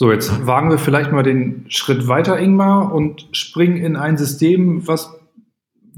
So, 0.00 0.10
jetzt 0.10 0.46
wagen 0.46 0.70
wir 0.70 0.78
vielleicht 0.78 1.12
mal 1.12 1.22
den 1.22 1.66
Schritt 1.68 2.08
weiter, 2.08 2.38
Ingmar, 2.38 2.90
und 2.90 3.28
springen 3.32 3.76
in 3.76 3.96
ein 3.96 4.16
System, 4.16 4.88
was, 4.88 5.19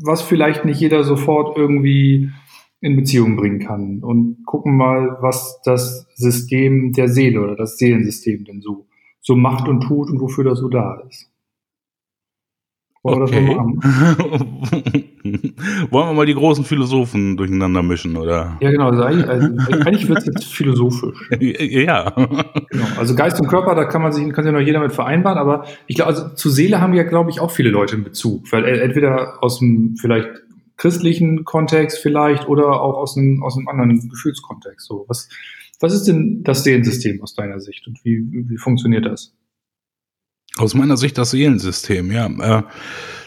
was 0.05 0.23
vielleicht 0.23 0.65
nicht 0.65 0.81
jeder 0.81 1.05
sofort 1.05 1.57
irgendwie 1.57 2.31
in 2.81 2.97
Beziehung 2.97 3.37
bringen 3.37 3.61
kann. 3.61 4.01
Und 4.03 4.45
gucken 4.45 4.77
mal, 4.77 5.17
was 5.21 5.61
das 5.65 6.07
System 6.15 6.93
der 6.93 7.09
Seele 7.09 7.41
oder 7.41 7.57
das 7.57 7.79
Seelensystem 7.79 8.45
denn 8.45 8.61
so, 8.61 8.87
so 9.21 9.37
macht 9.37 9.69
und 9.69 9.83
tut 9.83 10.11
und 10.11 10.21
wofür 10.21 10.45
das 10.45 10.59
so 10.59 10.69
da 10.69 11.01
ist. 11.09 11.32
Wollen 13.05 13.23
okay. 13.23 13.49
wir 13.49 13.57
Wollen 15.91 16.09
wir 16.09 16.13
mal 16.13 16.27
die 16.27 16.35
großen 16.35 16.65
Philosophen 16.65 17.37
durcheinander 17.37 17.83
mischen, 17.83 18.17
oder? 18.17 18.57
Ja, 18.61 18.71
genau. 18.71 18.91
Also 18.91 19.03
eigentlich, 19.03 19.29
also 19.29 19.49
eigentlich 19.85 20.09
wird 20.09 20.19
es 20.19 20.27
jetzt 20.27 20.45
philosophisch. 20.45 21.29
ja. 21.41 22.11
Genau. 22.11 22.87
Also 22.97 23.17
Geist 23.17 23.41
und 23.41 23.49
Körper, 23.49 23.75
da 23.75 23.87
kann 23.87 24.03
man 24.03 24.13
sich, 24.13 24.33
kann 24.33 24.45
sich 24.45 24.53
noch 24.53 24.61
jeder 24.61 24.79
mit 24.81 24.93
vereinbaren, 24.93 25.39
aber 25.39 25.65
ich 25.89 25.97
glaube, 25.97 26.11
also 26.11 26.29
zu 26.35 26.49
Seele 26.49 26.81
haben 26.81 26.95
ja, 26.95 27.03
glaube 27.03 27.31
ich, 27.31 27.41
auch 27.41 27.51
viele 27.51 27.71
Leute 27.71 27.97
in 27.97 28.05
Bezug. 28.05 28.53
Weil 28.53 28.65
entweder 28.65 29.43
aus 29.43 29.59
dem 29.59 29.97
vielleicht 29.97 30.29
christlichen 30.77 31.45
Kontext 31.45 31.99
vielleicht 31.99 32.47
oder 32.49 32.81
auch 32.81 32.97
aus 32.97 33.17
einem, 33.17 33.43
aus 33.43 33.57
einem 33.57 33.67
anderen 33.67 34.09
Gefühlskontext. 34.09 34.87
So, 34.87 35.07
was, 35.09 35.29
was 35.81 35.93
ist 35.93 36.05
denn 36.05 36.45
das 36.45 36.63
Seelensystem 36.63 37.21
aus 37.21 37.35
deiner 37.35 37.59
Sicht 37.59 37.89
und 37.89 37.99
wie, 38.05 38.25
wie 38.49 38.59
funktioniert 38.59 39.07
das? 39.07 39.35
Aus 40.59 40.75
meiner 40.75 40.97
Sicht 40.97 41.19
das 41.19 41.31
Seelensystem, 41.31 42.13
ja. 42.13 42.27
Äh, 42.27 42.63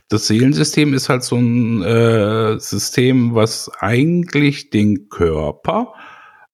das 0.10 0.28
Seelensystem 0.28 0.94
ist 0.94 1.10
halt 1.10 1.24
so 1.24 1.38
ein 1.38 1.82
äh, 1.82 2.60
System, 2.60 3.34
was 3.34 3.72
eigentlich 3.80 4.70
den 4.70 5.10
Körper 5.10 5.94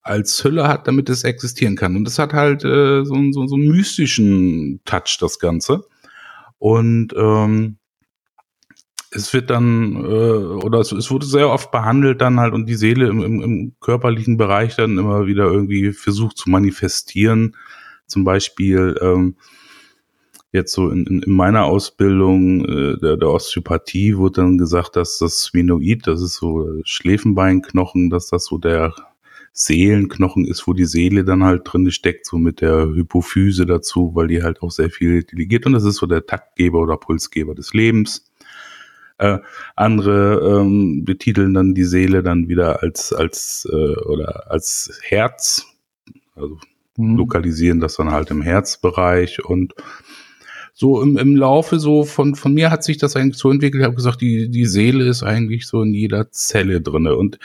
als 0.01 0.43
Hülle 0.43 0.67
hat, 0.67 0.87
damit 0.87 1.09
es 1.09 1.23
existieren 1.23 1.75
kann. 1.75 1.95
Und 1.95 2.05
das 2.05 2.17
hat 2.17 2.33
halt 2.33 2.63
äh, 2.63 3.03
so, 3.03 3.15
so, 3.31 3.47
so 3.47 3.55
einen 3.55 3.67
mystischen 3.67 4.79
Touch, 4.85 5.17
das 5.19 5.39
Ganze. 5.39 5.83
Und 6.57 7.13
ähm, 7.17 7.77
es 9.11 9.33
wird 9.33 9.49
dann, 9.49 9.95
äh, 9.95 10.07
oder 10.63 10.79
es, 10.79 10.91
es 10.93 11.11
wurde 11.11 11.25
sehr 11.25 11.49
oft 11.49 11.71
behandelt 11.71 12.21
dann 12.21 12.39
halt 12.39 12.53
und 12.53 12.67
die 12.67 12.75
Seele 12.75 13.07
im, 13.07 13.21
im, 13.21 13.41
im 13.41 13.75
körperlichen 13.81 14.37
Bereich 14.37 14.77
dann 14.77 14.97
immer 14.97 15.27
wieder 15.27 15.45
irgendwie 15.45 15.91
versucht 15.91 16.37
zu 16.37 16.49
manifestieren. 16.49 17.57
Zum 18.07 18.23
Beispiel 18.23 18.97
ähm, 19.01 19.35
jetzt 20.51 20.73
so 20.73 20.89
in, 20.89 21.05
in, 21.05 21.21
in 21.21 21.31
meiner 21.31 21.65
Ausbildung 21.65 22.65
äh, 22.65 22.97
der, 22.97 23.17
der 23.17 23.29
Osteopathie 23.29 24.17
wurde 24.17 24.41
dann 24.41 24.57
gesagt, 24.57 24.95
dass 24.95 25.17
das 25.17 25.43
Sphenoid, 25.43 26.07
das 26.07 26.21
ist 26.21 26.35
so 26.35 26.81
Schläfenbeinknochen, 26.83 28.09
dass 28.09 28.27
das 28.27 28.45
so 28.45 28.57
der 28.57 28.93
Seelenknochen 29.53 30.45
ist, 30.45 30.65
wo 30.67 30.73
die 30.73 30.85
Seele 30.85 31.25
dann 31.25 31.43
halt 31.43 31.61
drin 31.65 31.91
steckt, 31.91 32.25
so 32.25 32.37
mit 32.37 32.61
der 32.61 32.87
Hypophyse 32.87 33.65
dazu, 33.65 34.11
weil 34.13 34.27
die 34.27 34.43
halt 34.43 34.61
auch 34.61 34.71
sehr 34.71 34.89
viel 34.89 35.23
delegiert 35.23 35.65
und 35.65 35.73
das 35.73 35.83
ist 35.83 35.97
so 35.97 36.05
der 36.05 36.25
Taktgeber 36.25 36.79
oder 36.79 36.97
Pulsgeber 36.97 37.53
des 37.53 37.73
Lebens. 37.73 38.31
Äh, 39.17 39.39
andere 39.75 40.61
ähm, 40.61 41.03
betiteln 41.03 41.53
dann 41.53 41.75
die 41.75 41.83
Seele 41.83 42.23
dann 42.23 42.47
wieder 42.47 42.81
als 42.81 43.13
als 43.13 43.67
äh, 43.71 43.95
oder 44.05 44.49
als 44.49 44.99
Herz, 45.03 45.67
also 46.35 46.57
mhm. 46.97 47.17
lokalisieren 47.17 47.81
das 47.81 47.97
dann 47.97 48.11
halt 48.11 48.31
im 48.31 48.41
Herzbereich 48.41 49.43
und 49.45 49.75
so 50.81 50.99
im, 50.99 51.15
im 51.15 51.35
Laufe 51.35 51.79
so 51.79 52.03
von, 52.05 52.33
von 52.33 52.55
mir 52.55 52.71
hat 52.71 52.83
sich 52.83 52.97
das 52.97 53.15
eigentlich 53.15 53.37
so 53.37 53.51
entwickelt. 53.51 53.81
Ich 53.81 53.85
habe 53.85 53.95
gesagt, 53.95 54.19
die, 54.19 54.49
die 54.49 54.65
Seele 54.65 55.05
ist 55.07 55.21
eigentlich 55.21 55.67
so 55.67 55.83
in 55.83 55.93
jeder 55.93 56.31
Zelle 56.31 56.81
drinne 56.81 57.15
Und 57.15 57.37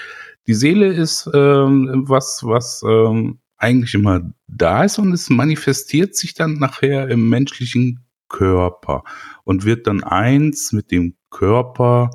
die 0.47 0.55
Seele 0.55 0.87
ist 0.87 1.29
ähm, 1.35 2.05
was, 2.09 2.41
was 2.45 2.83
ähm, 2.89 3.39
eigentlich 3.59 3.93
immer 3.93 4.23
da 4.49 4.85
ist 4.85 4.99
und 4.99 5.13
es 5.13 5.29
manifestiert 5.29 6.17
sich 6.17 6.33
dann 6.33 6.55
nachher 6.55 7.11
im 7.11 7.29
menschlichen 7.29 8.07
Körper 8.31 9.05
und 9.45 9.67
wird 9.67 9.87
dann 9.87 10.03
eins 10.03 10.73
mit 10.73 10.91
dem 10.91 11.15
Körper, 11.29 12.13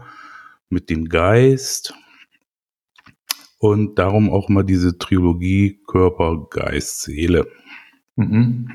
mit 0.69 0.89
dem 0.89 1.07
Geist 1.07 1.93
und 3.59 3.99
darum 3.99 4.31
auch 4.31 4.49
mal 4.49 4.63
diese 4.63 4.97
Trilogie 4.97 5.81
Körper, 5.85 6.47
Geist, 6.49 7.01
Seele. 7.01 7.47
Mhm. 8.15 8.73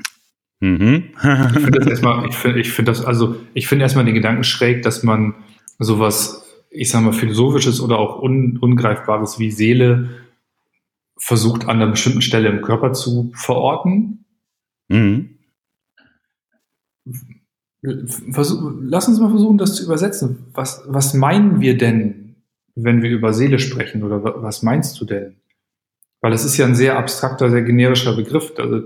Mhm. 0.59 1.09
ich 1.13 1.21
finde 1.21 1.71
das 1.79 1.87
erstmal, 1.87 2.27
ich 2.27 2.35
finde, 2.35 2.59
ich 2.59 2.71
finde 2.71 2.91
das, 2.91 3.05
also 3.05 3.35
ich 3.53 3.67
finde 3.67 3.83
erstmal 3.83 4.05
den 4.05 4.15
Gedanken 4.15 4.43
schräg, 4.43 4.81
dass 4.81 5.03
man 5.03 5.35
sowas, 5.79 6.43
ich 6.69 6.89
sag 6.89 7.01
mal, 7.01 7.13
philosophisches 7.13 7.81
oder 7.81 7.99
auch 7.99 8.21
un, 8.21 8.57
ungreifbares 8.57 9.39
wie 9.39 9.51
Seele 9.51 10.09
versucht 11.17 11.63
an 11.63 11.81
einer 11.81 11.91
bestimmten 11.91 12.21
Stelle 12.21 12.49
im 12.49 12.61
Körper 12.61 12.93
zu 12.93 13.31
verorten. 13.35 14.25
Mhm. 14.87 15.37
Versuch, 18.31 18.71
lass 18.81 19.07
uns 19.07 19.19
mal 19.19 19.29
versuchen, 19.29 19.57
das 19.57 19.75
zu 19.75 19.85
übersetzen. 19.85 20.47
Was, 20.53 20.83
was 20.87 21.13
meinen 21.13 21.61
wir 21.61 21.77
denn, 21.77 22.35
wenn 22.75 23.01
wir 23.01 23.09
über 23.09 23.33
Seele 23.33 23.59
sprechen? 23.59 24.03
Oder 24.03 24.23
was 24.23 24.63
meinst 24.63 24.99
du 24.99 25.05
denn? 25.05 25.35
Weil 26.21 26.33
es 26.33 26.43
ist 26.43 26.57
ja 26.57 26.65
ein 26.65 26.75
sehr 26.75 26.97
abstrakter, 26.97 27.49
sehr 27.49 27.61
generischer 27.61 28.15
Begriff. 28.15 28.53
Also 28.57 28.83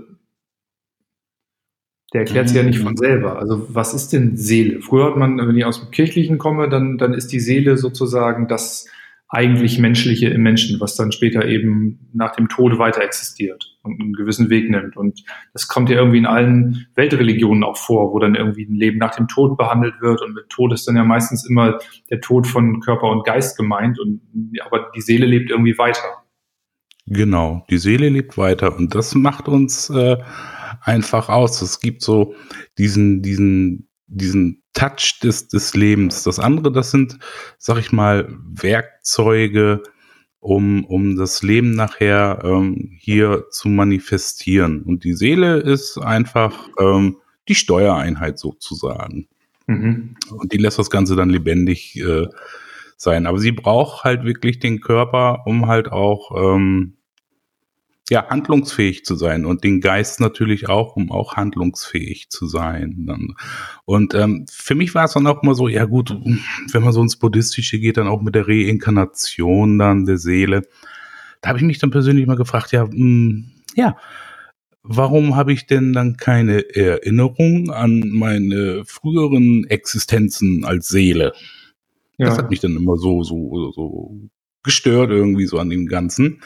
der 2.12 2.22
erklärt 2.22 2.48
sich 2.48 2.56
ja 2.56 2.62
nicht 2.62 2.80
von 2.80 2.92
mhm. 2.92 2.98
selber. 2.98 3.38
Also 3.38 3.66
was 3.68 3.94
ist 3.94 4.12
denn 4.12 4.36
Seele? 4.36 4.80
Früher 4.80 5.06
hat 5.06 5.16
man, 5.16 5.38
wenn 5.38 5.56
ich 5.56 5.64
aus 5.64 5.80
dem 5.80 5.90
Kirchlichen 5.90 6.38
komme, 6.38 6.68
dann, 6.68 6.98
dann 6.98 7.14
ist 7.14 7.32
die 7.32 7.40
Seele 7.40 7.76
sozusagen 7.76 8.48
das 8.48 8.86
eigentlich 9.34 9.78
Menschliche 9.78 10.28
im 10.28 10.42
Menschen, 10.42 10.78
was 10.78 10.94
dann 10.94 11.10
später 11.10 11.48
eben 11.48 12.10
nach 12.12 12.36
dem 12.36 12.50
Tode 12.50 12.78
weiter 12.78 13.02
existiert 13.02 13.78
und 13.82 13.98
einen 13.98 14.12
gewissen 14.12 14.50
Weg 14.50 14.68
nimmt. 14.68 14.94
Und 14.94 15.24
das 15.54 15.68
kommt 15.68 15.88
ja 15.88 15.96
irgendwie 15.96 16.18
in 16.18 16.26
allen 16.26 16.86
Weltreligionen 16.96 17.64
auch 17.64 17.78
vor, 17.78 18.12
wo 18.12 18.18
dann 18.18 18.34
irgendwie 18.34 18.66
ein 18.66 18.74
Leben 18.74 18.98
nach 18.98 19.14
dem 19.14 19.28
Tod 19.28 19.56
behandelt 19.56 19.94
wird. 20.02 20.20
Und 20.20 20.34
mit 20.34 20.50
Tod 20.50 20.74
ist 20.74 20.86
dann 20.86 20.96
ja 20.96 21.04
meistens 21.04 21.48
immer 21.48 21.78
der 22.10 22.20
Tod 22.20 22.46
von 22.46 22.80
Körper 22.80 23.08
und 23.08 23.24
Geist 23.24 23.56
gemeint. 23.56 23.98
Und, 23.98 24.20
aber 24.66 24.90
die 24.94 25.00
Seele 25.00 25.24
lebt 25.24 25.48
irgendwie 25.48 25.78
weiter. 25.78 26.04
Genau, 27.06 27.64
die 27.70 27.78
Seele 27.78 28.10
lebt 28.10 28.36
weiter. 28.36 28.76
Und 28.76 28.94
das 28.94 29.14
macht 29.14 29.48
uns 29.48 29.88
äh, 29.88 30.18
einfach 30.82 31.28
aus. 31.28 31.62
Es 31.62 31.80
gibt 31.80 32.02
so 32.02 32.34
diesen, 32.78 33.22
diesen, 33.22 33.88
diesen 34.06 34.62
Touch 34.74 35.20
des, 35.22 35.48
des 35.48 35.74
Lebens. 35.74 36.24
Das 36.24 36.38
andere, 36.38 36.72
das 36.72 36.90
sind, 36.90 37.18
sag 37.58 37.78
ich 37.78 37.92
mal, 37.92 38.28
Werkzeuge, 38.44 39.82
um, 40.40 40.84
um 40.84 41.16
das 41.16 41.42
Leben 41.42 41.72
nachher 41.72 42.40
ähm, 42.44 42.96
hier 42.98 43.44
zu 43.50 43.68
manifestieren. 43.68 44.82
Und 44.82 45.04
die 45.04 45.14
Seele 45.14 45.58
ist 45.58 45.98
einfach 45.98 46.68
ähm, 46.80 47.18
die 47.48 47.54
Steuereinheit 47.54 48.38
sozusagen. 48.38 49.28
Mhm. 49.66 50.16
Und 50.30 50.52
die 50.52 50.58
lässt 50.58 50.78
das 50.78 50.90
Ganze 50.90 51.16
dann 51.16 51.30
lebendig 51.30 51.96
äh, 51.96 52.26
sein. 52.96 53.26
Aber 53.26 53.38
sie 53.38 53.52
braucht 53.52 54.04
halt 54.04 54.24
wirklich 54.24 54.58
den 54.58 54.80
Körper, 54.80 55.42
um 55.46 55.66
halt 55.66 55.90
auch 55.92 56.32
ähm, 56.36 56.94
ja, 58.12 58.28
handlungsfähig 58.28 59.06
zu 59.06 59.16
sein 59.16 59.46
und 59.46 59.64
den 59.64 59.80
Geist 59.80 60.20
natürlich 60.20 60.68
auch, 60.68 60.96
um 60.96 61.10
auch 61.10 61.36
handlungsfähig 61.36 62.28
zu 62.28 62.46
sein. 62.46 63.34
Und 63.86 64.12
ähm, 64.12 64.44
für 64.50 64.74
mich 64.74 64.94
war 64.94 65.06
es 65.06 65.14
dann 65.14 65.26
auch 65.26 65.42
immer 65.42 65.54
so, 65.54 65.66
ja 65.66 65.86
gut, 65.86 66.10
wenn 66.72 66.82
man 66.82 66.92
so 66.92 67.00
ins 67.00 67.16
Buddhistische 67.16 67.78
geht, 67.78 67.96
dann 67.96 68.08
auch 68.08 68.20
mit 68.20 68.34
der 68.34 68.46
Reinkarnation 68.46 69.78
dann 69.78 70.04
der 70.04 70.18
Seele. 70.18 70.60
Da 71.40 71.48
habe 71.48 71.58
ich 71.58 71.64
mich 71.64 71.78
dann 71.78 71.90
persönlich 71.90 72.26
mal 72.26 72.36
gefragt, 72.36 72.72
ja, 72.72 72.84
mh, 72.84 72.90
hm, 72.90 73.50
ja, 73.76 73.96
warum 74.82 75.34
habe 75.34 75.54
ich 75.54 75.66
denn 75.66 75.94
dann 75.94 76.18
keine 76.18 76.68
Erinnerung 76.76 77.70
an 77.70 78.10
meine 78.10 78.84
früheren 78.84 79.64
Existenzen 79.70 80.66
als 80.66 80.88
Seele? 80.88 81.32
Ja. 82.18 82.26
Das 82.26 82.36
hat 82.36 82.50
mich 82.50 82.60
dann 82.60 82.76
immer 82.76 82.98
so, 82.98 83.22
so, 83.22 83.72
so 83.72 84.20
gestört 84.62 85.10
irgendwie 85.10 85.46
so 85.46 85.58
an 85.58 85.70
dem 85.70 85.86
Ganzen. 85.86 86.42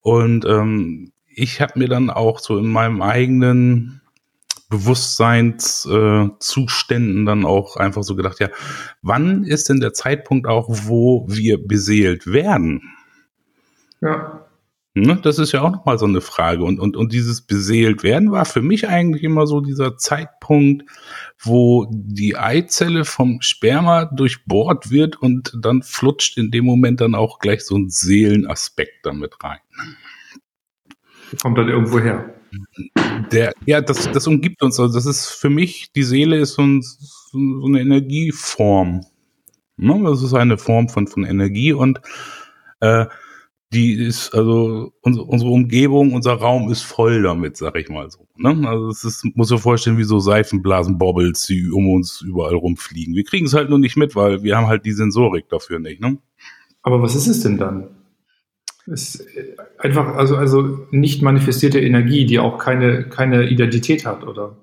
Und 0.00 0.44
ähm, 0.44 1.12
ich 1.26 1.60
habe 1.60 1.76
mir 1.78 1.88
dann 1.88 2.10
auch 2.10 2.38
so 2.38 2.58
in 2.58 2.68
meinem 2.68 3.02
eigenen 3.02 4.00
Bewusstseinszuständen 4.68 7.22
äh, 7.22 7.26
dann 7.26 7.44
auch 7.44 7.76
einfach 7.76 8.04
so 8.04 8.16
gedacht, 8.16 8.40
ja, 8.40 8.48
wann 9.02 9.44
ist 9.44 9.68
denn 9.68 9.80
der 9.80 9.92
Zeitpunkt 9.92 10.46
auch, 10.46 10.68
wo 10.68 11.26
wir 11.28 11.66
beseelt 11.66 12.28
werden? 12.28 12.82
Ja. 14.00 14.39
Ne, 14.92 15.20
das 15.22 15.38
ist 15.38 15.52
ja 15.52 15.62
auch 15.62 15.70
nochmal 15.70 15.98
so 15.98 16.06
eine 16.06 16.20
Frage. 16.20 16.64
Und, 16.64 16.80
und, 16.80 16.96
und 16.96 17.12
dieses 17.12 17.42
beseelt 17.42 18.02
werden 18.02 18.32
war 18.32 18.44
für 18.44 18.60
mich 18.60 18.88
eigentlich 18.88 19.22
immer 19.22 19.46
so 19.46 19.60
dieser 19.60 19.96
Zeitpunkt, 19.96 20.84
wo 21.38 21.86
die 21.92 22.36
Eizelle 22.36 23.04
vom 23.04 23.40
Sperma 23.40 24.06
durchbohrt 24.06 24.90
wird 24.90 25.14
und 25.22 25.56
dann 25.60 25.82
flutscht 25.82 26.38
in 26.38 26.50
dem 26.50 26.64
Moment 26.64 27.00
dann 27.00 27.14
auch 27.14 27.38
gleich 27.38 27.64
so 27.64 27.76
ein 27.76 27.88
Seelenaspekt 27.88 29.06
damit 29.06 29.36
rein. 29.44 29.60
Kommt 31.40 31.56
dann 31.56 31.68
irgendwo 31.68 32.00
her. 32.00 32.34
Der, 33.30 33.54
ja, 33.66 33.80
das, 33.80 34.10
das 34.10 34.26
umgibt 34.26 34.60
uns. 34.60 34.80
Also 34.80 34.92
das 34.92 35.06
ist 35.06 35.28
für 35.28 35.50
mich, 35.50 35.92
die 35.92 36.02
Seele 36.02 36.36
ist 36.38 36.54
so, 36.54 36.62
ein, 36.62 36.82
so 36.82 37.64
eine 37.64 37.80
Energieform. 37.80 39.06
Ne? 39.76 40.00
Das 40.02 40.20
ist 40.24 40.34
eine 40.34 40.58
Form 40.58 40.88
von, 40.88 41.06
von 41.06 41.24
Energie 41.24 41.72
und 41.72 42.00
äh, 42.80 43.06
die 43.72 43.94
ist, 43.94 44.34
also 44.34 44.92
unsere, 45.00 45.48
Umgebung, 45.48 46.12
unser 46.12 46.32
Raum 46.32 46.70
ist 46.72 46.82
voll 46.82 47.22
damit, 47.22 47.56
sag 47.56 47.76
ich 47.76 47.88
mal 47.88 48.10
so. 48.10 48.26
Ne? 48.36 48.68
Also 48.68 48.88
es 48.88 49.04
ist, 49.04 49.24
muss 49.36 49.50
ich 49.50 49.60
vorstellen, 49.60 49.98
wie 49.98 50.04
so 50.04 50.18
Seifenblasen-Bobbles, 50.18 51.46
die 51.46 51.70
um 51.70 51.88
uns 51.88 52.20
überall 52.20 52.54
rumfliegen. 52.54 53.14
Wir 53.14 53.24
kriegen 53.24 53.46
es 53.46 53.54
halt 53.54 53.70
nur 53.70 53.78
nicht 53.78 53.96
mit, 53.96 54.16
weil 54.16 54.42
wir 54.42 54.56
haben 54.56 54.66
halt 54.66 54.84
die 54.84 54.92
Sensorik 54.92 55.48
dafür 55.48 55.78
nicht. 55.78 56.00
Ne? 56.00 56.18
Aber 56.82 57.00
was 57.00 57.14
ist 57.14 57.28
es 57.28 57.40
denn 57.40 57.58
dann? 57.58 57.88
ist 58.90 59.24
einfach, 59.78 60.16
also, 60.16 60.36
also 60.36 60.86
nicht 60.90 61.22
manifestierte 61.22 61.80
Energie, 61.80 62.26
die 62.26 62.38
auch 62.38 62.58
keine, 62.58 63.08
keine 63.08 63.48
Identität 63.48 64.04
hat, 64.04 64.24
oder? 64.24 64.56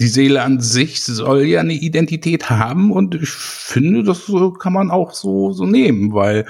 Die 0.00 0.08
Seele 0.08 0.42
an 0.42 0.60
sich 0.60 1.04
soll 1.04 1.44
ja 1.44 1.60
eine 1.60 1.74
Identität 1.74 2.50
haben 2.50 2.90
und 2.90 3.14
ich 3.14 3.30
finde, 3.30 4.02
das 4.02 4.30
kann 4.58 4.72
man 4.72 4.90
auch 4.90 5.12
so, 5.12 5.52
so 5.52 5.66
nehmen, 5.66 6.12
weil 6.12 6.46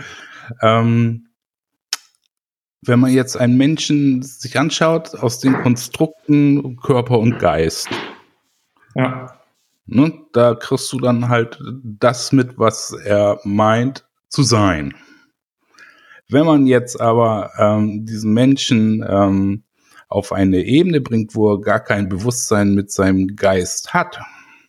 ähm, 0.62 1.28
wenn 2.82 3.00
man 3.00 3.12
jetzt 3.12 3.36
einen 3.36 3.56
Menschen 3.56 4.22
sich 4.22 4.58
anschaut 4.58 5.14
aus 5.14 5.40
den 5.40 5.54
Konstrukten 5.54 6.76
Körper 6.76 7.18
und 7.18 7.38
Geist, 7.38 7.88
ja. 8.94 9.40
Ne, 9.86 10.14
da 10.32 10.54
kriegst 10.54 10.90
du 10.94 10.98
dann 10.98 11.28
halt 11.28 11.60
das 11.82 12.32
mit, 12.32 12.58
was 12.58 12.92
er 12.92 13.38
meint 13.44 14.06
zu 14.28 14.42
sein. 14.42 14.94
Wenn 16.30 16.46
man 16.46 16.66
jetzt 16.66 16.98
aber 16.98 17.50
ähm, 17.58 18.06
diesen 18.06 18.32
Menschen 18.32 19.04
ähm, 19.06 19.62
auf 20.08 20.32
eine 20.32 20.64
Ebene 20.64 21.02
bringt, 21.02 21.34
wo 21.34 21.52
er 21.52 21.60
gar 21.60 21.80
kein 21.80 22.08
Bewusstsein 22.08 22.74
mit 22.74 22.90
seinem 22.90 23.36
Geist 23.36 23.92
hat, 23.92 24.18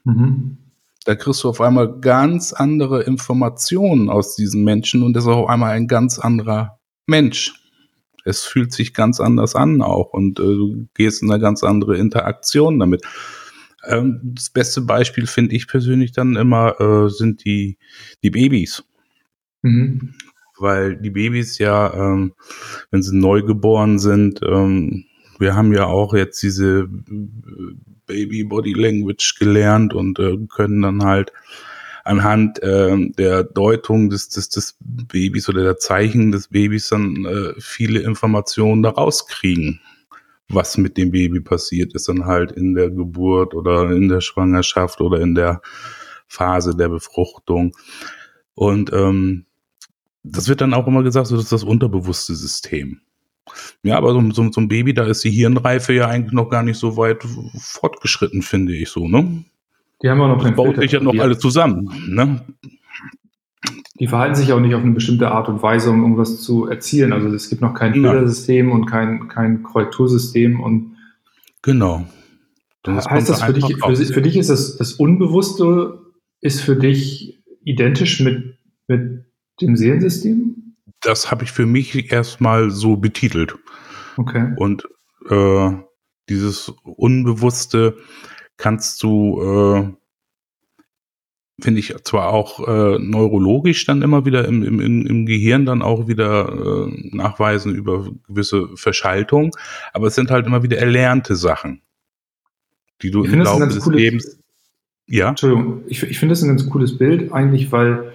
mhm 0.04 0.57
da 1.06 1.16
kriegst 1.16 1.44
du 1.44 1.50
auf 1.50 1.62
einmal 1.62 2.00
ganz 2.02 2.52
andere 2.52 3.04
Informationen 3.04 4.10
aus 4.10 4.36
diesen 4.36 4.63
Menschen 4.63 5.04
und 5.04 5.16
ist 5.16 5.28
auch 5.28 5.44
auf 5.44 5.50
einmal 5.50 5.72
ein 5.72 5.88
ganz 5.88 6.19
anderer 6.19 6.80
Mensch. 7.06 7.54
Es 8.25 8.44
fühlt 8.44 8.74
sich 8.74 8.96
ganz 8.96 9.19
anders 9.19 9.56
an 9.56 9.84
auch 9.84 10.13
und 10.13 10.40
äh, 10.40 10.44
du 10.44 10.88
gehst 10.96 11.22
in 11.22 11.31
eine 11.31 11.40
ganz 11.40 11.63
andere 11.63 11.96
Interaktion 11.98 12.80
damit. 12.80 13.04
Ähm, 13.88 14.19
das 14.36 14.50
beste 14.50 14.81
Beispiel 14.81 15.28
finde 15.28 15.56
ich 15.56 15.68
persönlich 15.68 16.12
dann 16.12 16.36
immer 16.36 16.81
äh, 16.81 17.10
sind 17.10 17.46
die, 17.46 17.78
die 18.24 18.31
Babys. 18.31 18.84
Mhm. 19.62 20.16
Weil 20.57 20.98
die 20.98 21.12
Babys 21.12 21.60
ja, 21.60 21.94
ähm, 21.94 22.34
wenn 22.90 23.04
sie 23.04 23.16
neu 23.16 23.44
geboren 23.44 24.00
sind, 24.00 24.42
ähm, 24.42 25.06
wir 25.39 25.55
haben 25.55 25.73
ja 25.73 25.85
auch 25.85 26.13
jetzt 26.13 26.41
diese 26.41 26.87
Baby 28.05 28.43
Body 28.43 28.73
Language 28.73 29.35
gelernt 29.39 29.93
und 29.93 30.19
äh, 30.19 30.37
können 30.47 30.81
dann 30.81 31.03
halt 31.03 31.31
anhand 32.03 32.61
äh, 32.61 32.95
der 33.17 33.43
Deutung 33.43 34.09
des, 34.09 34.29
des, 34.29 34.49
des 34.49 34.77
Babys 34.79 35.49
oder 35.49 35.63
der 35.63 35.77
Zeichen 35.77 36.31
des 36.31 36.49
Babys 36.49 36.89
dann 36.89 37.25
äh, 37.25 37.53
viele 37.59 38.01
Informationen 38.01 38.83
daraus 38.83 39.27
kriegen, 39.27 39.81
was 40.47 40.77
mit 40.77 40.97
dem 40.97 41.11
Baby 41.11 41.41
passiert 41.41 41.95
ist, 41.95 42.07
dann 42.07 42.25
halt 42.25 42.51
in 42.51 42.75
der 42.75 42.91
Geburt 42.91 43.55
oder 43.55 43.89
in 43.89 44.07
der 44.07 44.21
Schwangerschaft 44.21 45.01
oder 45.01 45.19
in 45.19 45.33
der 45.33 45.61
Phase 46.27 46.75
der 46.75 46.89
Befruchtung. 46.89 47.75
Und 48.53 48.93
ähm, 48.93 49.45
das 50.23 50.47
wird 50.47 50.61
dann 50.61 50.73
auch 50.73 50.87
immer 50.87 51.03
gesagt, 51.03 51.27
so 51.27 51.35
das 51.35 51.45
ist 51.45 51.51
das 51.51 51.63
unterbewusste 51.63 52.35
System. 52.35 53.01
Ja, 53.83 53.97
aber 53.97 54.13
so, 54.13 54.31
so, 54.31 54.51
so 54.51 54.62
ein 54.62 54.68
Baby, 54.68 54.94
da 54.94 55.06
ist 55.06 55.24
die 55.24 55.31
Hirnreife 55.31 55.94
ja 55.94 56.07
eigentlich 56.07 56.33
noch 56.33 56.50
gar 56.50 56.63
nicht 56.63 56.77
so 56.77 56.97
weit 56.97 57.24
fortgeschritten, 57.57 58.42
finde 58.42 58.75
ich 58.75 58.89
so, 58.89 59.07
ne? 59.07 59.44
Die 60.01 60.09
haben 60.09 60.21
auch 60.21 60.27
noch 60.27 60.44
das 60.44 60.56
baut 60.56 60.77
sich 60.77 60.92
ja 60.92 61.00
noch 61.00 61.18
alle 61.18 61.38
zusammen, 61.38 61.89
ne? 62.07 62.42
Die 64.00 64.07
verhalten 64.07 64.36
sich 64.36 64.51
auch 64.51 64.59
nicht 64.59 64.75
auf 64.75 64.83
eine 64.83 64.92
bestimmte 64.92 65.31
Art 65.31 65.47
und 65.47 65.63
Weise, 65.63 65.89
um 65.89 66.01
irgendwas 66.01 66.42
zu 66.42 66.68
erzielen. 66.68 67.13
Also 67.13 67.30
es 67.30 67.50
gibt 67.50 67.62
noch 67.62 67.74
kein 67.74 67.94
Filtersystem 67.94 68.71
und 68.71 68.86
kein, 68.86 69.30
kein 69.30 69.63
Korrektursystem 69.63 70.59
und 70.59 70.97
genau. 71.62 72.06
Das 72.83 73.07
heißt 73.09 73.30
das 73.30 73.42
für 73.42 73.53
dich, 73.53 73.65
für, 73.65 73.95
für, 73.95 74.21
dich 74.21 74.36
ist 74.36 74.50
das, 74.50 74.77
das 74.77 74.94
Unbewusste 74.94 76.01
ist 76.42 76.62
für 76.62 76.75
dich 76.75 77.42
identisch 77.63 78.19
mit, 78.19 78.57
mit 78.88 79.25
dem 79.62 79.75
Seelensystem? 79.75 80.64
Das 81.06 81.31
habe 81.31 81.44
ich 81.44 81.52
für 81.52 81.66
mich 81.66 82.12
erstmal 82.12 82.72
so 82.72 82.98
betitelt. 82.98 83.56
Okay. 84.18 84.54
Und 84.57 84.88
äh, 85.30 85.72
dieses 86.30 86.69
Unbewusste 86.84 87.98
kannst 88.57 89.04
du, 89.04 89.42
äh, 89.42 90.84
finde 91.62 91.80
ich, 91.80 91.96
zwar 92.04 92.30
auch 92.30 92.68
äh, 92.68 93.00
neurologisch 93.00 93.86
dann 93.86 94.02
immer 94.02 94.25
wieder 94.25 94.46
im, 94.46 94.63
im, 94.63 95.06
im 95.06 95.25
Gehirn 95.25 95.66
dann 95.66 95.81
auch 95.81 96.07
wieder 96.07 96.88
äh, 96.88 97.16
nachweisen 97.16 97.75
über 97.75 98.10
gewisse 98.28 98.69
Verschaltung, 98.75 99.52
aber 99.94 100.07
es 100.07 100.16
sind 100.16 100.31
halt 100.31 100.48
immer 100.48 100.63
wieder 100.63 100.78
erlernte 100.78 101.36
Sachen, 101.36 101.81
die 103.02 103.12
du 103.12 103.25
ich 103.25 103.34
im 103.34 103.42
Laufe 103.42 103.68
des 103.68 103.80
cooles, 103.80 104.02
Lebens. 104.02 104.40
Ja. 105.07 105.30
Entschuldigung, 105.30 105.84
ich, 105.88 106.02
ich 106.04 106.18
finde 106.18 106.34
das 106.34 106.42
ein 106.42 106.50
ganz 106.50 106.68
cooles 106.69 106.98
Bild 106.98 107.31
eigentlich, 107.31 107.72
weil 107.72 108.12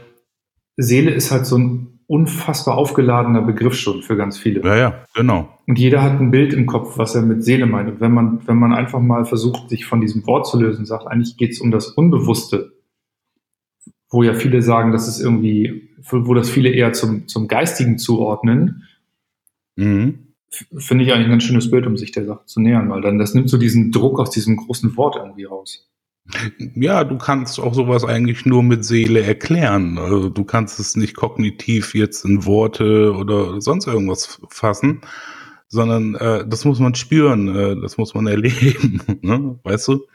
Seele 0.77 1.13
ist 1.13 1.31
halt 1.31 1.47
so 1.47 1.57
ein 1.57 1.90
unfassbar 2.11 2.77
aufgeladener 2.77 3.41
Begriff 3.41 3.75
schon 3.75 4.03
für 4.03 4.17
ganz 4.17 4.37
viele. 4.37 4.63
Ja, 4.65 4.77
ja, 4.77 5.07
genau. 5.15 5.49
Und 5.69 5.79
jeder 5.79 6.03
hat 6.03 6.19
ein 6.19 6.33
Bild 6.33 6.53
im 6.53 6.67
Kopf, 6.67 6.99
was 6.99 7.15
er 7.15 7.23
mit 7.23 7.45
Seele 7.45 7.67
meint. 7.67 7.89
Und 7.89 8.01
wenn 8.01 8.13
man, 8.13 8.45
wenn 8.49 8.57
man 8.57 8.75
einfach 8.75 8.99
mal 8.99 9.25
versucht, 9.25 9.71
sich 9.71 9.87
von 9.87 10.01
diesem 10.01 10.27
Wort 10.27 10.49
zu 10.49 10.59
lösen, 10.61 10.87
sagt, 10.87 11.07
eigentlich 11.07 11.37
geht 11.37 11.53
es 11.53 11.61
um 11.61 11.71
das 11.71 11.87
Unbewusste, 11.87 12.73
wo 14.11 14.25
ja 14.25 14.35
viele 14.35 14.61
sagen, 14.61 14.91
das 14.91 15.07
ist 15.07 15.21
irgendwie, 15.21 15.89
wo 16.11 16.35
das 16.35 16.51
viele 16.51 16.71
eher 16.71 16.93
zum, 16.93 17.29
zum 17.29 17.47
Geistigen 17.47 17.97
zuordnen, 17.97 18.89
mhm. 19.77 20.35
finde 20.77 21.05
ich 21.05 21.13
eigentlich 21.13 21.27
ein 21.27 21.31
ganz 21.31 21.45
schönes 21.45 21.71
Bild, 21.71 21.87
um 21.87 21.97
sich 21.97 22.11
der 22.11 22.25
Sache 22.25 22.45
zu 22.47 22.61
nähern, 22.61 22.91
weil 22.91 23.03
dann 23.03 23.19
das 23.19 23.35
nimmt 23.35 23.49
so 23.49 23.57
diesen 23.57 23.93
Druck 23.93 24.19
aus 24.19 24.31
diesem 24.31 24.57
großen 24.57 24.97
Wort 24.97 25.15
irgendwie 25.15 25.45
raus. 25.45 25.89
Ja, 26.75 27.05
du 27.05 27.19
kannst 27.19 27.59
auch 27.61 27.75
sowas 27.75 28.05
eigentlich 28.05 28.47
nur 28.47 28.63
mit 28.63 28.85
Seele 28.85 29.23
erklären. 29.23 29.99
Also 29.99 30.29
du 30.29 30.45
kannst 30.45 30.79
es 30.81 30.97
nicht 30.97 31.17
kognitiv 31.17 31.95
jetzt 31.95 32.25
in 32.25 32.45
Worte 32.47 33.15
oder 33.15 33.61
sonst 33.61 33.87
irgendwas 33.87 34.41
fassen, 34.49 35.01
sondern 35.69 36.15
äh, 36.17 36.47
das 36.47 36.65
muss 36.65 36.79
man 36.79 36.95
spüren, 36.95 37.55
äh, 37.55 37.81
das 37.81 37.97
muss 37.97 38.15
man 38.15 38.27
erleben. 38.29 39.01
ne? 39.23 39.59
Weißt 39.63 39.89
du? 39.89 40.07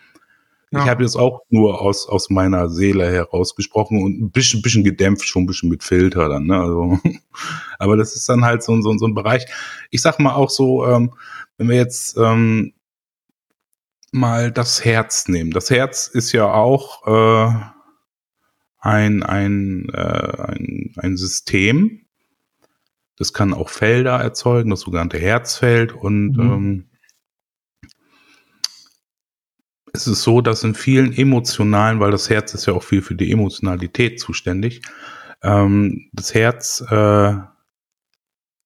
Ja. 0.71 0.83
Ich 0.83 0.89
habe 0.89 1.03
jetzt 1.03 1.15
auch 1.15 1.41
nur 1.49 1.81
aus, 1.81 2.09
aus 2.09 2.29
meiner 2.29 2.69
Seele 2.69 3.09
herausgesprochen 3.11 4.03
und 4.03 4.21
ein 4.21 4.31
bisschen, 4.31 4.61
bisschen 4.61 4.83
gedämpft, 4.83 5.27
schon 5.27 5.43
ein 5.43 5.45
bisschen 5.45 5.69
mit 5.69 5.83
Filter 5.83 6.27
dann. 6.27 6.45
Ne? 6.45 6.59
Also, 6.59 6.99
aber 7.79 7.97
das 7.97 8.15
ist 8.15 8.27
dann 8.27 8.43
halt 8.43 8.63
so, 8.63 8.79
so, 8.81 8.97
so 8.97 9.05
ein 9.05 9.13
Bereich. 9.13 9.45
Ich 9.91 10.01
sag 10.01 10.19
mal 10.19 10.35
auch 10.35 10.49
so, 10.49 10.85
ähm, 10.85 11.13
wenn 11.57 11.69
wir 11.69 11.77
jetzt 11.77 12.17
ähm, 12.17 12.73
mal 14.15 14.51
das 14.51 14.83
Herz 14.83 15.27
nehmen. 15.27 15.51
Das 15.51 15.69
Herz 15.69 16.07
ist 16.07 16.31
ja 16.31 16.51
auch 16.51 17.05
äh, 17.05 17.53
ein, 18.79 19.23
ein, 19.23 19.89
äh, 19.93 20.41
ein, 20.41 20.93
ein 20.97 21.17
System. 21.17 22.05
Das 23.17 23.33
kann 23.33 23.53
auch 23.53 23.69
Felder 23.69 24.19
erzeugen, 24.19 24.69
das 24.69 24.81
sogenannte 24.81 25.19
Herzfeld. 25.19 25.93
Und 25.93 26.37
mhm. 26.37 26.51
ähm, 26.51 26.89
es 29.93 30.07
ist 30.07 30.23
so, 30.23 30.41
dass 30.41 30.63
in 30.63 30.75
vielen 30.75 31.13
emotionalen, 31.13 31.99
weil 31.99 32.11
das 32.11 32.29
Herz 32.29 32.53
ist 32.53 32.65
ja 32.65 32.73
auch 32.73 32.83
viel 32.83 33.01
für 33.01 33.15
die 33.15 33.31
Emotionalität 33.31 34.19
zuständig, 34.19 34.81
ähm, 35.41 36.09
das 36.13 36.33
Herz 36.33 36.83
äh, 36.89 37.33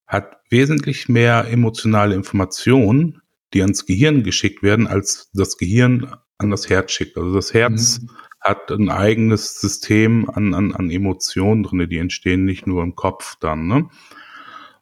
hat 0.07 0.37
wesentlich 0.49 1.09
mehr 1.09 1.47
emotionale 1.49 2.15
Informationen 2.15 3.21
die 3.53 3.61
ans 3.61 3.85
Gehirn 3.85 4.23
geschickt 4.23 4.63
werden, 4.63 4.87
als 4.87 5.29
das 5.33 5.57
Gehirn 5.57 6.15
an 6.37 6.49
das 6.49 6.69
Herz 6.69 6.91
schickt. 6.91 7.17
Also 7.17 7.33
das 7.33 7.53
Herz 7.53 8.01
mhm. 8.01 8.09
hat 8.39 8.71
ein 8.71 8.89
eigenes 8.89 9.59
System 9.59 10.29
an, 10.29 10.53
an, 10.53 10.73
an 10.73 10.89
Emotionen 10.89 11.63
drin, 11.63 11.87
die 11.89 11.97
entstehen 11.97 12.45
nicht 12.45 12.67
nur 12.67 12.83
im 12.83 12.95
Kopf 12.95 13.35
dann. 13.39 13.67
Ne? 13.67 13.89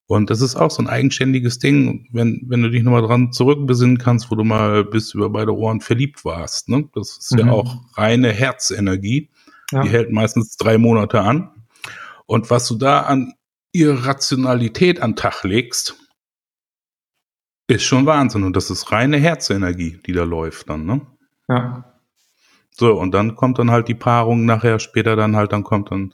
Und 0.06 0.30
das 0.30 0.40
ist 0.40 0.56
auch 0.56 0.72
so 0.72 0.82
ein 0.82 0.88
eigenständiges 0.88 1.60
Ding, 1.60 2.08
wenn, 2.14 2.42
wenn 2.48 2.62
du 2.62 2.70
dich 2.70 2.84
nochmal 2.84 3.02
dran 3.02 3.34
zurückbesinnen 3.34 3.98
kannst, 3.98 4.32
wo 4.32 4.36
du 4.36 4.46
mal 4.46 4.86
bis 4.86 5.14
über 5.14 5.30
beide 5.30 5.56
Ohren 5.56 5.82
verliebt 5.82 6.24
warst. 6.24 6.70
Ne? 6.70 6.90
Das 6.94 7.18
ist 7.18 7.34
mhm. 7.34 7.40
ja 7.40 7.52
auch 7.52 7.98
reine 7.98 8.32
Herzenergie. 8.32 9.30
Ja. 9.72 9.82
Die 9.82 9.90
hält 9.90 10.12
meistens 10.12 10.56
drei 10.56 10.78
Monate 10.78 11.22
an. 11.22 11.52
Und 12.26 12.50
was 12.50 12.68
du 12.68 12.76
da 12.76 13.02
an 13.02 13.34
ihre 13.74 14.06
Rationalität 14.06 15.02
an 15.02 15.16
Tag 15.16 15.44
legst, 15.44 15.98
ist 17.68 17.84
schon 17.84 18.06
Wahnsinn. 18.06 18.44
Und 18.44 18.56
das 18.56 18.70
ist 18.70 18.92
reine 18.92 19.18
Herzenergie, 19.18 20.00
die 20.06 20.14
da 20.14 20.24
läuft 20.24 20.70
dann, 20.70 20.86
ne? 20.86 21.02
Ja. 21.50 21.94
So, 22.72 22.94
und 23.00 23.12
dann 23.12 23.36
kommt 23.36 23.60
dann 23.60 23.72
halt 23.72 23.88
die 23.88 23.96
Paarung 23.96 24.46
nachher, 24.46 24.80
später 24.80 25.16
dann 25.16 25.36
halt, 25.36 25.52
dann 25.52 25.64
kommt 25.64 25.92
dann, 25.92 26.14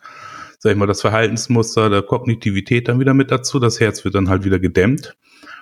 sag 0.60 0.72
ich 0.72 0.78
mal, 0.78 0.88
das 0.88 1.02
Verhaltensmuster 1.02 1.90
der 1.90 2.04
Kognitivität 2.04 2.88
dann 2.88 3.00
wieder 3.00 3.14
mit 3.14 3.32
dazu. 3.32 3.60
Das 3.60 3.80
Herz 3.80 4.06
wird 4.06 4.16
dann 4.16 4.30
halt 4.30 4.46
wieder 4.46 4.60
gedämmt. 4.60 5.18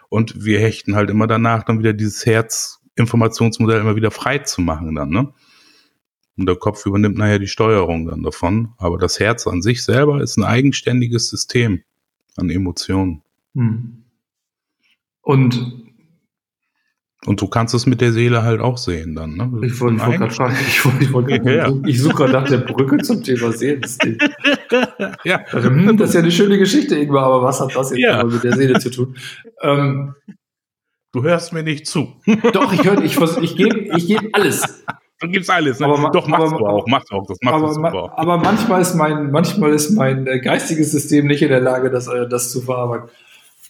Und 0.10 0.44
wir 0.46 0.60
hechten 0.60 0.96
halt 0.96 1.10
immer 1.10 1.26
danach 1.26 1.64
dann 1.64 1.80
wieder 1.80 1.94
dieses 1.94 2.26
Herzinformationsmodell 2.26 3.80
immer 3.80 3.96
wieder 3.96 4.12
frei 4.12 4.40
zu 4.40 4.62
machen 4.62 4.96
dann, 4.96 5.10
ne? 5.10 5.34
Und 6.38 6.46
der 6.48 6.56
Kopf 6.56 6.86
übernimmt 6.86 7.18
nachher 7.18 7.40
die 7.40 7.48
Steuerung 7.48 8.08
dann 8.08 8.24
davon. 8.24 8.74
Aber 8.78 8.98
das 8.98 9.20
Herz 9.20 9.48
an 9.48 9.62
sich 9.62 9.84
selber 9.84 10.22
ist 10.22 10.38
ein 10.38 10.44
eigenständiges 10.44 11.30
System 11.30 11.84
an 12.38 12.50
Emotionen. 12.50 13.22
Hm. 13.54 14.01
Und 15.22 15.82
und 17.28 17.40
du 17.40 17.48
kannst 17.48 17.76
es 17.76 17.86
mit 17.86 18.02
der 18.02 18.12
Seele 18.12 18.42
halt 18.42 18.62
auch 18.62 18.80
sehen 18.80 19.14
dann. 19.14 19.36
Ne? 19.36 19.52
Ich 19.64 19.80
wollte 19.80 20.04
wollt 20.04 20.18
gerade 20.18 20.34
fragen, 20.34 20.58
ich, 20.68 20.84
wollt, 20.84 21.02
ich, 21.02 21.14
wollt 21.14 21.46
ja. 21.46 21.72
ich 21.86 22.02
suche 22.02 22.16
gerade 22.16 22.34
nach 22.34 22.50
der 22.50 22.58
Brücke 22.58 22.98
zum 22.98 23.24
Thema 23.24 23.52
Seelensystem. 23.52 24.18
ja. 25.24 25.42
Also, 25.52 25.70
hm, 25.70 25.98
das 25.98 26.10
ist 26.10 26.16
ja 26.16 26.22
eine 26.22 26.32
schöne 26.32 26.58
Geschichte, 26.58 26.96
Ingmar, 26.96 27.26
aber 27.26 27.44
was 27.44 27.62
hat 27.62 27.76
das 27.76 27.92
jetzt 27.92 28.00
ja. 28.00 28.24
mit 28.24 28.44
der 28.44 28.54
Seele 28.54 28.80
zu 28.80 28.90
tun? 28.90 29.16
Ähm, 29.62 30.16
du 31.12 31.22
hörst 31.22 31.54
mir 31.54 31.62
nicht 31.62 31.86
zu. 31.86 32.16
Doch, 32.54 32.74
ich 32.74 32.84
höre, 32.84 33.04
ich, 33.04 33.16
ich 33.16 33.56
gebe 33.56 33.96
ich 33.96 34.08
geb 34.08 34.30
alles. 34.34 34.84
Du 35.20 35.28
gibst 35.28 35.52
alles. 35.52 35.80
Ne? 35.80 35.86
Aber, 35.86 36.10
Doch, 36.10 36.28
machst 36.28 36.48
aber, 36.48 36.58
du 36.58 36.66
auch. 36.66 36.88
Machst 36.88 37.12
auch. 37.12 37.28
Das 37.28 37.38
machst 37.44 37.56
aber, 37.56 37.68
du 37.68 37.74
super. 37.74 38.14
aber 38.18 38.38
manchmal 38.40 38.82
ist 38.82 38.96
mein, 38.96 39.30
manchmal 39.30 39.74
ist 39.74 39.92
mein 39.92 40.26
äh, 40.26 40.40
geistiges 40.40 40.90
System 40.92 41.28
nicht 41.28 41.44
in 41.44 41.50
der 41.50 41.62
Lage, 41.62 41.92
das, 41.92 42.08
äh, 42.08 42.28
das 42.28 42.52
zu 42.52 42.62
verarbeiten. 42.62 43.10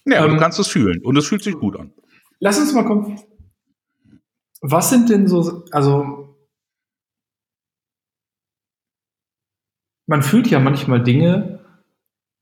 Ja, 0.05 0.25
ähm, 0.25 0.31
du 0.31 0.38
kannst 0.38 0.60
es 0.60 0.67
fühlen 0.67 1.01
und 1.03 1.17
es 1.17 1.27
fühlt 1.27 1.43
sich 1.43 1.55
gut 1.55 1.77
an. 1.79 1.93
Lass 2.39 2.60
uns 2.60 2.74
mal 2.74 2.86
kommen. 2.86 3.20
Was 4.62 4.89
sind 4.89 5.10
denn 5.10 5.27
so, 5.27 5.65
also 5.72 6.36
man 10.08 10.24
fühlt 10.24 10.48
ja 10.48 10.60
manchmal 10.60 11.03
Dinge, 11.03 11.60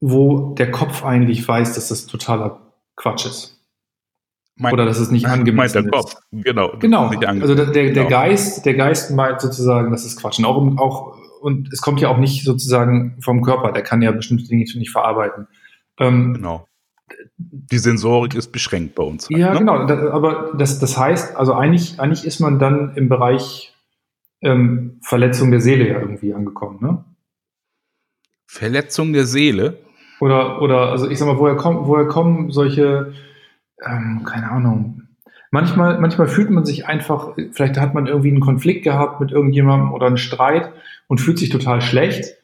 wo 0.01 0.53
der 0.53 0.71
Kopf 0.71 1.03
eigentlich 1.03 1.45
weiß, 1.45 1.75
dass 1.75 1.89
das 1.89 2.05
totaler 2.07 2.73
Quatsch 2.95 3.25
ist. 3.25 3.55
Mein, 4.55 4.73
Oder 4.73 4.85
dass 4.85 4.99
es 4.99 5.09
nicht 5.09 5.25
angemessen 5.25 5.55
meint 5.55 5.93
der 5.93 5.99
Kopf, 5.99 6.15
genau. 6.31 6.77
Genau, 6.79 7.07
also 7.07 7.55
der, 7.55 7.67
der, 7.67 7.91
genau. 7.91 8.09
Geist, 8.09 8.65
der 8.65 8.73
Geist 8.73 9.11
meint 9.11 9.39
sozusagen, 9.39 9.91
das 9.91 10.03
ist 10.03 10.19
Quatsch. 10.19 10.39
Und 10.39 10.45
auch, 10.45 10.77
auch, 10.77 11.17
und 11.41 11.71
es 11.71 11.79
kommt 11.79 12.01
ja 12.01 12.09
auch 12.09 12.17
nicht 12.17 12.43
sozusagen 12.43 13.17
vom 13.21 13.41
Körper, 13.41 13.71
der 13.71 13.83
kann 13.83 14.01
ja 14.01 14.11
bestimmte 14.11 14.45
Dinge 14.45 14.65
nicht 14.75 14.91
verarbeiten. 14.91 15.47
Ähm, 15.97 16.33
genau 16.33 16.68
die 17.39 17.77
Sensorik 17.77 18.36
ist 18.36 18.51
beschränkt 18.51 18.96
bei 18.96 19.03
uns. 19.03 19.29
Halt, 19.29 19.39
ja, 19.39 19.53
ne? 19.53 19.60
genau. 19.60 19.86
Das, 19.86 20.00
aber 20.12 20.51
das, 20.58 20.79
das 20.79 20.98
heißt, 20.98 21.38
also 21.38 21.53
eigentlich, 21.53 22.00
eigentlich 22.00 22.25
ist 22.25 22.39
man 22.39 22.60
dann 22.60 22.96
im 22.96 23.08
Bereich 23.08 23.74
ähm, 24.41 25.00
Verletzung 25.01 25.50
der 25.51 25.62
Seele 25.62 25.88
ja 25.88 26.00
irgendwie 26.00 26.34
angekommen, 26.34 26.79
ne? 26.81 27.03
Verletzung 28.46 29.13
der 29.13 29.25
Seele? 29.25 29.77
Oder, 30.19 30.62
oder, 30.62 30.89
also 30.89 31.10
ich 31.10 31.17
sag 31.17 31.27
mal, 31.27 31.38
woher 31.38 31.55
kommen, 31.55 31.88
woher 31.88 32.08
kommen 32.08 32.51
solche, 32.51 33.13
ähm, 33.86 34.24
keine 34.25 34.51
Ahnung. 34.51 35.03
Manchmal, 35.51 36.00
manchmal 36.00 36.27
fühlt 36.27 36.50
man 36.50 36.65
sich 36.65 36.86
einfach, 36.86 37.36
vielleicht 37.51 37.77
hat 37.77 37.93
man 37.93 38.08
irgendwie 38.08 38.29
einen 38.29 38.41
Konflikt 38.41 38.84
gehabt 38.84 39.22
mit 39.22 39.31
irgendjemandem 39.31 39.93
oder 39.93 40.08
einen 40.08 40.17
Streit 40.17 40.74
und 41.08 41.22
fühlt 41.22 41.39
sich 41.39 41.50
total 41.50 41.81
schlecht. 41.81 42.36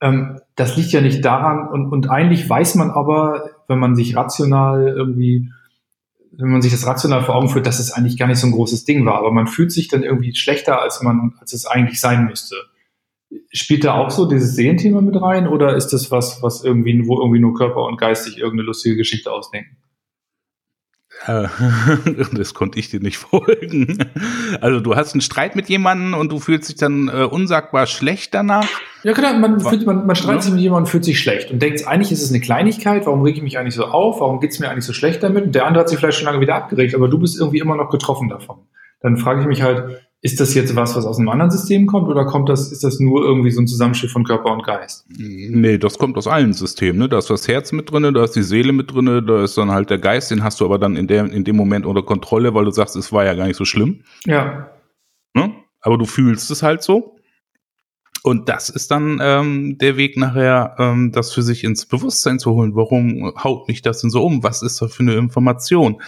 Ähm, 0.00 0.40
das 0.54 0.76
liegt 0.76 0.92
ja 0.92 1.00
nicht 1.00 1.24
daran 1.24 1.68
und, 1.68 1.90
und 1.90 2.10
eigentlich 2.10 2.48
weiß 2.48 2.76
man 2.76 2.90
aber, 2.90 3.57
wenn 3.68 3.78
man 3.78 3.94
sich 3.94 4.16
rational 4.16 4.88
irgendwie, 4.88 5.50
wenn 6.32 6.50
man 6.50 6.62
sich 6.62 6.72
das 6.72 6.86
rational 6.86 7.22
vor 7.22 7.36
Augen 7.36 7.48
führt, 7.48 7.66
dass 7.66 7.78
es 7.78 7.92
eigentlich 7.92 8.18
gar 8.18 8.26
nicht 8.26 8.38
so 8.38 8.46
ein 8.46 8.52
großes 8.52 8.84
Ding 8.84 9.04
war, 9.06 9.18
aber 9.18 9.30
man 9.30 9.46
fühlt 9.46 9.70
sich 9.70 9.88
dann 9.88 10.02
irgendwie 10.02 10.34
schlechter, 10.34 10.80
als 10.80 11.02
man, 11.02 11.34
als 11.38 11.52
es 11.52 11.66
eigentlich 11.66 12.00
sein 12.00 12.24
müsste. 12.24 12.56
Spielt 13.52 13.84
da 13.84 13.94
auch 13.94 14.10
so 14.10 14.26
dieses 14.26 14.54
Sehenthema 14.54 15.02
mit 15.02 15.20
rein 15.20 15.46
oder 15.46 15.76
ist 15.76 15.88
das 15.88 16.10
was, 16.10 16.42
was 16.42 16.64
irgendwie, 16.64 17.06
wo 17.06 17.20
irgendwie 17.20 17.40
nur 17.40 17.54
Körper 17.54 17.84
und 17.84 17.98
Geist 17.98 18.24
sich 18.24 18.38
irgendeine 18.38 18.66
lustige 18.66 18.96
Geschichte 18.96 19.30
ausdenken? 19.30 19.76
Äh, 21.26 21.48
das 22.32 22.54
konnte 22.54 22.78
ich 22.78 22.90
dir 22.90 23.00
nicht 23.00 23.18
folgen. 23.18 23.98
Also 24.60 24.80
du 24.80 24.96
hast 24.96 25.12
einen 25.12 25.20
Streit 25.20 25.56
mit 25.56 25.68
jemandem 25.68 26.14
und 26.18 26.32
du 26.32 26.38
fühlst 26.38 26.68
dich 26.68 26.76
dann 26.76 27.08
äh, 27.08 27.24
unsagbar 27.24 27.86
schlecht 27.86 28.34
danach. 28.34 28.68
Ja, 29.02 29.12
genau, 29.12 29.34
man, 29.38 29.60
fühlt, 29.60 29.86
man, 29.86 30.06
man 30.06 30.16
streitet 30.16 30.42
sich 30.42 30.52
mit 30.52 30.60
jemandem 30.60 30.84
und 30.84 30.90
fühlt 30.90 31.04
sich 31.04 31.20
schlecht 31.20 31.50
und 31.50 31.62
denkt, 31.62 31.86
eigentlich 31.86 32.10
ist 32.10 32.22
es 32.22 32.30
eine 32.30 32.40
Kleinigkeit, 32.40 33.06
warum 33.06 33.22
rege 33.22 33.38
ich 33.38 33.42
mich 33.42 33.58
eigentlich 33.58 33.74
so 33.74 33.84
auf, 33.84 34.20
warum 34.20 34.40
geht 34.40 34.50
es 34.50 34.58
mir 34.58 34.68
eigentlich 34.68 34.84
so 34.84 34.92
schlecht 34.92 35.22
damit? 35.22 35.44
Und 35.44 35.54
der 35.54 35.66
andere 35.66 35.82
hat 35.82 35.88
sich 35.88 35.98
vielleicht 35.98 36.18
schon 36.18 36.26
lange 36.26 36.40
wieder 36.40 36.56
abgeregt, 36.56 36.94
aber 36.94 37.08
du 37.08 37.18
bist 37.18 37.38
irgendwie 37.38 37.58
immer 37.58 37.76
noch 37.76 37.90
getroffen 37.90 38.28
davon. 38.28 38.58
Dann 39.00 39.16
frage 39.16 39.42
ich 39.42 39.46
mich 39.46 39.62
halt, 39.62 40.02
ist 40.20 40.40
das 40.40 40.52
jetzt 40.54 40.74
was, 40.74 40.96
was 40.96 41.06
aus 41.06 41.18
einem 41.18 41.28
anderen 41.28 41.52
System 41.52 41.86
kommt 41.86 42.08
oder 42.08 42.24
kommt 42.24 42.48
das, 42.48 42.72
ist 42.72 42.82
das 42.82 42.98
nur 42.98 43.24
irgendwie 43.24 43.52
so 43.52 43.60
ein 43.60 43.68
Zusammenspiel 43.68 44.08
von 44.08 44.24
Körper 44.24 44.50
und 44.50 44.64
Geist? 44.64 45.06
Nee, 45.16 45.78
das 45.78 45.96
kommt 45.96 46.16
aus 46.16 46.26
allen 46.26 46.52
Systemen. 46.52 46.98
Ne? 46.98 47.08
Da 47.08 47.18
ist 47.18 47.30
das 47.30 47.46
Herz 47.46 47.70
mit 47.70 47.92
drinne, 47.92 48.12
da 48.12 48.24
ist 48.24 48.34
die 48.34 48.42
Seele 48.42 48.72
mit 48.72 48.92
drinne, 48.92 49.22
da 49.22 49.44
ist 49.44 49.56
dann 49.56 49.70
halt 49.70 49.90
der 49.90 49.98
Geist, 49.98 50.32
den 50.32 50.42
hast 50.42 50.60
du 50.60 50.64
aber 50.64 50.78
dann 50.78 50.96
in, 50.96 51.06
der, 51.06 51.24
in 51.26 51.44
dem 51.44 51.54
Moment 51.54 51.86
unter 51.86 52.02
Kontrolle, 52.02 52.52
weil 52.52 52.64
du 52.64 52.72
sagst, 52.72 52.96
es 52.96 53.12
war 53.12 53.24
ja 53.24 53.34
gar 53.34 53.46
nicht 53.46 53.56
so 53.56 53.64
schlimm. 53.64 54.00
Ja. 54.26 54.70
Ne? 55.34 55.54
Aber 55.80 55.98
du 55.98 56.04
fühlst 56.04 56.50
es 56.50 56.64
halt 56.64 56.82
so. 56.82 57.17
Und 58.28 58.50
das 58.50 58.68
ist 58.68 58.90
dann 58.90 59.20
ähm, 59.22 59.78
der 59.78 59.96
Weg 59.96 60.18
nachher, 60.18 60.76
ähm, 60.78 61.12
das 61.12 61.32
für 61.32 61.40
sich 61.40 61.64
ins 61.64 61.86
Bewusstsein 61.86 62.38
zu 62.38 62.52
holen. 62.52 62.74
Warum 62.74 63.32
haut 63.42 63.68
mich 63.68 63.80
das 63.80 64.02
denn 64.02 64.10
so 64.10 64.22
um? 64.22 64.42
Was 64.42 64.60
ist 64.60 64.82
da 64.82 64.88
für 64.88 65.02
eine 65.02 65.14
Information 65.14 66.02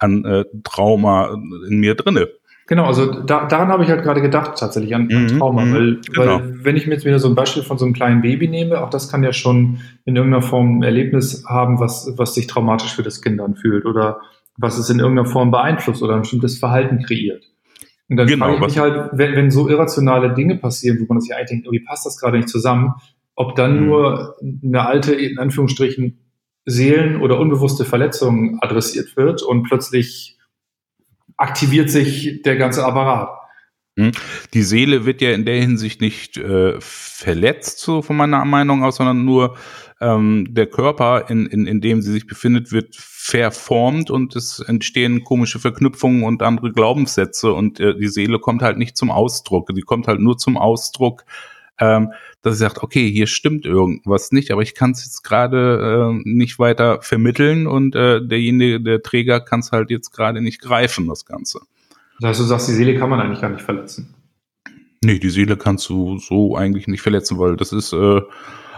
an 0.00 0.24
äh, 0.24 0.44
Trauma 0.64 1.38
in 1.68 1.78
mir 1.78 1.94
drinne? 1.94 2.30
Genau, 2.66 2.86
also 2.86 3.22
da, 3.22 3.46
daran 3.46 3.68
habe 3.68 3.84
ich 3.84 3.90
halt 3.90 4.02
gerade 4.02 4.20
gedacht, 4.20 4.58
tatsächlich 4.58 4.92
an, 4.92 5.08
an 5.12 5.22
mhm, 5.22 5.38
Trauma, 5.38 5.64
mhm, 5.64 5.74
weil, 5.74 6.00
genau. 6.12 6.40
weil 6.40 6.64
wenn 6.64 6.76
ich 6.76 6.88
mir 6.88 6.94
jetzt 6.94 7.04
wieder 7.04 7.20
so 7.20 7.28
ein 7.28 7.36
Beispiel 7.36 7.62
von 7.62 7.78
so 7.78 7.84
einem 7.84 7.94
kleinen 7.94 8.22
Baby 8.22 8.48
nehme, 8.48 8.80
auch 8.80 8.90
das 8.90 9.08
kann 9.08 9.22
ja 9.22 9.32
schon 9.32 9.78
in 10.04 10.16
irgendeiner 10.16 10.42
Form 10.42 10.78
ein 10.78 10.82
Erlebnis 10.82 11.44
haben, 11.46 11.78
was, 11.78 12.12
was 12.16 12.34
sich 12.34 12.48
traumatisch 12.48 12.96
für 12.96 13.04
das 13.04 13.22
Kind 13.22 13.40
anfühlt 13.40 13.84
oder 13.84 14.20
was 14.56 14.78
es 14.78 14.90
in 14.90 14.98
irgendeiner 14.98 15.28
Form 15.28 15.52
beeinflusst 15.52 16.02
oder 16.02 16.14
ein 16.14 16.22
bestimmtes 16.22 16.58
Verhalten 16.58 17.04
kreiert. 17.04 17.44
Und 18.12 18.18
dann 18.18 18.26
genau, 18.26 18.44
frage 18.44 18.58
ich 18.58 18.66
mich 18.66 18.78
halt, 18.78 19.10
wenn, 19.12 19.36
wenn 19.36 19.50
so 19.50 19.70
irrationale 19.70 20.34
Dinge 20.34 20.56
passieren, 20.56 20.98
wo 21.00 21.06
man 21.10 21.22
sich 21.22 21.34
eigentlich 21.34 21.48
denkt, 21.48 21.64
irgendwie 21.64 21.82
passt 21.82 22.04
das 22.04 22.18
gerade 22.18 22.36
nicht 22.36 22.50
zusammen, 22.50 22.92
ob 23.34 23.56
dann 23.56 23.80
mhm. 23.80 23.86
nur 23.86 24.36
eine 24.62 24.86
alte, 24.86 25.14
in 25.14 25.38
Anführungsstrichen, 25.38 26.18
Seelen- 26.66 27.22
oder 27.22 27.40
unbewusste 27.40 27.86
Verletzung 27.86 28.58
adressiert 28.60 29.16
wird 29.16 29.42
und 29.42 29.62
plötzlich 29.62 30.36
aktiviert 31.38 31.88
sich 31.88 32.42
der 32.42 32.56
ganze 32.56 32.84
Apparat. 32.84 33.30
Hm. 33.98 34.12
Die 34.52 34.62
Seele 34.62 35.06
wird 35.06 35.22
ja 35.22 35.30
in 35.32 35.46
der 35.46 35.56
Hinsicht 35.56 36.02
nicht 36.02 36.36
äh, 36.36 36.74
verletzt, 36.80 37.78
so 37.78 38.02
von 38.02 38.16
meiner 38.16 38.44
Meinung 38.44 38.84
aus, 38.84 38.96
sondern 38.96 39.24
nur 39.24 39.56
ähm, 40.02 40.48
der 40.50 40.66
Körper, 40.66 41.30
in, 41.30 41.46
in, 41.46 41.66
in 41.66 41.80
dem 41.80 42.02
sie 42.02 42.12
sich 42.12 42.26
befindet, 42.26 42.72
wird 42.72 42.96
verformt 42.96 44.10
und 44.10 44.34
es 44.34 44.58
entstehen 44.58 45.22
komische 45.22 45.60
Verknüpfungen 45.60 46.24
und 46.24 46.42
andere 46.42 46.72
Glaubenssätze 46.72 47.52
und 47.52 47.78
äh, 47.78 47.96
die 47.96 48.08
Seele 48.08 48.40
kommt 48.40 48.62
halt 48.62 48.78
nicht 48.78 48.96
zum 48.96 49.12
Ausdruck. 49.12 49.68
Die 49.74 49.82
kommt 49.82 50.08
halt 50.08 50.20
nur 50.20 50.36
zum 50.36 50.56
Ausdruck, 50.56 51.24
ähm, 51.78 52.10
dass 52.42 52.54
sie 52.54 52.60
sagt, 52.60 52.82
okay, 52.82 53.10
hier 53.10 53.28
stimmt 53.28 53.64
irgendwas 53.64 54.32
nicht, 54.32 54.50
aber 54.50 54.62
ich 54.62 54.74
kann 54.74 54.90
es 54.90 55.04
jetzt 55.04 55.22
gerade 55.22 56.12
äh, 56.12 56.20
nicht 56.24 56.58
weiter 56.58 57.00
vermitteln 57.00 57.68
und 57.68 57.94
äh, 57.94 58.20
derjenige, 58.26 58.80
der 58.80 59.02
Träger 59.02 59.40
kann 59.40 59.60
es 59.60 59.70
halt 59.70 59.90
jetzt 59.90 60.10
gerade 60.10 60.42
nicht 60.42 60.60
greifen, 60.60 61.06
das 61.06 61.24
Ganze. 61.24 61.60
Das 62.18 62.30
heißt, 62.30 62.40
du 62.40 62.44
sagst, 62.44 62.68
die 62.68 62.72
Seele 62.72 62.98
kann 62.98 63.08
man 63.08 63.20
eigentlich 63.20 63.40
gar 63.40 63.50
nicht 63.50 63.62
verletzen. 63.62 64.14
Nee, 65.04 65.20
die 65.20 65.30
Seele 65.30 65.56
kannst 65.56 65.88
du 65.88 66.18
so 66.18 66.56
eigentlich 66.56 66.88
nicht 66.88 67.02
verletzen, 67.02 67.38
weil 67.38 67.56
das 67.56 67.72
ist 67.72 67.92
äh, 67.92 68.20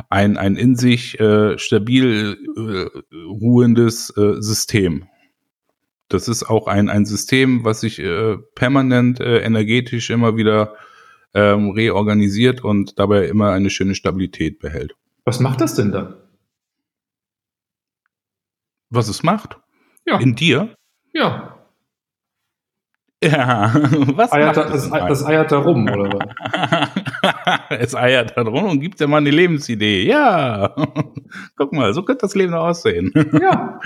ein, 0.09 0.37
ein 0.37 0.57
in 0.57 0.77
sich 0.77 1.19
äh, 1.21 1.59
stabil 1.59 2.37
äh, 2.57 3.15
ruhendes 3.17 4.11
äh, 4.17 4.41
System. 4.41 5.09
Das 6.09 6.29
ist 6.29 6.45
auch 6.45 6.67
ein, 6.67 6.89
ein 6.89 7.07
System, 7.07 7.65
was 7.65 7.81
sich 7.81 7.99
äh, 7.99 8.37
permanent 8.55 9.21
äh, 9.21 9.39
energetisch 9.39 10.11
immer 10.11 10.37
wieder 10.37 10.75
ähm, 11.33 11.71
reorganisiert 11.71 12.63
und 12.63 12.99
dabei 12.99 13.27
immer 13.27 13.51
eine 13.53 13.71
schöne 13.71 13.95
Stabilität 13.95 14.61
behält. 14.61 14.95
Was 15.25 15.41
macht 15.41 15.61
das 15.61 15.75
denn 15.75 15.91
dann? 15.91 16.17
Was 18.91 19.09
es 19.09 19.23
macht? 19.23 19.59
Ja. 20.07 20.21
In 20.21 20.35
dir? 20.35 20.75
Ja. 21.13 21.54
Ja, 23.31 23.73
was 24.15 24.33
eiert 24.33 24.57
das, 24.57 24.91
das, 24.91 24.91
das 24.91 25.25
eiert 25.25 25.51
da 25.51 25.59
rum, 25.59 25.89
oder 25.89 26.11
was? 26.13 27.61
es 27.71 27.95
eiert 27.95 28.37
da 28.37 28.43
rum 28.43 28.65
und 28.65 28.81
gibt 28.81 29.01
ja 29.01 29.07
mal 29.07 29.19
eine 29.19 29.31
Lebensidee. 29.31 30.07
Ja, 30.07 30.75
guck 31.57 31.73
mal, 31.73 31.93
so 31.95 32.03
könnte 32.03 32.23
das 32.23 32.35
Leben 32.35 32.55
aussehen. 32.55 33.13
Ja. 33.41 33.81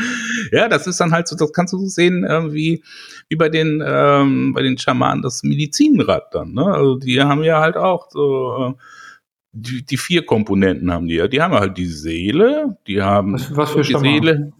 ja, 0.51 0.69
das 0.69 0.87
ist 0.87 1.01
dann 1.01 1.13
halt 1.13 1.29
so, 1.29 1.37
das 1.37 1.53
kannst 1.53 1.73
du 1.73 1.79
so 1.79 1.87
sehen, 1.87 2.25
äh, 2.25 2.53
wie, 2.53 2.83
wie 3.29 3.37
bei 3.37 3.49
den, 3.49 3.83
ähm, 3.87 4.53
bei 4.55 4.63
den 4.63 4.77
Schamanen 4.77 5.23
das 5.23 5.43
Medizinrad 5.43 6.35
dann, 6.35 6.53
ne? 6.53 6.65
Also 6.65 6.97
die 6.97 7.21
haben 7.21 7.45
ja 7.45 7.61
halt 7.61 7.77
auch 7.77 8.11
so, 8.11 8.75
äh, 8.77 8.83
die, 9.53 9.85
die 9.85 9.97
vier 9.97 10.27
Komponenten 10.27 10.93
haben 10.93 11.09
die 11.09 11.15
ja. 11.15 11.29
Die 11.29 11.41
haben 11.41 11.55
halt 11.55 11.79
die 11.79 11.87
Seele, 11.87 12.77
die 12.87 13.03
haben 13.03 13.35
Was, 13.35 13.57
was 13.57 13.71
für 13.71 13.83
die 13.83 13.93
Schamanen? 13.93 14.23
Seele. 14.23 14.53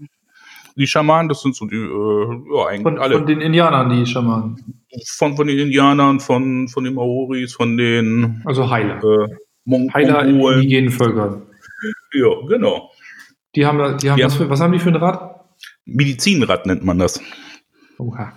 Die 0.79 0.87
Schamanen, 0.87 1.29
das 1.29 1.43
sind 1.43 1.57
so 1.57 1.67
die, 1.67 1.75
äh, 1.77 2.57
ja, 2.57 2.67
eigentlich 2.69 2.83
Von, 2.83 2.99
alle. 2.99 3.17
von 3.17 3.27
den 3.27 3.41
Indianern, 3.41 3.91
die 3.91 4.07
Schamanen. 4.07 4.83
von, 5.07 5.37
von 5.37 5.47
den 5.49 5.59
Indianern, 5.59 6.21
von, 6.21 6.69
von 6.69 6.85
den 6.85 6.95
Maoris, 6.95 7.53
von 7.55 7.77
den 7.77 8.41
Also 8.45 8.71
Heiler. 8.71 9.03
äh, 9.03 9.29
Mon 9.65 9.93
Heiler 9.93 10.25
Mongolen. 10.25 10.63
indigenen 10.63 10.91
Völkern. 10.91 11.43
Ja, 12.15 12.29
genau. 12.49 12.91
Die 13.57 13.67
haben, 13.67 13.99
die 13.99 14.11
haben 14.11 14.19
Ja. 14.19 14.27
was, 14.27 14.37
für, 14.37 14.49
was 14.49 14.61
haben 14.61 14.73
die 14.73 14.79
für 14.79 14.91
ein 14.91 14.97
Rad? 14.97 15.41
Medizinrad 15.85 16.65
nennt 16.67 16.85
man 16.85 16.99
das. 16.99 17.21
Oha. 17.99 18.33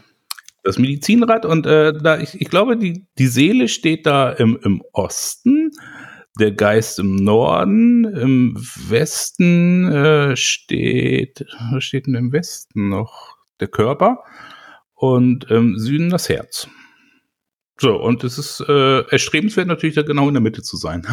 Das 0.64 0.78
Medizinrad 0.78 1.46
und 1.46 1.66
äh, 1.66 1.94
da 1.94 2.20
ich, 2.20 2.40
ich 2.40 2.50
glaube, 2.50 2.78
die, 2.78 3.06
die 3.18 3.28
Seele 3.28 3.68
steht 3.68 4.06
da 4.06 4.30
im, 4.32 4.58
im 4.64 4.82
Osten, 4.94 5.72
der 6.40 6.52
Geist 6.52 7.00
im 7.00 7.16
Norden, 7.16 8.06
im 8.06 8.56
Westen 8.88 9.92
äh, 9.92 10.36
steht, 10.36 11.46
was 11.72 11.84
steht 11.84 12.08
denn 12.08 12.16
im 12.16 12.32
Westen 12.32 12.90
noch? 12.90 13.38
Der 13.60 13.68
Körper 13.68 14.24
und 14.96 15.46
im 15.52 15.78
Süden 15.78 16.10
das 16.10 16.30
Herz. 16.30 16.68
So, 17.80 17.96
und 17.96 18.24
es 18.24 18.38
ist 18.38 18.64
äh, 18.68 19.02
erstrebenswert 19.10 19.68
natürlich 19.68 19.96
da 19.96 20.04
genau 20.04 20.28
in 20.28 20.34
der 20.34 20.42
Mitte 20.42 20.62
zu 20.62 20.78
sein. 20.78 21.06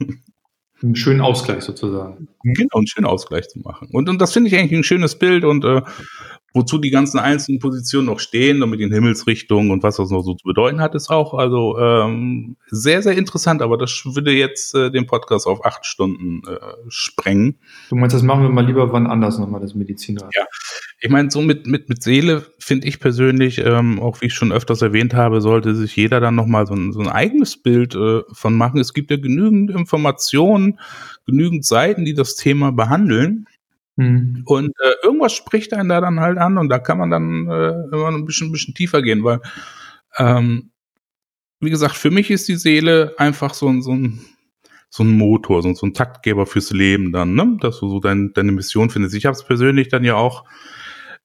Einen 0.82 0.96
schönen 0.96 1.20
Ausgleich 1.20 1.62
sozusagen. 1.62 2.28
Genau, 2.54 2.76
einen 2.76 2.86
schönen 2.86 3.06
Ausgleich 3.06 3.48
zu 3.48 3.58
machen. 3.60 3.88
Und, 3.92 4.08
und 4.08 4.20
das 4.20 4.32
finde 4.32 4.48
ich 4.48 4.56
eigentlich 4.56 4.78
ein 4.78 4.84
schönes 4.84 5.18
Bild 5.18 5.44
und 5.44 5.64
äh, 5.64 5.82
wozu 6.54 6.78
die 6.78 6.90
ganzen 6.90 7.18
einzelnen 7.18 7.60
Positionen 7.60 8.06
noch 8.06 8.20
stehen 8.20 8.62
und 8.62 8.70
mit 8.70 8.80
den 8.80 8.92
Himmelsrichtungen 8.92 9.70
und 9.70 9.82
was 9.82 9.96
das 9.96 10.10
noch 10.10 10.22
so 10.22 10.34
zu 10.34 10.44
bedeuten 10.44 10.80
hat, 10.80 10.94
ist 10.94 11.10
auch 11.10 11.34
also 11.34 11.78
ähm, 11.78 12.56
sehr, 12.68 13.02
sehr 13.02 13.16
interessant, 13.16 13.60
aber 13.60 13.76
das 13.76 14.02
würde 14.04 14.32
jetzt 14.32 14.74
äh, 14.74 14.90
den 14.90 15.06
Podcast 15.06 15.46
auf 15.46 15.64
acht 15.64 15.84
Stunden 15.84 16.42
äh, 16.48 16.58
sprengen. 16.88 17.58
Du 17.90 17.96
meinst, 17.96 18.14
das 18.14 18.22
machen 18.22 18.42
wir 18.42 18.50
mal 18.50 18.64
lieber 18.64 18.92
wann 18.92 19.06
anders 19.06 19.38
nochmal, 19.38 19.60
das 19.60 19.74
Medizinrad. 19.74 20.34
Ja. 20.34 20.44
Ich 21.00 21.10
meine, 21.10 21.30
so 21.30 21.42
mit, 21.42 21.66
mit, 21.66 21.88
mit 21.88 22.02
Seele 22.02 22.44
finde 22.58 22.88
ich 22.88 22.98
persönlich, 22.98 23.58
ähm, 23.58 24.00
auch 24.00 24.20
wie 24.20 24.26
ich 24.26 24.34
schon 24.34 24.50
öfters 24.50 24.82
erwähnt 24.82 25.14
habe, 25.14 25.40
sollte 25.40 25.74
sich 25.74 25.94
jeder 25.94 26.18
dann 26.18 26.34
nochmal 26.34 26.66
so 26.66 26.74
ein, 26.74 26.92
so 26.92 27.00
ein 27.00 27.08
eigenes 27.08 27.62
Bild 27.62 27.94
äh, 27.94 28.22
von 28.32 28.54
machen. 28.56 28.80
Es 28.80 28.94
gibt 28.94 29.10
ja 29.10 29.16
genügend 29.16 29.70
Informationen, 29.70 30.80
genügend 31.28 31.64
Seiten, 31.64 32.04
die 32.06 32.14
das 32.14 32.36
Thema 32.36 32.72
behandeln. 32.72 33.46
Mhm. 33.96 34.42
Und 34.46 34.70
äh, 34.82 34.92
irgendwas 35.04 35.34
spricht 35.34 35.74
einen 35.74 35.90
da 35.90 36.00
dann 36.00 36.20
halt 36.20 36.38
an 36.38 36.56
und 36.56 36.70
da 36.70 36.78
kann 36.78 36.98
man 36.98 37.10
dann 37.10 37.46
äh, 37.48 37.72
immer 37.92 38.08
ein 38.08 38.24
bisschen, 38.24 38.48
ein 38.48 38.52
bisschen 38.52 38.74
tiefer 38.74 39.02
gehen, 39.02 39.22
weil, 39.24 39.40
ähm, 40.16 40.70
wie 41.60 41.70
gesagt, 41.70 41.96
für 41.96 42.10
mich 42.10 42.30
ist 42.30 42.48
die 42.48 42.56
Seele 42.56 43.14
einfach 43.18 43.52
so 43.52 43.68
ein, 43.68 43.82
so 43.82 43.92
ein, 43.92 44.20
so 44.88 45.02
ein 45.02 45.18
Motor, 45.18 45.62
so, 45.62 45.74
so 45.74 45.86
ein 45.86 45.92
Taktgeber 45.92 46.46
fürs 46.46 46.70
Leben 46.70 47.12
dann, 47.12 47.34
ne? 47.34 47.58
dass 47.60 47.80
du 47.80 47.90
so 47.90 48.00
dein, 48.00 48.32
deine 48.32 48.52
Mission 48.52 48.88
findest. 48.88 49.14
Ich 49.14 49.26
habe 49.26 49.34
es 49.34 49.44
persönlich 49.44 49.88
dann 49.88 50.04
ja 50.04 50.14
auch 50.14 50.44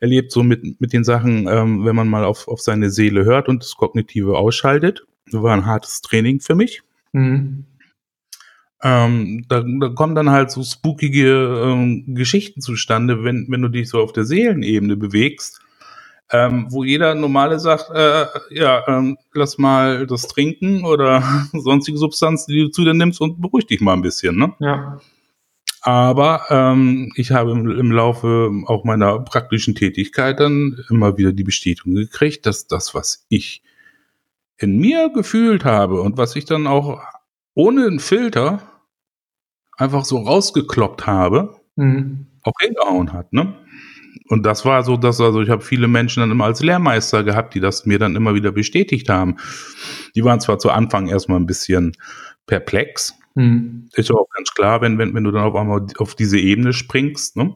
erlebt, 0.02 0.34
so 0.34 0.44
mit, 0.44 0.82
mit 0.82 0.92
den 0.92 1.06
Sachen, 1.06 1.48
ähm, 1.48 1.86
wenn 1.86 1.96
man 1.96 2.10
mal 2.10 2.26
auf, 2.26 2.50
auf 2.50 2.60
seine 2.60 2.90
Seele 2.90 3.24
hört 3.24 3.48
und 3.48 3.64
das 3.64 3.76
Kognitive 3.76 4.38
ausschaltet. 4.38 5.06
Das 5.32 5.42
war 5.42 5.54
ein 5.54 5.66
hartes 5.66 6.02
Training 6.02 6.42
für 6.42 6.56
mich. 6.56 6.82
Mhm. 7.14 7.66
Ähm, 8.84 9.46
da, 9.48 9.62
da 9.62 9.90
kommen 9.90 10.14
dann 10.14 10.30
halt 10.30 10.52
so 10.52 10.62
spookige 10.62 11.64
ähm, 11.66 12.04
Geschichten 12.16 12.60
zustande, 12.60 13.24
wenn, 13.24 13.48
wenn 13.50 13.62
du 13.62 13.70
dich 13.70 13.88
so 13.90 14.00
auf 14.00 14.12
der 14.12 14.26
Seelenebene 14.26 14.98
bewegst, 14.98 15.62
ähm, 16.32 16.68
wo 16.70 16.84
jeder 16.84 17.16
normale 17.16 17.60
sagt, 17.60 17.92
äh, 17.92 18.26
ja, 18.50 18.84
ähm, 18.88 19.18
lass 19.34 19.58
mal 19.58 20.06
das 20.06 20.28
trinken 20.28 20.84
oder 20.84 21.24
sonstige 21.54 21.98
Substanzen, 21.98 22.52
die 22.52 22.64
du 22.64 22.68
zu 22.70 22.84
dir 22.84 22.94
nimmst 22.94 23.22
und 23.22 23.42
beruhig 23.42 23.68
dich 23.68 23.80
mal 23.80 23.94
ein 23.94 24.02
bisschen. 24.02 24.36
Ne? 24.36 24.54
Ja. 24.60 25.00
Aber 25.82 26.44
ähm, 26.50 27.12
ich 27.16 27.32
habe 27.32 27.52
im, 27.52 27.70
im 27.70 27.92
Laufe 27.92 28.52
auch 28.66 28.84
meiner 28.84 29.20
praktischen 29.20 29.76
Tätigkeit 29.76 30.40
dann 30.40 30.78
immer 30.90 31.18
wieder 31.18 31.32
die 31.32 31.44
Bestätigung 31.44 31.96
gekriegt, 31.96 32.46
dass 32.46 32.68
das, 32.68 32.94
was 32.94 33.26
ich 33.30 33.64
in 34.58 34.78
mir 34.78 35.10
gefühlt 35.10 35.64
habe 35.64 36.02
und 36.02 36.18
was 36.18 36.36
ich 36.36 36.46
dann 36.46 36.68
auch 36.68 37.02
ohne 37.54 37.86
einen 37.86 38.00
Filter 38.00 38.62
einfach 39.78 40.06
so 40.06 40.18
rausgekloppt 40.20 41.06
habe, 41.08 41.56
Mhm. 41.76 42.28
auch 42.44 42.54
hingehauen 42.62 43.14
hat, 43.14 43.34
ne? 43.34 43.56
Und 44.30 44.46
das 44.46 44.64
war 44.66 44.84
so, 44.84 44.96
dass, 44.96 45.20
also 45.20 45.42
ich 45.42 45.50
habe 45.50 45.62
viele 45.64 45.88
Menschen 45.88 46.22
dann 46.22 46.32
immer 46.32 46.46
als 46.46 46.62
Lehrmeister 46.62 47.24
gehabt, 47.24 47.56
die 47.56 47.60
das 47.60 47.86
mir 47.86 48.00
dann 48.00 48.16
immer 48.16 48.36
wieder 48.36 48.52
bestätigt 48.52 49.10
haben. 49.10 49.38
Die 50.16 50.24
waren 50.24 50.40
zwar 50.40 50.60
zu 50.60 50.70
Anfang 50.72 51.08
erstmal 51.08 51.40
ein 51.40 51.46
bisschen 51.48 51.94
perplex, 52.46 53.16
Mhm. 53.36 53.90
ist 53.94 54.10
ja 54.10 54.16
auch 54.16 54.28
ganz 54.36 54.52
klar, 54.54 54.82
wenn, 54.82 54.98
wenn, 55.00 55.14
wenn 55.16 55.24
du 55.24 55.32
dann 55.32 55.44
auf 55.44 55.56
einmal 55.56 55.86
auf 55.98 56.14
diese 56.16 56.38
Ebene 56.40 56.72
springst, 56.74 57.36
ne? 57.38 57.56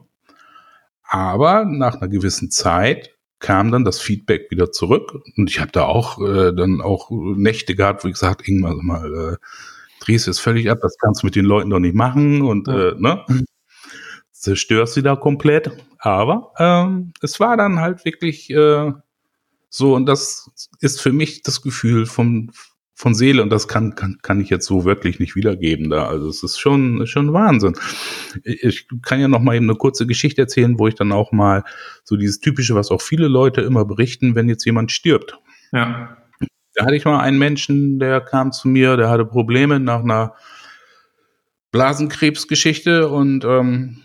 Aber 1.10 1.64
nach 1.64 1.96
einer 1.96 2.08
gewissen 2.08 2.50
Zeit 2.50 3.14
kam 3.38 3.70
dann 3.70 3.84
das 3.84 4.00
Feedback 4.00 4.50
wieder 4.50 4.72
zurück 4.72 5.14
und 5.36 5.48
ich 5.48 5.60
habe 5.60 5.70
da 5.72 5.84
auch 5.84 6.20
äh, 6.20 6.52
dann 6.52 6.80
auch 6.80 7.10
Nächte 7.10 7.74
gehabt, 7.76 8.02
wo 8.04 8.08
ich 8.08 8.14
gesagt, 8.14 8.44
sag 8.46 8.82
mal, 8.82 9.14
äh, 9.34 9.36
drehst 10.08 10.26
es 10.28 10.38
völlig 10.38 10.70
ab, 10.70 10.78
das 10.80 10.96
kannst 10.98 11.22
du 11.22 11.26
mit 11.26 11.36
den 11.36 11.44
Leuten 11.44 11.70
doch 11.70 11.78
nicht 11.78 11.94
machen 11.94 12.42
und 12.42 12.66
Ja. 12.68 12.88
äh, 12.90 12.94
ne? 12.98 13.24
zerstörst 14.32 14.94
sie 14.94 15.02
da 15.02 15.16
komplett. 15.16 15.70
Aber 15.98 16.52
ähm, 16.58 17.12
es 17.22 17.40
war 17.40 17.56
dann 17.56 17.80
halt 17.80 18.04
wirklich 18.04 18.50
äh, 18.50 18.92
so 19.68 19.94
und 19.94 20.06
das 20.06 20.50
ist 20.80 21.00
für 21.00 21.12
mich 21.12 21.42
das 21.42 21.60
Gefühl 21.62 22.06
vom 22.06 22.50
von 22.94 23.14
Seele 23.14 23.44
und 23.44 23.50
das 23.50 23.68
kann, 23.68 23.94
kann, 23.94 24.18
kann 24.22 24.40
ich 24.40 24.50
jetzt 24.50 24.66
so 24.66 24.84
wirklich 24.84 25.20
nicht 25.20 25.36
wiedergeben 25.36 25.88
da. 25.88 26.08
Also 26.08 26.28
es 26.28 26.42
ist 26.42 26.58
schon, 26.58 27.06
schon 27.06 27.32
Wahnsinn. 27.32 27.76
Ich 28.42 28.88
kann 29.02 29.20
ja 29.20 29.28
noch 29.28 29.40
mal 29.40 29.54
eben 29.54 29.70
eine 29.70 29.78
kurze 29.78 30.04
Geschichte 30.04 30.40
erzählen, 30.42 30.80
wo 30.80 30.88
ich 30.88 30.96
dann 30.96 31.12
auch 31.12 31.30
mal 31.30 31.62
so 32.02 32.16
dieses 32.16 32.40
typische, 32.40 32.74
was 32.74 32.90
auch 32.90 33.00
viele 33.00 33.28
Leute 33.28 33.60
immer 33.60 33.84
berichten, 33.84 34.34
wenn 34.34 34.48
jetzt 34.48 34.64
jemand 34.64 34.90
stirbt. 34.90 35.38
Ja. 35.70 36.16
Da 36.78 36.84
hatte 36.84 36.94
ich 36.94 37.04
mal 37.04 37.18
einen 37.18 37.38
Menschen, 37.38 37.98
der 37.98 38.20
kam 38.20 38.52
zu 38.52 38.68
mir, 38.68 38.96
der 38.96 39.10
hatte 39.10 39.24
Probleme 39.24 39.80
nach 39.80 40.04
einer 40.04 40.34
Blasenkrebsgeschichte 41.72 43.08
und 43.08 43.44
ähm, 43.44 44.04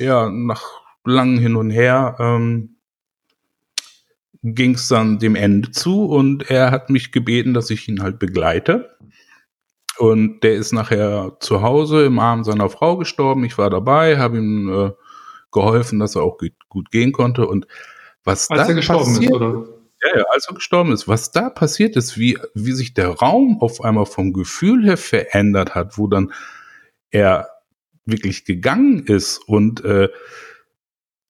ja, 0.00 0.28
nach 0.28 0.64
langem 1.04 1.38
Hin 1.38 1.54
und 1.54 1.70
Her 1.70 2.16
ähm, 2.18 2.76
ging 4.42 4.74
es 4.74 4.88
dann 4.88 5.20
dem 5.20 5.36
Ende 5.36 5.70
zu 5.70 6.06
und 6.06 6.50
er 6.50 6.72
hat 6.72 6.90
mich 6.90 7.12
gebeten, 7.12 7.54
dass 7.54 7.70
ich 7.70 7.86
ihn 7.86 8.02
halt 8.02 8.18
begleite. 8.18 8.96
Und 9.96 10.40
der 10.40 10.54
ist 10.54 10.72
nachher 10.72 11.36
zu 11.38 11.62
Hause 11.62 12.04
im 12.04 12.18
Arm 12.18 12.42
seiner 12.42 12.68
Frau 12.68 12.96
gestorben. 12.96 13.44
Ich 13.44 13.58
war 13.58 13.70
dabei, 13.70 14.18
habe 14.18 14.38
ihm 14.38 14.68
äh, 14.68 14.90
geholfen, 15.52 16.00
dass 16.00 16.16
er 16.16 16.24
auch 16.24 16.36
gut, 16.68 16.90
gehen 16.90 17.12
konnte. 17.12 17.46
Und 17.46 17.68
was 18.24 18.50
Als 18.50 18.62
da 18.62 18.68
er 18.70 18.74
gestorben 18.74 19.04
passiert, 19.04 19.30
ist, 19.30 19.40
oder? 19.40 19.75
Ja, 20.02 20.18
ja, 20.18 20.24
als 20.32 20.46
er 20.48 20.54
gestorben 20.54 20.92
ist, 20.92 21.08
was 21.08 21.30
da 21.30 21.48
passiert 21.50 21.96
ist, 21.96 22.18
wie, 22.18 22.38
wie 22.54 22.72
sich 22.72 22.94
der 22.94 23.08
Raum 23.08 23.60
auf 23.60 23.80
einmal 23.80 24.06
vom 24.06 24.32
Gefühl 24.32 24.84
her 24.84 24.96
verändert 24.96 25.74
hat, 25.74 25.98
wo 25.98 26.06
dann 26.06 26.32
er 27.10 27.48
wirklich 28.04 28.44
gegangen 28.44 29.04
ist 29.04 29.38
und 29.38 29.84
äh, 29.84 30.08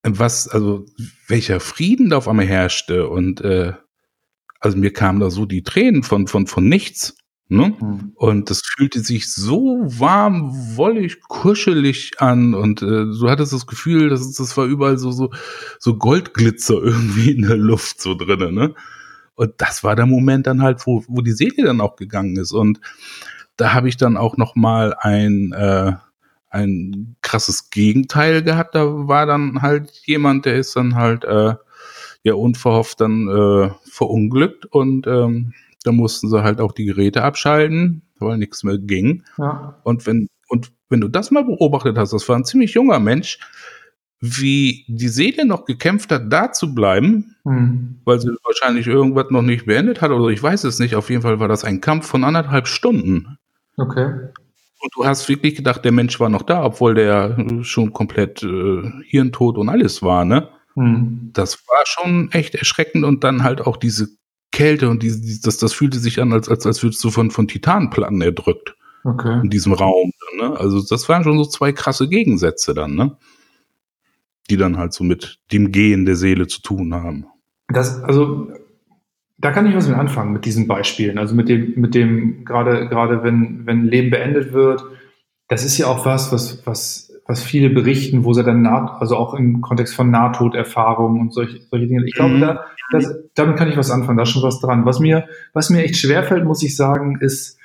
was, 0.03 0.49
also 0.49 0.87
welcher 1.27 1.61
Frieden 1.61 2.11
da 2.11 2.19
auf 2.19 2.29
einmal 2.29 2.47
herrschte 2.47 3.09
und 3.09 3.41
äh, 3.41 3.73
also 4.61 4.79
mir 4.79 4.93
kamen 4.93 5.21
da 5.21 5.31
so 5.31 5.47
die 5.47 5.63
Tränen 5.63 6.03
von, 6.03 6.27
von, 6.27 6.47
von 6.47 6.69
nichts. 6.69 7.17
Ne? 7.49 7.75
Mhm. 7.81 8.13
Und 8.17 8.51
das 8.51 8.63
fühlte 8.65 9.01
sich 9.01 9.33
so 9.33 9.83
warm, 9.85 10.51
wollig, 10.77 11.21
kuschelig 11.21 12.13
an 12.19 12.55
und 12.55 12.83
äh, 12.83 12.87
du 12.87 13.31
hattest 13.31 13.53
das 13.53 13.69
Gefühl, 13.69 14.09
dass 14.09 14.33
das 14.33 14.57
war 14.57 14.65
überall 14.65 14.99
so 14.99 15.13
so 15.13 15.31
so 15.79 15.97
Goldglitzer 15.97 16.75
irgendwie 16.83 17.31
in 17.31 17.43
der 17.43 17.57
Luft 17.57 18.01
so 18.01 18.15
drinne, 18.17 18.51
ne? 18.51 18.75
Und 19.37 19.53
das 19.59 19.85
war 19.85 19.95
der 19.95 20.07
Moment 20.07 20.49
dann 20.49 20.61
halt, 20.63 20.87
wo 20.87 21.05
wo 21.07 21.21
die 21.21 21.33
Seele 21.33 21.65
dann 21.65 21.81
auch 21.81 21.95
gegangen 21.95 22.37
ist 22.37 22.53
und 22.53 22.81
da 23.57 23.73
habe 23.75 23.89
ich 23.89 23.97
dann 23.97 24.17
auch 24.17 24.37
noch 24.37 24.57
mal 24.57 24.95
ein 24.99 25.53
äh, 25.53 25.93
ein 26.51 27.17
krasses 27.23 27.71
Gegenteil 27.71 28.43
gehabt. 28.43 28.75
Da 28.75 28.87
war 29.09 29.27
dann 29.27 29.63
halt 29.63 29.93
jemand, 30.05 30.47
der 30.47 30.57
ist 30.57 30.75
dann 30.75 30.97
halt 30.97 31.25
äh, 31.25 31.55
ja 32.25 32.35
unverhofft 32.35 33.01
dann 33.01 33.29
äh, 33.29 33.71
verunglückt 33.89 34.67
und 34.67 35.07
ähm, 35.07 35.55
da 35.87 35.93
mussten 35.93 36.29
sie 36.29 36.43
halt 36.43 36.61
auch 36.61 36.73
die 36.73 36.85
Geräte 36.85 37.23
abschalten, 37.23 38.03
weil 38.19 38.39
nichts 38.39 38.65
mehr 38.65 38.79
ging. 38.79 39.23
Ja. 39.39 39.79
Und 39.85 40.07
wenn, 40.07 40.29
und 40.49 40.73
wenn 40.89 41.01
du 41.01 41.09
das 41.09 41.31
mal 41.31 41.45
beobachtet 41.45 41.97
hast, 41.99 42.13
das 42.13 42.29
war 42.29 42.37
ein 42.37 42.45
ziemlich 42.45 42.75
junger 42.75 42.99
Mensch, 43.01 43.39
wie 44.21 44.85
die 44.89 45.09
Seele 45.09 45.45
noch 45.45 45.67
gekämpft 45.67 46.11
hat, 46.11 46.33
da 46.33 46.51
zu 46.53 46.75
bleiben, 46.75 47.37
Mhm. 47.45 48.01
weil 48.05 48.19
sie 48.19 48.31
wahrscheinlich 48.45 48.87
irgendwas 48.87 49.27
noch 49.31 49.43
nicht 49.43 49.67
beendet 49.67 50.01
hat, 50.01 50.11
oder 50.11 50.29
ich 50.29 50.43
weiß 50.43 50.65
es 50.65 50.79
nicht. 50.79 50.97
Auf 50.97 51.11
jeden 51.11 51.23
Fall 51.23 51.39
war 51.39 51.49
das 51.49 51.65
ein 51.65 51.81
Kampf 51.81 52.07
von 52.07 52.25
anderthalb 52.25 52.67
Stunden. 52.67 53.37
Okay. 53.77 54.31
Und 54.81 54.91
du 54.97 55.05
hast 55.05 55.29
wirklich 55.29 55.55
gedacht, 55.55 55.85
der 55.85 55.93
Mensch 55.93 56.19
war 56.19 56.29
noch 56.29 56.43
da, 56.43 56.65
obwohl 56.65 56.95
der 56.95 57.37
schon 57.63 57.93
komplett 57.93 58.43
äh, 58.43 58.83
hirntot 59.05 59.59
und 59.59 59.69
alles 59.69 60.03
war, 60.03 60.25
ne? 60.25 60.49
Mhm. 60.75 61.31
Das 61.33 61.59
war 61.69 61.83
schon 61.85 62.31
echt 62.33 62.55
erschreckend 62.55 63.05
und 63.05 63.23
dann 63.23 63.43
halt 63.43 63.61
auch 63.61 63.77
diese 63.77 64.09
Kälte 64.57 64.89
und 64.89 65.03
diese, 65.03 65.21
diese 65.21 65.43
das, 65.43 65.59
das 65.59 65.75
fühlte 65.75 65.99
sich 65.99 66.19
an, 66.19 66.33
als, 66.33 66.49
als, 66.49 66.65
als 66.65 66.83
würdest 66.83 67.05
du 67.05 67.11
von, 67.11 67.31
von 67.31 67.47
Titanplatten 67.47 68.23
erdrückt. 68.23 68.75
Okay. 69.05 69.41
In 69.43 69.51
diesem 69.51 69.75
Raum. 69.75 70.13
Ne? 70.39 70.59
Also 70.59 70.83
das 70.83 71.09
waren 71.11 71.23
schon 71.25 71.37
so 71.37 71.45
zwei 71.45 71.73
krasse 71.73 72.09
Gegensätze 72.09 72.73
dann, 72.73 72.95
ne? 72.95 73.17
Die 74.49 74.57
dann 74.57 74.79
halt 74.79 74.95
so 74.95 75.05
mit 75.05 75.39
dem 75.53 75.73
Gehen 75.73 76.07
der 76.07 76.17
Seele 76.17 76.47
zu 76.47 76.63
tun 76.63 76.95
haben. 76.95 77.27
Das, 77.69 78.03
also 78.03 78.51
da 79.37 79.53
kann 79.53 79.67
ich 79.67 79.77
was 79.77 79.89
mit 79.89 79.99
anfangen 79.99 80.33
mit 80.33 80.47
diesen 80.47 80.67
Beispielen. 80.67 81.19
Also 81.19 81.35
mit 81.35 81.51
dem, 81.51 81.75
mit 81.77 81.95
dem, 81.95 82.45
gerade, 82.47 82.89
gerade 82.89 83.23
wenn, 83.23 83.67
wenn 83.67 83.85
Leben 83.85 84.11
beendet 84.11 84.55
wird, 84.55 84.83
das 85.49 85.65
ist 85.65 85.77
ja 85.77 85.87
auch 85.87 86.07
was, 86.07 86.33
was, 86.33 86.67
was, 86.67 87.13
was 87.29 87.43
viele 87.43 87.71
berichten, 87.71 88.25
wo 88.25 88.33
sie 88.33 88.45
dann 88.45 88.63
naht, 88.63 89.01
also 89.01 89.17
auch 89.17 89.35
im 89.35 89.61
Kontext 89.61 89.95
von 89.95 90.11
Nahtoderfahrungen 90.11 91.21
und 91.21 91.33
solche, 91.33 91.61
solche 91.71 91.87
Dinge. 91.87 92.05
Ich 92.07 92.15
glaube, 92.15 92.35
mhm. 92.35 92.41
da, 92.41 92.67
das, 92.93 93.15
damit 93.35 93.57
kann 93.57 93.69
ich 93.69 93.77
was 93.77 93.91
anfangen, 93.91 94.17
da 94.17 94.23
ist 94.23 94.31
schon 94.31 94.43
was 94.43 94.61
dran. 94.61 94.85
Was 94.85 95.01
mir, 95.01 95.29
was 95.53 95.71
mir 95.71 95.83
echt 95.83 95.97
schwerfällt, 95.97 96.45
muss 96.45 96.63
ich 96.63 96.77
sagen, 96.77 97.19
ist, 97.21 97.59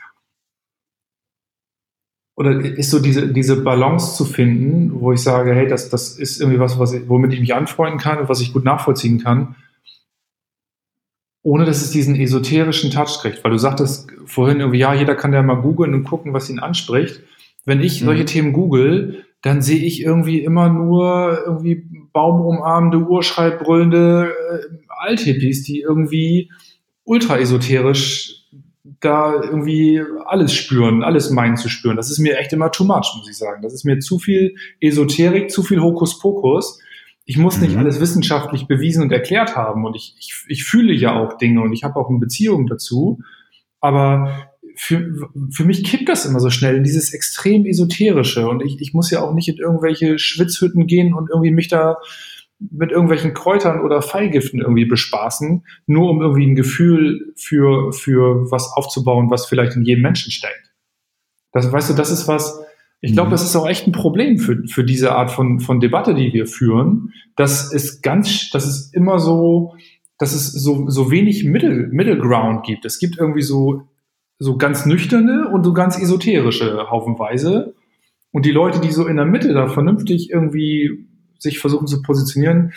oder 2.35 2.59
ist 2.59 2.89
so 2.89 2.99
diese, 2.99 3.27
diese 3.27 3.61
Balance 3.61 4.15
zu 4.15 4.25
finden, 4.25 4.99
wo 4.99 5.11
ich 5.11 5.21
sage, 5.21 5.53
hey, 5.53 5.67
das, 5.67 5.89
das 5.89 6.17
ist 6.17 6.41
irgendwie 6.41 6.59
was, 6.59 6.79
was 6.79 6.93
ich, 6.93 7.07
womit 7.07 7.33
ich 7.33 7.39
mich 7.39 7.53
anfreunden 7.53 7.99
kann 7.99 8.17
und 8.17 8.29
was 8.29 8.41
ich 8.41 8.53
gut 8.53 8.63
nachvollziehen 8.63 9.21
kann, 9.21 9.55
ohne 11.43 11.65
dass 11.65 11.81
es 11.83 11.91
diesen 11.91 12.15
esoterischen 12.15 12.89
Touch 12.89 13.19
kriegt. 13.21 13.43
Weil 13.43 13.51
du 13.51 13.59
sagtest 13.59 14.11
vorhin 14.25 14.59
irgendwie, 14.59 14.79
ja, 14.79 14.93
jeder 14.95 15.13
kann 15.13 15.33
ja 15.33 15.43
mal 15.43 15.61
googeln 15.61 15.93
und 15.93 16.03
gucken, 16.03 16.33
was 16.33 16.49
ihn 16.49 16.59
anspricht. 16.59 17.21
Wenn 17.65 17.81
ich 17.81 18.01
mhm. 18.01 18.05
solche 18.05 18.25
Themen 18.25 18.53
google, 18.53 19.25
dann 19.41 19.61
sehe 19.61 19.83
ich 19.83 20.01
irgendwie 20.01 20.43
immer 20.43 20.69
nur 20.69 21.43
irgendwie 21.45 21.87
baumumarmende, 22.13 22.99
urschreibbrüllende 22.99 24.33
äh, 24.51 24.77
Althippies, 24.89 25.63
die 25.63 25.81
irgendwie 25.81 26.51
ultra 27.03 27.39
esoterisch 27.39 28.41
da 28.99 29.33
irgendwie 29.33 30.01
alles 30.25 30.53
spüren, 30.53 31.03
alles 31.03 31.31
meinen 31.31 31.57
zu 31.57 31.69
spüren. 31.69 31.97
Das 31.97 32.11
ist 32.11 32.19
mir 32.19 32.37
echt 32.37 32.53
immer 32.53 32.71
too 32.71 32.83
much, 32.83 33.13
muss 33.17 33.29
ich 33.29 33.37
sagen. 33.37 33.61
Das 33.63 33.73
ist 33.73 33.83
mir 33.83 33.99
zu 33.99 34.19
viel 34.19 34.55
Esoterik, 34.79 35.49
zu 35.49 35.63
viel 35.63 35.81
Hokuspokus. 35.81 36.79
Ich 37.25 37.37
muss 37.37 37.59
nicht 37.59 37.73
mhm. 37.73 37.79
alles 37.79 37.99
wissenschaftlich 37.99 38.67
bewiesen 38.67 39.03
und 39.03 39.11
erklärt 39.11 39.55
haben. 39.55 39.85
Und 39.85 39.95
ich, 39.95 40.15
ich, 40.19 40.33
ich 40.47 40.63
fühle 40.63 40.93
ja 40.93 41.19
auch 41.19 41.37
Dinge 41.37 41.61
und 41.61 41.73
ich 41.73 41.83
habe 41.83 41.95
auch 41.99 42.09
eine 42.09 42.19
Beziehung 42.19 42.67
dazu. 42.67 43.19
Aber 43.79 44.50
für, 44.75 45.29
für 45.51 45.65
mich 45.65 45.83
kippt 45.83 46.09
das 46.09 46.25
immer 46.25 46.39
so 46.39 46.49
schnell 46.49 46.75
in 46.75 46.83
dieses 46.83 47.13
extrem 47.13 47.65
Esoterische. 47.65 48.47
Und 48.47 48.61
ich, 48.61 48.79
ich 48.79 48.93
muss 48.93 49.11
ja 49.11 49.21
auch 49.21 49.33
nicht 49.33 49.47
in 49.47 49.57
irgendwelche 49.57 50.19
Schwitzhütten 50.19 50.87
gehen 50.87 51.13
und 51.13 51.29
irgendwie 51.29 51.51
mich 51.51 51.67
da 51.67 51.97
mit 52.59 52.91
irgendwelchen 52.91 53.33
Kräutern 53.33 53.81
oder 53.81 54.01
Fallgiften 54.01 54.61
irgendwie 54.61 54.85
bespaßen, 54.85 55.65
nur 55.87 56.09
um 56.09 56.21
irgendwie 56.21 56.45
ein 56.45 56.55
Gefühl 56.55 57.33
für, 57.35 57.91
für 57.91 58.51
was 58.51 58.71
aufzubauen, 58.75 59.31
was 59.31 59.47
vielleicht 59.47 59.75
in 59.75 59.83
jedem 59.83 60.03
Menschen 60.03 60.31
steckt. 60.31 60.71
Das, 61.51 61.71
weißt 61.71 61.89
du, 61.89 61.93
das 61.95 62.11
ist 62.11 62.27
was, 62.27 62.61
ich 63.01 63.13
glaube, 63.13 63.29
mhm. 63.29 63.31
das 63.31 63.43
ist 63.43 63.55
auch 63.55 63.67
echt 63.67 63.87
ein 63.87 63.91
Problem 63.91 64.37
für, 64.37 64.63
für 64.67 64.83
diese 64.83 65.13
Art 65.13 65.31
von, 65.31 65.59
von 65.59 65.79
Debatte, 65.79 66.13
die 66.13 66.33
wir 66.33 66.45
führen. 66.45 67.13
Das 67.35 67.73
ist 67.73 68.03
ganz, 68.03 68.51
das 68.51 68.67
ist 68.67 68.93
immer 68.93 69.19
so, 69.19 69.73
dass 70.19 70.33
es 70.33 70.51
so, 70.51 70.87
so 70.87 71.09
wenig 71.09 71.43
Middle, 71.43 71.87
Middle 71.87 72.19
Ground 72.19 72.63
gibt. 72.63 72.85
Es 72.85 72.99
gibt 72.99 73.17
irgendwie 73.17 73.41
so, 73.41 73.87
so 74.41 74.57
ganz 74.57 74.87
nüchterne 74.87 75.49
und 75.49 75.63
so 75.63 75.71
ganz 75.71 75.99
esoterische 75.99 76.89
haufenweise. 76.89 77.75
Und 78.31 78.45
die 78.47 78.51
Leute, 78.51 78.79
die 78.79 78.91
so 78.91 79.05
in 79.05 79.17
der 79.17 79.25
Mitte 79.25 79.53
da 79.53 79.67
vernünftig 79.67 80.31
irgendwie 80.31 81.07
sich 81.37 81.59
versuchen 81.59 81.85
zu 81.85 82.01
positionieren, 82.01 82.73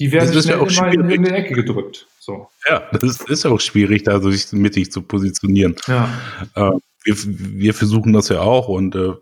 die 0.00 0.10
werden 0.10 0.34
das 0.34 0.46
schnell 0.46 0.58
ja 0.58 0.66
immer 0.66 0.92
in 0.92 1.08
irgendeine 1.08 1.36
Ecke 1.36 1.54
gedrückt. 1.54 2.08
So. 2.18 2.48
Ja, 2.68 2.82
das 3.00 3.20
ist 3.20 3.46
auch 3.46 3.60
schwierig, 3.60 4.02
da 4.02 4.20
sich 4.20 4.50
mittig 4.52 4.90
zu 4.90 5.02
positionieren. 5.02 5.76
Ja. 5.86 6.08
Äh, 6.56 6.72
wir, 7.04 7.14
wir 7.14 7.74
versuchen 7.74 8.12
das 8.12 8.30
ja 8.30 8.40
auch 8.40 8.66
und 8.66 8.96
äh, 8.96 9.12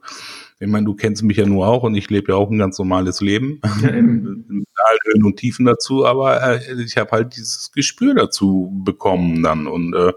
ich 0.61 0.69
meine, 0.69 0.87
du 0.87 0.95
kennst 0.95 1.23
mich 1.25 1.37
ja 1.37 1.45
nur 1.45 1.67
auch 1.67 1.83
und 1.83 1.95
ich 1.95 2.09
lebe 2.09 2.33
ja 2.33 2.39
auch 2.39 2.49
ein 2.49 2.57
ganz 2.57 2.79
normales 2.79 3.21
Leben. 3.21 3.61
Ja, 3.83 3.91
mit 4.01 4.67
Höhen 5.05 5.25
und 5.25 5.37
Tiefen 5.37 5.67
dazu, 5.67 6.07
aber 6.07 6.43
äh, 6.43 6.83
ich 6.83 6.97
habe 6.97 7.11
halt 7.11 7.37
dieses 7.37 7.73
Gespür 7.73 8.15
dazu 8.15 8.73
bekommen 8.85 9.43
dann 9.43 9.67
und 9.67 9.95
äh, 9.95 10.13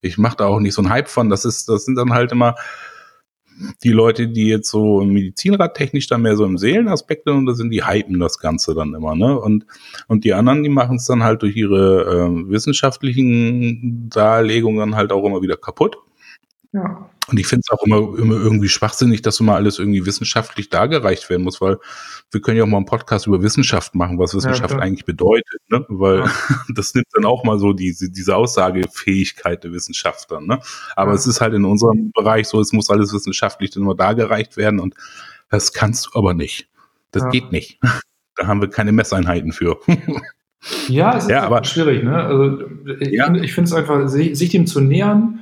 ich 0.00 0.18
mache 0.18 0.36
da 0.36 0.46
auch 0.46 0.60
nicht 0.60 0.74
so 0.74 0.82
einen 0.82 0.90
Hype 0.90 1.08
von. 1.08 1.28
Das 1.28 1.44
ist, 1.44 1.68
das 1.68 1.84
sind 1.84 1.96
dann 1.96 2.12
halt 2.12 2.32
immer 2.32 2.54
die 3.82 3.90
Leute, 3.90 4.28
die 4.28 4.46
jetzt 4.46 4.70
so 4.70 5.02
medizinradtechnisch 5.02 6.06
dann 6.06 6.22
mehr 6.22 6.36
so 6.36 6.44
im 6.44 6.58
Seelenaspekt 6.58 7.24
sind, 7.26 7.46
da 7.46 7.54
sind 7.54 7.70
die 7.70 7.84
hypen 7.84 8.18
das 8.18 8.38
Ganze 8.38 8.74
dann 8.74 8.94
immer, 8.94 9.14
ne? 9.14 9.38
Und, 9.38 9.66
und 10.08 10.24
die 10.24 10.32
anderen, 10.32 10.62
die 10.62 10.68
machen 10.68 10.96
es 10.96 11.06
dann 11.06 11.22
halt 11.22 11.42
durch 11.42 11.56
ihre 11.56 12.04
äh, 12.04 12.50
wissenschaftlichen 12.50 14.08
Darlegungen 14.08 14.96
halt 14.96 15.12
auch 15.12 15.24
immer 15.24 15.42
wieder 15.42 15.56
kaputt. 15.56 15.98
Ja. 16.72 17.10
Und 17.30 17.38
ich 17.38 17.46
finde 17.46 17.62
es 17.64 17.70
auch 17.70 17.84
immer, 17.84 17.96
immer 18.18 18.34
irgendwie 18.34 18.68
schwachsinnig, 18.68 19.22
dass 19.22 19.38
immer 19.38 19.54
alles 19.54 19.78
irgendwie 19.78 20.04
wissenschaftlich 20.04 20.68
dargereicht 20.68 21.30
werden 21.30 21.44
muss, 21.44 21.60
weil 21.60 21.78
wir 22.32 22.40
können 22.40 22.56
ja 22.56 22.64
auch 22.64 22.68
mal 22.68 22.78
einen 22.78 22.86
Podcast 22.86 23.26
über 23.26 23.42
Wissenschaft 23.42 23.94
machen, 23.94 24.18
was 24.18 24.34
Wissenschaft 24.34 24.74
ja, 24.74 24.80
eigentlich 24.80 25.04
bedeutet, 25.04 25.60
ne? 25.68 25.84
Weil 25.88 26.20
ja. 26.20 26.32
das 26.74 26.94
nimmt 26.94 27.06
dann 27.12 27.24
auch 27.24 27.44
mal 27.44 27.58
so 27.58 27.72
diese, 27.72 28.10
diese 28.10 28.34
Aussagefähigkeit 28.34 29.62
der 29.62 29.72
Wissenschaftler, 29.72 30.40
ne? 30.40 30.58
Aber 30.96 31.12
ja. 31.12 31.16
es 31.16 31.26
ist 31.26 31.40
halt 31.40 31.54
in 31.54 31.64
unserem 31.64 32.10
Bereich 32.12 32.48
so, 32.48 32.60
es 32.60 32.72
muss 32.72 32.90
alles 32.90 33.12
wissenschaftlich 33.12 33.70
dann 33.70 33.84
immer 33.84 33.94
dargereicht 33.94 34.56
werden 34.56 34.80
und 34.80 34.94
das 35.50 35.72
kannst 35.72 36.06
du 36.06 36.18
aber 36.18 36.34
nicht. 36.34 36.68
Das 37.12 37.28
geht 37.30 37.52
nicht. 37.52 37.78
Da 38.36 38.46
haben 38.46 38.62
wir 38.62 38.70
keine 38.70 38.92
Messeinheiten 38.92 39.52
für. 39.52 39.80
Ja, 40.88 41.18
es 41.18 41.24
ist 41.24 41.30
ja, 41.30 41.42
aber, 41.42 41.62
schwierig, 41.64 42.04
ne? 42.04 42.14
Also 42.14 42.62
ich, 43.00 43.10
ja. 43.10 43.34
ich 43.34 43.52
finde 43.52 43.68
es 43.68 43.74
einfach, 43.74 44.08
sich, 44.08 44.38
sich 44.38 44.48
dem 44.48 44.66
zu 44.66 44.80
nähern, 44.80 45.39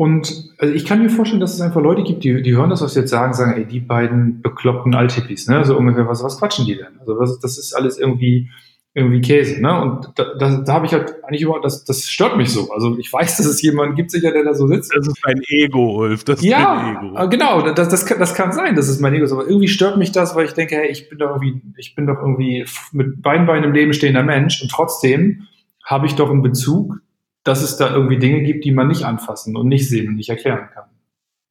und 0.00 0.54
also 0.56 0.72
ich 0.72 0.86
kann 0.86 1.02
mir 1.02 1.10
vorstellen, 1.10 1.42
dass 1.42 1.52
es 1.52 1.60
einfach 1.60 1.82
Leute 1.82 2.02
gibt, 2.02 2.24
die, 2.24 2.40
die 2.40 2.56
hören 2.56 2.70
das, 2.70 2.80
was 2.80 2.94
wir 2.94 3.02
jetzt 3.02 3.10
sagen, 3.10 3.34
sagen, 3.34 3.52
ey, 3.52 3.66
die 3.66 3.80
beiden 3.80 4.40
bekloppten 4.40 4.94
Althippies, 4.94 5.46
ne? 5.46 5.62
So 5.66 5.76
ungefähr, 5.76 6.08
was, 6.08 6.24
was 6.24 6.38
quatschen 6.38 6.64
die 6.64 6.76
denn? 6.76 6.98
Also 7.00 7.18
was, 7.18 7.38
das 7.38 7.58
ist 7.58 7.74
alles 7.74 7.98
irgendwie, 7.98 8.48
irgendwie 8.94 9.20
Käse, 9.20 9.60
ne? 9.60 9.78
Und 9.78 10.08
da, 10.16 10.32
da, 10.38 10.62
da 10.62 10.72
habe 10.72 10.86
ich 10.86 10.94
halt 10.94 11.22
eigentlich 11.22 11.42
überhaupt, 11.42 11.66
das, 11.66 11.84
das 11.84 12.08
stört 12.08 12.38
mich 12.38 12.48
so. 12.48 12.70
Also 12.72 12.96
ich 12.96 13.12
weiß, 13.12 13.36
dass 13.36 13.44
es 13.44 13.60
jemanden 13.60 13.94
gibt 13.94 14.10
sicher, 14.10 14.32
der 14.32 14.42
da 14.42 14.54
so 14.54 14.66
sitzt. 14.68 14.90
Das 14.96 15.06
ist 15.06 15.20
mein 15.22 15.42
Ego, 15.48 15.98
Ulf. 15.98 16.24
Das 16.24 16.40
ist 16.40 16.46
ja, 16.46 16.98
Ego. 16.98 17.18
Äh, 17.18 17.28
genau, 17.28 17.60
das, 17.70 17.90
das, 17.90 18.06
kann, 18.06 18.18
das 18.18 18.34
kann 18.34 18.52
sein, 18.52 18.76
das 18.76 18.88
ist 18.88 19.02
mein 19.02 19.12
Ego. 19.12 19.30
Aber 19.30 19.46
irgendwie 19.46 19.68
stört 19.68 19.98
mich 19.98 20.12
das, 20.12 20.34
weil 20.34 20.46
ich 20.46 20.52
denke, 20.52 20.76
hey, 20.76 20.88
ich 20.90 21.10
bin 21.10 21.18
doch 21.18 21.28
irgendwie, 21.28 21.60
ich 21.76 21.94
bin 21.94 22.06
doch 22.06 22.22
irgendwie 22.22 22.64
mit 22.92 23.20
beiden 23.20 23.46
Beinen 23.46 23.64
im 23.64 23.74
Leben 23.74 23.92
stehender 23.92 24.22
Mensch 24.22 24.62
und 24.62 24.70
trotzdem 24.70 25.42
habe 25.84 26.06
ich 26.06 26.14
doch 26.14 26.30
einen 26.30 26.40
Bezug 26.40 27.02
dass 27.44 27.62
es 27.62 27.76
da 27.76 27.92
irgendwie 27.92 28.18
Dinge 28.18 28.42
gibt, 28.42 28.64
die 28.64 28.72
man 28.72 28.88
nicht 28.88 29.04
anfassen 29.04 29.56
und 29.56 29.68
nicht 29.68 29.88
sehen 29.88 30.08
und 30.08 30.16
nicht 30.16 30.28
erklären 30.28 30.68
kann. 30.72 30.84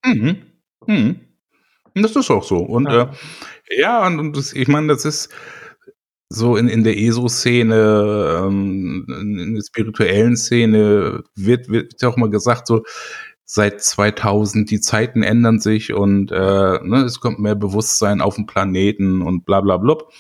Mhm. 0.06 0.38
Mhm. 0.88 1.20
Das 1.96 2.16
ist 2.16 2.30
auch 2.30 2.44
so. 2.44 2.58
Und 2.58 2.90
ja, 2.92 3.12
äh, 3.68 3.82
ja 3.82 4.06
und, 4.06 4.36
das, 4.36 4.54
ich 4.54 4.68
meine, 4.68 4.88
das 4.88 5.06
ist 5.06 5.34
so 6.30 6.58
in, 6.58 6.68
in 6.68 6.84
der 6.84 6.98
ESO-Szene, 6.98 8.44
ähm, 8.46 9.06
in 9.10 9.56
der 9.56 9.64
spirituellen 9.64 10.38
Szene 10.38 11.24
wird, 11.36 11.70
wird 11.70 12.04
auch 12.04 12.18
mal 12.18 12.30
gesagt, 12.30 12.68
so 12.68 12.84
seit 13.46 13.82
2000 13.82 14.70
die 14.70 14.80
Zeiten 14.80 15.24
ändern 15.24 15.60
sich 15.60 15.92
und 15.92 16.32
äh, 16.32 16.36
ne, 16.36 17.04
es 17.04 17.20
kommt 17.20 17.40
mehr 17.40 17.56
Bewusstsein 17.56 18.22
auf 18.22 18.36
dem 18.36 18.46
Planeten 18.46 19.24
und 19.24 19.44
bla 19.44 19.62
bla 19.62 19.78
blub. 19.78 20.14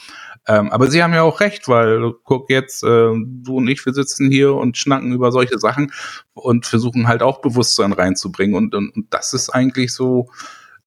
Ähm, 0.47 0.71
aber 0.71 0.88
Sie 0.88 1.04
haben 1.04 1.13
ja 1.13 1.23
auch 1.23 1.39
recht, 1.39 1.67
weil 1.67 2.13
guck 2.23 2.49
jetzt, 2.49 2.84
äh, 2.84 2.88
du 2.88 3.58
und 3.58 3.67
ich, 3.67 3.86
wir 3.86 3.93
sitzen 3.93 4.32
hier 4.32 4.56
und 4.56 4.78
schnacken 4.78 5.13
über 5.13 5.32
solche 5.32 5.60
Sachen 5.60 5.91
und 6.34 6.65
versuchen 6.65 7.08
halt 7.08 7.21
auch 7.21 7.41
Bewusstsein 7.41 7.93
reinzubringen. 7.93 8.56
Und, 8.56 8.75
und, 8.75 8.95
und 8.95 9.13
das 9.13 9.34
ist 9.34 9.49
eigentlich 9.49 9.93
so, 9.93 10.30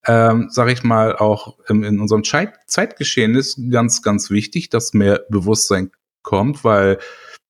ähm, 0.06 0.48
sag 0.50 0.70
ich 0.70 0.82
mal, 0.82 1.16
auch 1.16 1.58
in, 1.68 1.84
in 1.84 2.00
unserem 2.00 2.24
Zeit 2.24 2.54
Zeitgeschehen 2.66 3.34
ist 3.34 3.60
ganz, 3.70 4.02
ganz 4.02 4.30
wichtig, 4.30 4.70
dass 4.70 4.94
mehr 4.94 5.24
Bewusstsein 5.30 5.90
kommt, 6.22 6.64
weil 6.64 6.98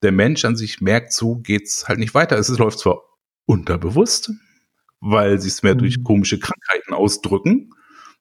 der 0.02 0.12
Mensch 0.12 0.44
an 0.44 0.56
sich 0.56 0.80
merkt, 0.80 1.12
so 1.12 1.36
geht's 1.36 1.88
halt 1.88 1.98
nicht 1.98 2.14
weiter. 2.14 2.36
Es 2.36 2.48
läuft 2.58 2.80
zwar 2.80 3.02
unterbewusst, 3.46 4.32
weil 5.00 5.40
sie 5.40 5.48
es 5.48 5.62
mehr 5.62 5.74
mhm. 5.74 5.78
durch 5.78 6.02
komische 6.02 6.38
Krankheiten 6.38 6.92
ausdrücken, 6.92 7.70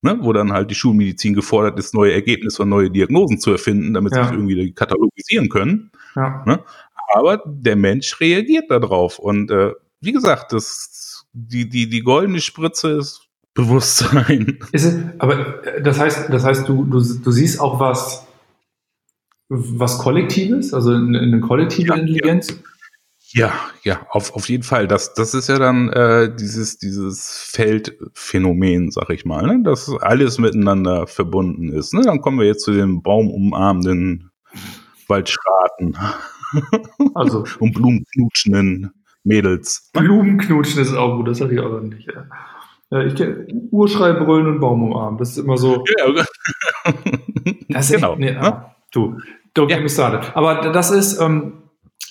ne, 0.02 0.18
wo 0.22 0.34
dann 0.34 0.52
halt 0.52 0.72
die 0.72 0.76
Schulmedizin 0.76 1.34
gefordert 1.34 1.80
ist, 1.80 1.94
neue 1.94 2.14
Ergebnisse 2.14 2.64
und 2.64 2.70
neue 2.70 2.90
Diagnosen 2.90 3.40
zu 3.40 3.52
erfinden, 3.52 3.94
damit 3.94 4.16
ja. 4.16 4.28
sie 4.28 4.34
irgendwie 4.34 4.74
katalogisieren 4.74 5.50
können. 5.50 5.92
Ja. 6.16 6.44
Ne? 6.46 6.60
Aber 7.14 7.42
der 7.46 7.76
Mensch 7.76 8.20
reagiert 8.20 8.70
darauf. 8.70 9.20
Und 9.20 9.52
äh, 9.52 9.72
wie 10.00 10.12
gesagt, 10.12 10.54
das, 10.54 11.26
die, 11.34 11.70
die, 11.70 11.90
die 11.90 12.02
goldene 12.02 12.42
Spritze 12.42 12.92
ist 12.92 13.28
Bewusstsein. 13.54 14.60
Ist 14.72 14.98
aber 15.18 15.66
äh, 15.66 15.82
das 15.82 16.00
heißt, 16.00 16.30
das 16.32 16.46
heißt, 16.46 16.70
du, 16.70 16.86
du, 16.86 17.02
du 17.02 17.32
siehst 17.32 17.60
auch 17.60 17.82
was, 17.82 18.26
was 19.50 19.98
Kollektives, 20.00 20.74
also 20.74 20.94
eine, 20.94 21.20
eine 21.20 21.42
kollektive 21.42 21.90
ja, 21.90 21.96
Intelligenz. 21.96 22.50
Ja. 22.50 22.56
Ja, 23.34 23.54
ja, 23.84 24.06
auf, 24.10 24.36
auf 24.36 24.50
jeden 24.50 24.63
Fall. 24.63 24.88
Das, 24.88 25.13
das 25.13 25.34
ist 25.34 25.48
ja 25.48 25.58
dann 25.58 25.89
äh, 25.89 26.36
dieses, 26.36 26.78
dieses 26.78 27.50
Feldphänomen, 27.52 28.91
sag 28.91 29.10
ich 29.10 29.26
mal, 29.26 29.48
ne? 29.48 29.63
dass 29.63 29.89
alles 30.02 30.38
miteinander 30.38 31.08
verbunden 31.08 31.70
ist. 31.70 31.94
Ne? 31.94 32.02
Dann 32.04 32.22
kommen 32.22 32.39
wir 32.39 32.46
jetzt 32.46 32.63
zu 32.63 32.74
den 32.74 33.02
baumumarmenden 33.02 34.32
Waldschraten. 35.08 35.98
Also. 37.15 37.46
und 37.60 37.74
blumenknutschenden 37.74 38.91
Mädels. 39.24 39.89
Blumenknutschen 39.94 40.82
ist 40.82 40.94
auch 40.94 41.15
gut, 41.17 41.28
das 41.28 41.39
hatte 41.39 41.54
ich 41.54 41.60
auch 41.60 41.72
noch 41.72 41.82
nicht. 41.82 42.08
Ja. 42.08 42.26
Ja, 42.91 43.04
ich 43.06 43.15
kenne 43.15 43.48
Urschrei, 43.72 44.12
Brüllen 44.12 44.48
und 44.48 44.60
Baum 44.60 44.84
umarmen. 44.84 45.17
Das 45.17 45.30
ist 45.32 45.38
immer 45.38 45.58
so. 45.58 45.86
Ja, 45.98 47.80
das 47.80 47.89
ist 47.89 47.96
genau. 47.96 48.12
Echt, 48.13 48.20
nee, 48.20 48.36
ah, 48.36 48.76
du, 48.91 49.17
don't 49.56 49.67
get 49.67 49.82
me 49.82 49.88
started. 49.88 50.36
Aber 50.36 50.56
das 50.56 50.91
ist, 50.91 51.22
ähm, 51.22 51.54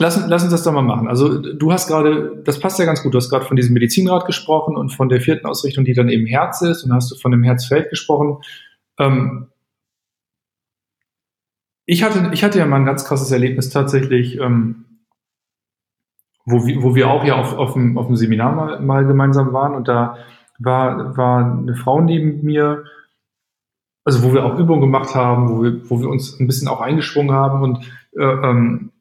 lass, 0.01 0.27
lass 0.27 0.43
uns 0.43 0.51
das 0.51 0.65
doch 0.65 0.73
mal 0.73 0.83
machen. 0.83 1.09
Also 1.09 1.39
du 1.39 1.73
hast 1.73 1.87
gerade, 1.87 2.43
das 2.45 2.59
passt 2.59 2.79
ja 2.79 2.87
ganz 2.87 3.03
gut, 3.03 3.15
du 3.15 3.19
hast 3.19 3.31
gerade 3.31 3.45
von 3.45 3.57
diesem 3.57 3.75
Medizinrat 3.75 4.27
gesprochen 4.27 4.77
und 4.77 4.91
von 4.91 5.09
der 5.09 5.21
vierten 5.21 5.47
Ausrichtung, 5.47 5.85
die 5.85 5.95
dann 5.95 6.09
eben 6.09 6.27
Herz 6.27 6.63
ist 6.63 6.83
und 6.83 6.93
hast 6.93 7.11
du 7.11 7.17
von 7.17 7.31
dem 7.31 7.43
Herzfeld 7.43 7.91
gesprochen. 7.91 8.39
Ähm, 8.99 9.49
ich 11.85 12.03
hatte, 12.03 12.31
ich 12.33 12.43
hatte 12.43 12.59
ja 12.59 12.67
mal 12.67 12.77
ein 12.77 12.87
ganz 12.87 13.05
krasses 13.05 13.31
Erlebnis 13.31 13.69
tatsächlich, 13.71 14.39
ähm, 14.39 14.87
wo, 16.47 16.67
wir, 16.67 16.83
wo 16.83 16.95
wir 16.95 17.11
auch 17.11 17.25
ja 17.25 17.35
auf, 17.35 17.53
auf, 17.53 17.75
dem, 17.75 17.99
auf 17.99 18.07
dem 18.07 18.17
Seminar 18.17 18.55
mal, 18.55 18.81
mal 18.81 19.07
gemeinsam 19.07 19.53
waren 19.53 19.75
und 19.75 19.87
da 19.87 20.17
war, 20.59 21.17
war 21.17 21.59
eine 21.59 21.75
Frau 21.75 22.01
neben 22.01 22.43
mir, 22.43 22.85
also 24.05 24.23
wo 24.23 24.33
wir 24.33 24.45
auch 24.45 24.59
Übungen 24.59 24.81
gemacht 24.81 25.15
haben, 25.15 25.51
wo 25.51 25.63
wir, 25.63 25.91
wo 25.91 26.01
wir 26.01 26.09
uns 26.09 26.41
ein 26.41 26.47
bisschen 26.47 26.69
auch 26.69 26.81
eingeschwungen 26.81 27.33
haben 27.33 27.63
und 27.63 27.85
äh, 28.17 28.25
ähm, 28.25 28.93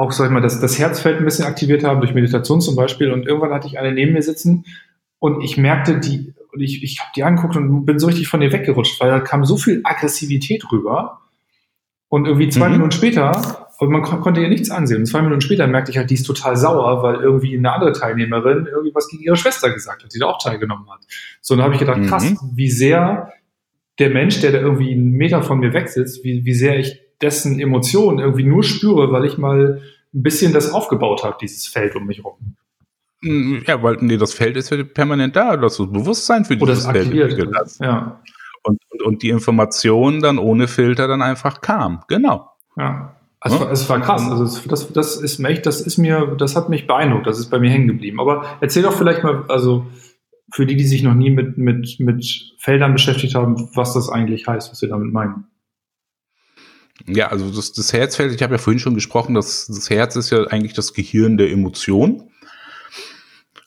auch, 0.00 0.12
sag 0.12 0.26
ich 0.26 0.30
mal, 0.30 0.40
das, 0.40 0.60
das 0.60 0.78
Herzfeld 0.78 1.18
ein 1.18 1.24
bisschen 1.24 1.44
aktiviert 1.44 1.84
haben, 1.84 2.00
durch 2.00 2.14
Meditation 2.14 2.60
zum 2.60 2.74
Beispiel. 2.74 3.12
Und 3.12 3.26
irgendwann 3.26 3.52
hatte 3.52 3.66
ich 3.66 3.78
eine 3.78 3.92
neben 3.92 4.12
mir 4.12 4.22
sitzen 4.22 4.64
und 5.18 5.42
ich 5.42 5.56
merkte 5.56 6.00
die, 6.00 6.32
und 6.52 6.60
ich, 6.60 6.82
ich 6.82 7.00
habe 7.00 7.10
die 7.14 7.22
angeguckt 7.22 7.56
und 7.56 7.84
bin 7.84 7.98
so 7.98 8.06
richtig 8.06 8.26
von 8.28 8.42
ihr 8.42 8.52
weggerutscht, 8.52 9.00
weil 9.00 9.10
da 9.10 9.20
kam 9.20 9.44
so 9.44 9.56
viel 9.56 9.82
Aggressivität 9.84 10.64
rüber. 10.72 11.20
Und 12.08 12.26
irgendwie 12.26 12.48
zwei 12.48 12.66
mhm. 12.66 12.72
Minuten 12.72 12.90
später 12.90 13.68
und 13.78 13.90
man 13.90 14.02
konnte 14.02 14.40
ihr 14.40 14.48
nichts 14.48 14.70
ansehen. 14.70 14.98
Und 14.98 15.06
zwei 15.06 15.22
Minuten 15.22 15.40
später 15.40 15.66
merkte 15.66 15.90
ich 15.90 15.96
halt, 15.96 16.10
die 16.10 16.14
ist 16.14 16.26
total 16.26 16.56
sauer, 16.56 17.02
weil 17.02 17.16
irgendwie 17.16 17.56
eine 17.56 17.72
andere 17.72 17.92
Teilnehmerin 17.92 18.66
irgendwie 18.66 18.94
was 18.94 19.08
gegen 19.08 19.22
ihre 19.22 19.36
Schwester 19.36 19.72
gesagt 19.72 20.02
hat, 20.02 20.12
die 20.12 20.18
da 20.18 20.26
auch 20.26 20.42
teilgenommen 20.42 20.90
hat. 20.90 21.00
So, 21.40 21.54
dann 21.54 21.64
habe 21.64 21.74
ich 21.74 21.80
gedacht, 21.80 22.02
krass, 22.02 22.30
mhm. 22.30 22.38
wie 22.54 22.70
sehr 22.70 23.32
der 23.98 24.10
Mensch, 24.10 24.40
der 24.40 24.52
da 24.52 24.58
irgendwie 24.58 24.92
einen 24.92 25.12
Meter 25.12 25.42
von 25.42 25.60
mir 25.60 25.72
weg 25.72 25.88
sitzt, 25.88 26.24
wie, 26.24 26.44
wie 26.44 26.54
sehr 26.54 26.78
ich 26.78 27.00
dessen 27.22 27.60
Emotionen 27.60 28.18
irgendwie 28.18 28.44
nur 28.44 28.62
spüre, 28.62 29.12
weil 29.12 29.24
ich 29.24 29.38
mal 29.38 29.82
ein 30.12 30.22
bisschen 30.22 30.52
das 30.52 30.72
aufgebaut 30.72 31.22
habe, 31.24 31.36
dieses 31.40 31.66
Feld 31.66 31.94
um 31.96 32.06
mich 32.06 32.18
herum. 32.18 32.56
Mhm, 33.22 33.62
ja, 33.66 33.82
weil 33.82 33.98
nee, 34.00 34.16
das 34.16 34.32
Feld 34.32 34.56
ist 34.56 34.70
ja 34.70 34.82
permanent 34.82 35.36
da, 35.36 35.56
dass 35.56 35.76
du 35.76 35.90
Bewusstsein 35.90 36.44
für 36.44 36.56
dieses 36.56 36.86
Feld 36.86 37.12
entwickelt 37.12 37.54
hast. 37.54 37.80
Ja. 37.80 38.20
Und, 38.62 38.78
und, 38.90 39.02
und 39.02 39.22
die 39.22 39.28
Information 39.30 40.20
dann 40.20 40.38
ohne 40.38 40.68
Filter 40.68 41.06
dann 41.06 41.22
einfach 41.22 41.60
kam. 41.60 42.02
Genau. 42.08 42.50
Ja. 42.76 43.16
Es, 43.42 43.58
war, 43.58 43.70
es 43.70 43.88
war 43.88 44.00
krass. 44.00 44.30
Also 44.30 44.68
das, 44.68 44.92
das 44.92 45.16
ist 45.16 45.38
mir 45.38 45.48
echt, 45.48 45.64
das 45.64 45.80
ist 45.80 45.96
mir, 45.96 46.36
das 46.38 46.56
hat 46.56 46.68
mich 46.68 46.86
beeindruckt, 46.86 47.26
das 47.26 47.38
ist 47.38 47.48
bei 47.48 47.58
mir 47.58 47.70
hängen 47.70 47.86
geblieben. 47.86 48.20
Aber 48.20 48.44
erzähl 48.60 48.82
doch 48.82 48.92
vielleicht 48.92 49.22
mal, 49.24 49.44
also 49.48 49.86
für 50.52 50.66
die, 50.66 50.76
die 50.76 50.84
sich 50.84 51.02
noch 51.02 51.14
nie 51.14 51.30
mit, 51.30 51.56
mit, 51.56 52.00
mit 52.00 52.54
Feldern 52.58 52.92
beschäftigt 52.92 53.34
haben, 53.34 53.70
was 53.74 53.94
das 53.94 54.10
eigentlich 54.10 54.46
heißt, 54.46 54.70
was 54.70 54.78
sie 54.78 54.88
damit 54.88 55.12
meinen. 55.12 55.46
Ja, 57.06 57.28
also 57.28 57.50
das, 57.50 57.72
das 57.72 57.92
Herzfeld, 57.92 58.34
ich 58.34 58.42
habe 58.42 58.54
ja 58.54 58.58
vorhin 58.58 58.80
schon 58.80 58.94
gesprochen, 58.94 59.34
das, 59.34 59.66
das 59.66 59.90
Herz 59.90 60.16
ist 60.16 60.30
ja 60.30 60.44
eigentlich 60.44 60.74
das 60.74 60.92
Gehirn 60.92 61.36
der 61.36 61.50
Emotion. 61.50 62.30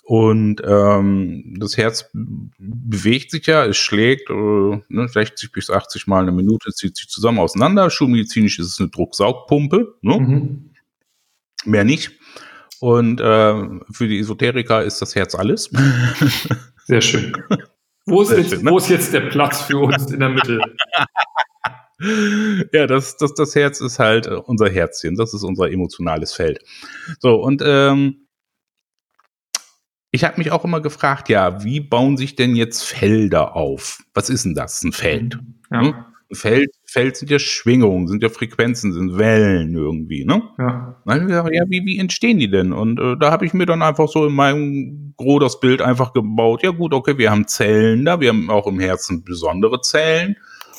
Und 0.05 0.61
ähm, 0.65 1.55
das 1.57 1.77
Herz 1.77 2.09
bewegt 2.13 3.31
sich 3.31 3.47
ja, 3.47 3.65
es 3.65 3.77
schlägt 3.77 4.29
äh, 4.29 4.33
ne, 4.33 5.07
60 5.07 5.51
bis 5.53 5.69
80 5.69 6.07
Mal 6.07 6.23
eine 6.23 6.33
Minute, 6.33 6.71
zieht 6.71 6.97
sich 6.97 7.07
zusammen 7.07 7.39
auseinander. 7.39 7.89
Schulmedizinisch 7.89 8.59
ist 8.59 8.67
es 8.67 8.79
eine 8.79 8.89
Drucksaugpumpe, 8.89 9.95
ne? 10.01 10.19
Mhm. 10.19 10.71
mehr 11.63 11.85
nicht. 11.85 12.11
Und 12.81 13.21
äh, 13.21 13.53
für 13.91 14.09
die 14.09 14.19
Esoteriker 14.19 14.83
ist 14.83 15.01
das 15.01 15.15
Herz 15.15 15.35
alles. 15.35 15.71
Sehr 16.85 16.99
schön. 16.99 17.33
Wo 18.05 18.21
ist, 18.21 18.27
Sehr 18.27 18.39
jetzt, 18.39 18.49
schön, 18.49 18.63
ne? 18.63 18.71
wo 18.71 18.77
ist 18.77 18.89
jetzt 18.89 19.13
der 19.13 19.21
Platz 19.21 19.61
für 19.61 19.77
uns 19.77 20.11
in 20.11 20.19
der 20.19 20.27
Mitte? 20.27 20.59
ja, 22.73 22.87
das, 22.87 23.17
das, 23.17 23.33
das 23.33 23.55
Herz 23.55 23.81
ist 23.81 23.99
halt 23.99 24.27
unser 24.27 24.69
Herzchen, 24.69 25.15
das 25.15 25.33
ist 25.33 25.43
unser 25.43 25.71
emotionales 25.71 26.33
Feld. 26.33 26.59
So, 27.19 27.35
und 27.35 27.61
ähm, 27.65 28.27
ich 30.11 30.23
habe 30.23 30.37
mich 30.37 30.51
auch 30.51 30.63
immer 30.63 30.79
gefragt, 30.79 31.27
ja, 31.29 31.63
wie 31.63 31.79
bauen 31.79 32.17
sich 32.17 32.35
denn 32.35 32.55
jetzt 32.55 32.83
Felder 32.83 33.55
auf? 33.55 34.03
Was 34.13 34.29
ist 34.29 34.45
denn 34.45 34.53
das, 34.53 34.83
ein 34.83 34.91
Feld? 34.91 35.39
Ja. 35.71 35.81
Hm? 35.81 35.95
Ein 36.29 36.35
Feld, 36.35 36.69
Feld 36.85 37.17
sind 37.17 37.31
ja 37.31 37.39
Schwingungen, 37.39 38.07
sind 38.07 38.21
ja 38.21 38.29
Frequenzen, 38.29 38.93
sind 38.93 39.17
Wellen 39.17 39.75
irgendwie, 39.75 40.25
ne? 40.25 40.43
Ja. 40.59 41.01
Dann 41.05 41.13
habe 41.13 41.19
ich 41.21 41.27
gedacht, 41.27 41.49
ja, 41.51 41.63
wie, 41.67 41.85
wie 41.85 41.97
entstehen 41.97 42.37
die 42.37 42.49
denn? 42.49 42.73
Und 42.73 42.99
äh, 42.99 43.17
da 43.19 43.31
habe 43.31 43.45
ich 43.45 43.53
mir 43.53 43.65
dann 43.65 43.81
einfach 43.81 44.07
so 44.07 44.27
in 44.27 44.33
meinem 44.33 45.13
Gro 45.17 45.39
das 45.39 45.59
Bild 45.59 45.81
einfach 45.81 46.13
gebaut. 46.13 46.61
Ja 46.63 46.69
gut, 46.69 46.93
okay, 46.93 47.17
wir 47.17 47.31
haben 47.31 47.47
Zellen 47.47 48.05
da, 48.05 48.19
wir 48.19 48.29
haben 48.29 48.49
auch 48.49 48.67
im 48.67 48.79
Herzen 48.79 49.23
besondere 49.23 49.81
Zellen. 49.81 50.37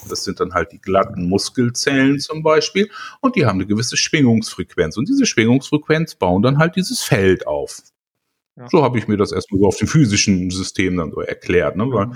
Das 0.08 0.24
sind 0.24 0.40
dann 0.40 0.54
halt 0.54 0.72
die 0.72 0.80
glatten 0.80 1.28
Muskelzellen 1.28 2.18
zum 2.20 2.42
Beispiel. 2.42 2.90
Und 3.20 3.36
die 3.36 3.46
haben 3.46 3.58
eine 3.58 3.66
gewisse 3.66 3.96
Schwingungsfrequenz. 3.96 4.96
Und 4.96 5.08
diese 5.08 5.26
Schwingungsfrequenz 5.26 6.14
bauen 6.14 6.42
dann 6.42 6.58
halt 6.58 6.76
dieses 6.76 7.02
Feld 7.02 7.46
auf. 7.46 7.82
Ja. 8.56 8.68
So 8.68 8.82
habe 8.82 8.98
ich 8.98 9.08
mir 9.08 9.16
das 9.16 9.32
erstmal 9.32 9.60
so 9.60 9.66
auf 9.66 9.76
dem 9.76 9.88
physischen 9.88 10.50
System 10.50 10.96
dann 10.96 11.10
so 11.10 11.20
erklärt. 11.20 11.76
Ne? 11.76 11.84
Weil 11.90 12.10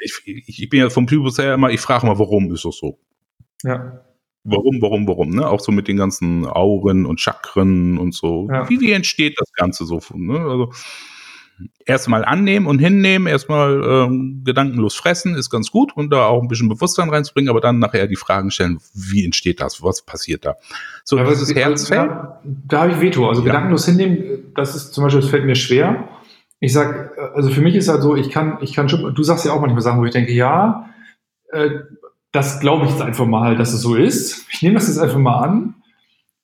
ich, 0.00 0.22
ich, 0.24 0.68
bin 0.68 0.80
ja 0.80 0.90
vom 0.90 1.06
Typus 1.06 1.38
her 1.38 1.54
immer, 1.54 1.70
ich 1.70 1.80
frage 1.80 2.06
mal, 2.06 2.18
warum 2.18 2.52
ist 2.52 2.64
das 2.64 2.76
so? 2.76 2.98
Ja. 3.62 4.04
Warum, 4.44 4.82
warum, 4.82 5.06
warum? 5.06 5.36
Ne? 5.36 5.48
Auch 5.48 5.60
so 5.60 5.70
mit 5.70 5.86
den 5.86 5.96
ganzen 5.96 6.46
Auren 6.46 7.06
und 7.06 7.20
Chakren 7.20 7.96
und 7.96 8.12
so. 8.12 8.48
Ja. 8.50 8.68
Wie, 8.68 8.80
wie 8.80 8.90
entsteht 8.90 9.38
das 9.38 9.52
Ganze 9.52 9.84
so? 9.84 10.00
Ne? 10.14 10.38
Also 10.40 10.72
erstmal 11.86 12.24
annehmen 12.24 12.66
und 12.66 12.78
hinnehmen, 12.78 13.26
erstmal 13.26 13.82
ähm, 13.84 14.42
gedankenlos 14.44 14.94
fressen, 14.94 15.34
ist 15.34 15.50
ganz 15.50 15.70
gut 15.70 15.96
und 15.96 16.10
da 16.10 16.26
auch 16.26 16.42
ein 16.42 16.48
bisschen 16.48 16.68
Bewusstsein 16.68 17.10
reinzubringen, 17.10 17.50
aber 17.50 17.60
dann 17.60 17.78
nachher 17.78 18.06
die 18.06 18.16
Fragen 18.16 18.50
stellen, 18.50 18.78
wie 18.94 19.24
entsteht 19.24 19.60
das, 19.60 19.82
was 19.82 20.02
passiert 20.02 20.44
da? 20.44 20.56
So, 21.04 21.18
ja, 21.18 21.24
dieses 21.24 21.54
Herzfeld. 21.54 22.10
Da, 22.10 22.40
da 22.44 22.80
habe 22.82 22.92
ich 22.92 23.00
Veto. 23.00 23.28
Also 23.28 23.42
ja. 23.42 23.46
gedankenlos 23.46 23.86
hinnehmen, 23.86 24.52
das 24.54 24.74
ist 24.74 24.94
zum 24.94 25.04
Beispiel, 25.04 25.20
das 25.20 25.30
fällt 25.30 25.44
mir 25.44 25.56
schwer. 25.56 26.08
Ich 26.60 26.72
sag, 26.72 27.18
also 27.34 27.50
für 27.50 27.60
mich 27.60 27.74
ist 27.74 27.88
halt 27.88 28.02
so, 28.02 28.14
ich 28.14 28.30
kann, 28.30 28.58
ich 28.60 28.72
kann 28.72 28.88
schon, 28.88 29.14
du 29.14 29.22
sagst 29.22 29.44
ja 29.44 29.52
auch 29.52 29.60
manchmal 29.60 29.82
Sachen, 29.82 30.00
wo 30.00 30.04
ich 30.04 30.12
denke, 30.12 30.32
ja, 30.32 30.88
äh, 31.50 31.70
das 32.30 32.60
glaube 32.60 32.86
ich 32.86 32.92
jetzt 32.92 33.02
einfach 33.02 33.26
mal, 33.26 33.56
dass 33.56 33.72
es 33.72 33.82
so 33.82 33.94
ist. 33.94 34.46
Ich 34.50 34.62
nehme 34.62 34.74
das 34.74 34.88
jetzt 34.88 34.98
einfach 34.98 35.18
mal 35.18 35.40
an 35.40 35.74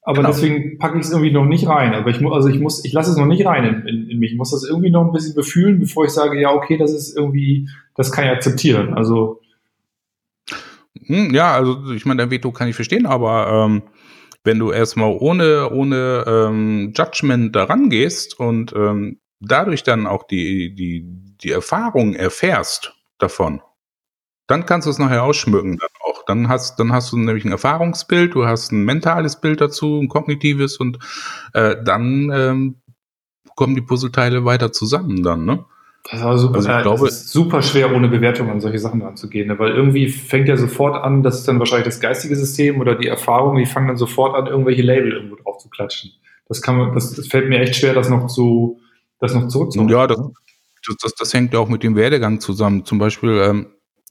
aber 0.09 0.23
genau. 0.23 0.29
deswegen 0.31 0.79
packe 0.79 0.97
ich 0.97 1.05
es 1.05 1.11
irgendwie 1.11 1.33
noch 1.33 1.45
nicht 1.45 1.69
rein. 1.69 1.93
Aber 1.93 2.09
ich 2.09 2.19
muss, 2.19 2.33
also 2.33 2.49
ich 2.49 2.59
muss, 2.59 2.83
ich 2.83 2.95
lasse 2.95 3.11
es 3.11 3.19
noch 3.19 3.27
nicht 3.27 3.45
rein 3.45 3.65
in, 3.67 3.87
in, 3.87 4.09
in, 4.09 4.19
mich. 4.19 4.33
Ich 4.33 4.39
muss 4.39 4.53
das 4.53 4.65
irgendwie 4.65 4.89
noch 4.89 5.05
ein 5.05 5.13
bisschen 5.13 5.35
befühlen, 5.35 5.79
bevor 5.81 6.07
ich 6.07 6.13
sage, 6.13 6.41
ja, 6.41 6.51
okay, 6.51 6.79
das 6.79 6.95
ist 6.95 7.15
irgendwie, 7.15 7.69
das 7.95 8.11
kann 8.11 8.25
ich 8.25 8.31
akzeptieren. 8.31 8.95
Also. 8.95 9.43
Hm, 11.05 11.35
ja, 11.35 11.53
also 11.53 11.93
ich 11.93 12.07
meine, 12.07 12.23
dein 12.23 12.31
Veto 12.31 12.53
kann 12.53 12.69
ich 12.69 12.75
verstehen, 12.75 13.05
aber 13.05 13.67
ähm, 13.67 13.83
wenn 14.45 14.59
du 14.59 14.73
erstmal 14.73 15.15
ohne, 15.21 15.69
ohne 15.73 16.25
ähm, 16.27 16.95
Judgment 16.97 17.55
daran 17.55 17.91
gehst 17.91 18.41
und 18.41 18.73
ähm, 18.75 19.21
dadurch 19.41 19.83
dann 19.83 20.07
auch 20.07 20.23
die, 20.23 20.75
die, 20.75 21.05
die 21.43 21.51
Erfahrung 21.51 22.15
erfährst 22.15 22.95
davon, 23.19 23.61
dann 24.47 24.65
kannst 24.65 24.87
du 24.87 24.91
es 24.91 24.99
nachher 24.99 25.23
ausschmücken 25.23 25.79
dann 26.29 26.49
hast, 26.49 26.79
dann 26.79 26.93
hast 26.93 27.13
du 27.13 27.17
nämlich 27.17 27.45
ein 27.45 27.53
Erfahrungsbild, 27.53 28.35
du 28.35 28.47
hast 28.47 28.71
ein 28.73 28.85
mentales 28.85 29.41
Bild 29.41 29.61
dazu, 29.61 29.99
ein 30.01 30.09
kognitives 30.09 30.77
und 30.77 30.99
äh, 31.55 31.77
dann 31.83 32.31
ähm, 32.33 32.77
kommen 33.57 33.75
die 33.75 33.81
Puzzleteile 33.81 34.45
weiter 34.45 34.71
zusammen 34.73 35.23
dann, 35.23 35.45
ne? 35.45 35.65
Das 36.11 36.23
war 36.23 36.39
super, 36.39 36.57
also 36.57 36.71
ich 36.71 36.83
glaube, 36.83 37.09
ist 37.09 37.29
super 37.31 37.61
schwer, 37.61 37.95
ohne 37.95 38.09
Bewertung 38.09 38.49
an 38.51 38.61
solche 38.61 38.79
Sachen 38.79 39.03
ranzugehen, 39.03 39.49
ne? 39.49 39.59
weil 39.59 39.73
irgendwie 39.73 40.09
fängt 40.09 40.49
ja 40.49 40.57
sofort 40.57 41.03
an, 41.03 41.23
das 41.23 41.41
ist 41.41 41.49
dann 41.49 41.59
wahrscheinlich 41.59 41.87
das 41.87 42.01
geistige 42.01 42.37
System 42.37 42.81
oder 42.81 42.95
die 42.95 43.09
Erfahrung, 43.09 43.57
die 43.57 43.67
fangen 43.67 43.89
dann 43.89 43.97
sofort 43.99 44.35
an, 44.35 44.47
irgendwelche 44.47 44.83
Label 44.83 45.13
irgendwo 45.13 45.37
drauf 45.37 45.59
zu 45.59 45.69
klatschen. 45.69 46.13
Das 46.47 46.63
kann 46.63 46.79
man, 46.79 46.95
das, 46.95 47.13
das 47.13 47.27
fällt 47.27 47.49
mir 47.49 47.59
echt 47.59 47.77
schwer, 47.77 47.95
das 47.95 48.09
noch 48.09 48.27
zu, 48.29 48.81
das 49.19 49.35
noch 49.35 49.49
zurückzuholen. 49.49 49.91
Ja, 49.91 50.07
das, 50.07 50.19
das, 50.87 50.97
das, 51.03 51.15
das 51.15 51.35
hängt 51.35 51.53
ja 51.53 51.59
auch 51.59 51.69
mit 51.69 51.83
dem 51.83 51.95
Werdegang 51.95 52.41
zusammen. 52.41 52.87
Zum 52.87 52.99
Beispiel, 52.99 53.43
ähm, 53.43 53.67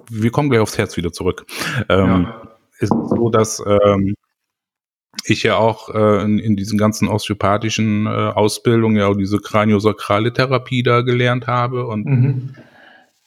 wir 0.09 0.31
kommen 0.31 0.49
gleich 0.49 0.61
aufs 0.61 0.77
Herz 0.77 0.97
wieder 0.97 1.11
zurück. 1.11 1.45
Ähm, 1.89 2.23
ja. 2.23 2.41
Ist 2.79 2.89
so, 2.89 3.29
dass 3.29 3.63
ähm, 3.65 4.15
ich 5.25 5.43
ja 5.43 5.57
auch 5.57 5.93
äh, 5.93 6.23
in, 6.23 6.39
in 6.39 6.55
diesen 6.55 6.77
ganzen 6.77 7.07
osteopathischen 7.07 8.05
äh, 8.05 8.09
Ausbildungen 8.09 8.97
ja 8.97 9.07
auch 9.07 9.17
diese 9.17 9.39
kraniosakrale 9.39 10.33
Therapie 10.33 10.83
da 10.83 11.01
gelernt 11.01 11.47
habe 11.47 11.87
und 11.87 12.05
mhm. 12.05 12.55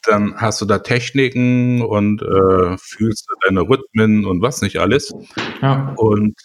dann 0.03 0.35
hast 0.37 0.61
du 0.61 0.65
da 0.65 0.79
Techniken 0.79 1.81
und 1.81 2.21
äh, 2.21 2.77
fühlst 2.77 3.27
du 3.29 3.35
deine 3.45 3.61
Rhythmen 3.61 4.25
und 4.25 4.41
was 4.41 4.61
nicht 4.61 4.77
alles. 4.79 5.13
Ja. 5.61 5.93
Und 5.97 6.35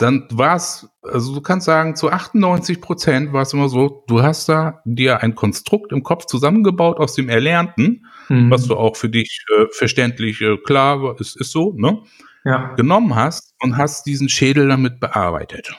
dann 0.00 0.26
war 0.30 0.56
es, 0.56 0.88
also 1.02 1.34
du 1.34 1.40
kannst 1.42 1.66
sagen, 1.66 1.94
zu 1.94 2.10
98 2.10 2.80
Prozent 2.80 3.32
war 3.32 3.42
es 3.42 3.52
immer 3.52 3.68
so, 3.68 4.04
du 4.06 4.22
hast 4.22 4.48
da 4.48 4.80
dir 4.84 5.22
ein 5.22 5.34
Konstrukt 5.34 5.92
im 5.92 6.02
Kopf 6.02 6.24
zusammengebaut 6.24 6.98
aus 6.98 7.14
dem 7.14 7.28
Erlernten, 7.28 8.06
mhm. 8.28 8.50
was 8.50 8.66
du 8.66 8.76
auch 8.76 8.96
für 8.96 9.10
dich 9.10 9.44
äh, 9.58 9.66
verständlich 9.72 10.40
äh, 10.40 10.56
klar 10.56 11.20
ist, 11.20 11.36
ist 11.36 11.52
so, 11.52 11.74
ne? 11.76 12.02
Ja. 12.44 12.72
Genommen 12.76 13.14
hast 13.14 13.54
und 13.60 13.76
hast 13.76 14.06
diesen 14.06 14.30
Schädel 14.30 14.68
damit 14.68 15.00
bearbeitet. 15.00 15.70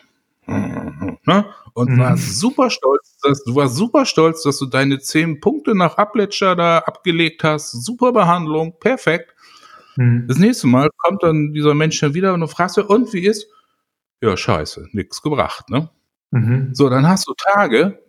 Mhm. 0.46 1.18
ne? 1.26 1.46
Und 1.74 1.90
mhm. 1.90 2.00
war 2.00 2.18
super 2.18 2.70
stolz, 2.70 3.18
dass, 3.24 3.44
du 3.44 3.56
warst 3.56 3.76
super 3.76 4.06
stolz, 4.06 4.44
dass 4.44 4.60
du 4.60 4.68
deine 4.68 5.00
zehn 5.00 5.40
Punkte 5.40 5.74
nach 5.74 5.98
Abletscher 5.98 6.56
da 6.56 6.80
abgelegt 6.80 7.44
hast. 7.44 7.72
Super 7.72 8.12
Behandlung, 8.12 8.76
perfekt. 8.80 9.34
Mhm. 9.96 10.26
Das 10.28 10.38
nächste 10.38 10.68
Mal 10.68 10.90
kommt 10.98 11.24
dann 11.24 11.54
dieser 11.54 11.74
Mensch 11.74 12.00
dann 12.00 12.14
wieder 12.14 12.36
und 12.36 12.42
du 12.42 12.48
fragst 12.48 12.78
ja, 12.78 12.84
und 12.84 13.12
wie 13.14 13.26
ist? 13.26 13.48
Ja, 14.22 14.38
scheiße, 14.38 14.90
nix 14.92 15.22
gebracht, 15.22 15.70
ne? 15.70 15.90
Mhm. 16.32 16.74
So, 16.74 16.90
dann 16.90 17.08
hast 17.08 17.28
du 17.28 17.34
Tage, 17.36 18.04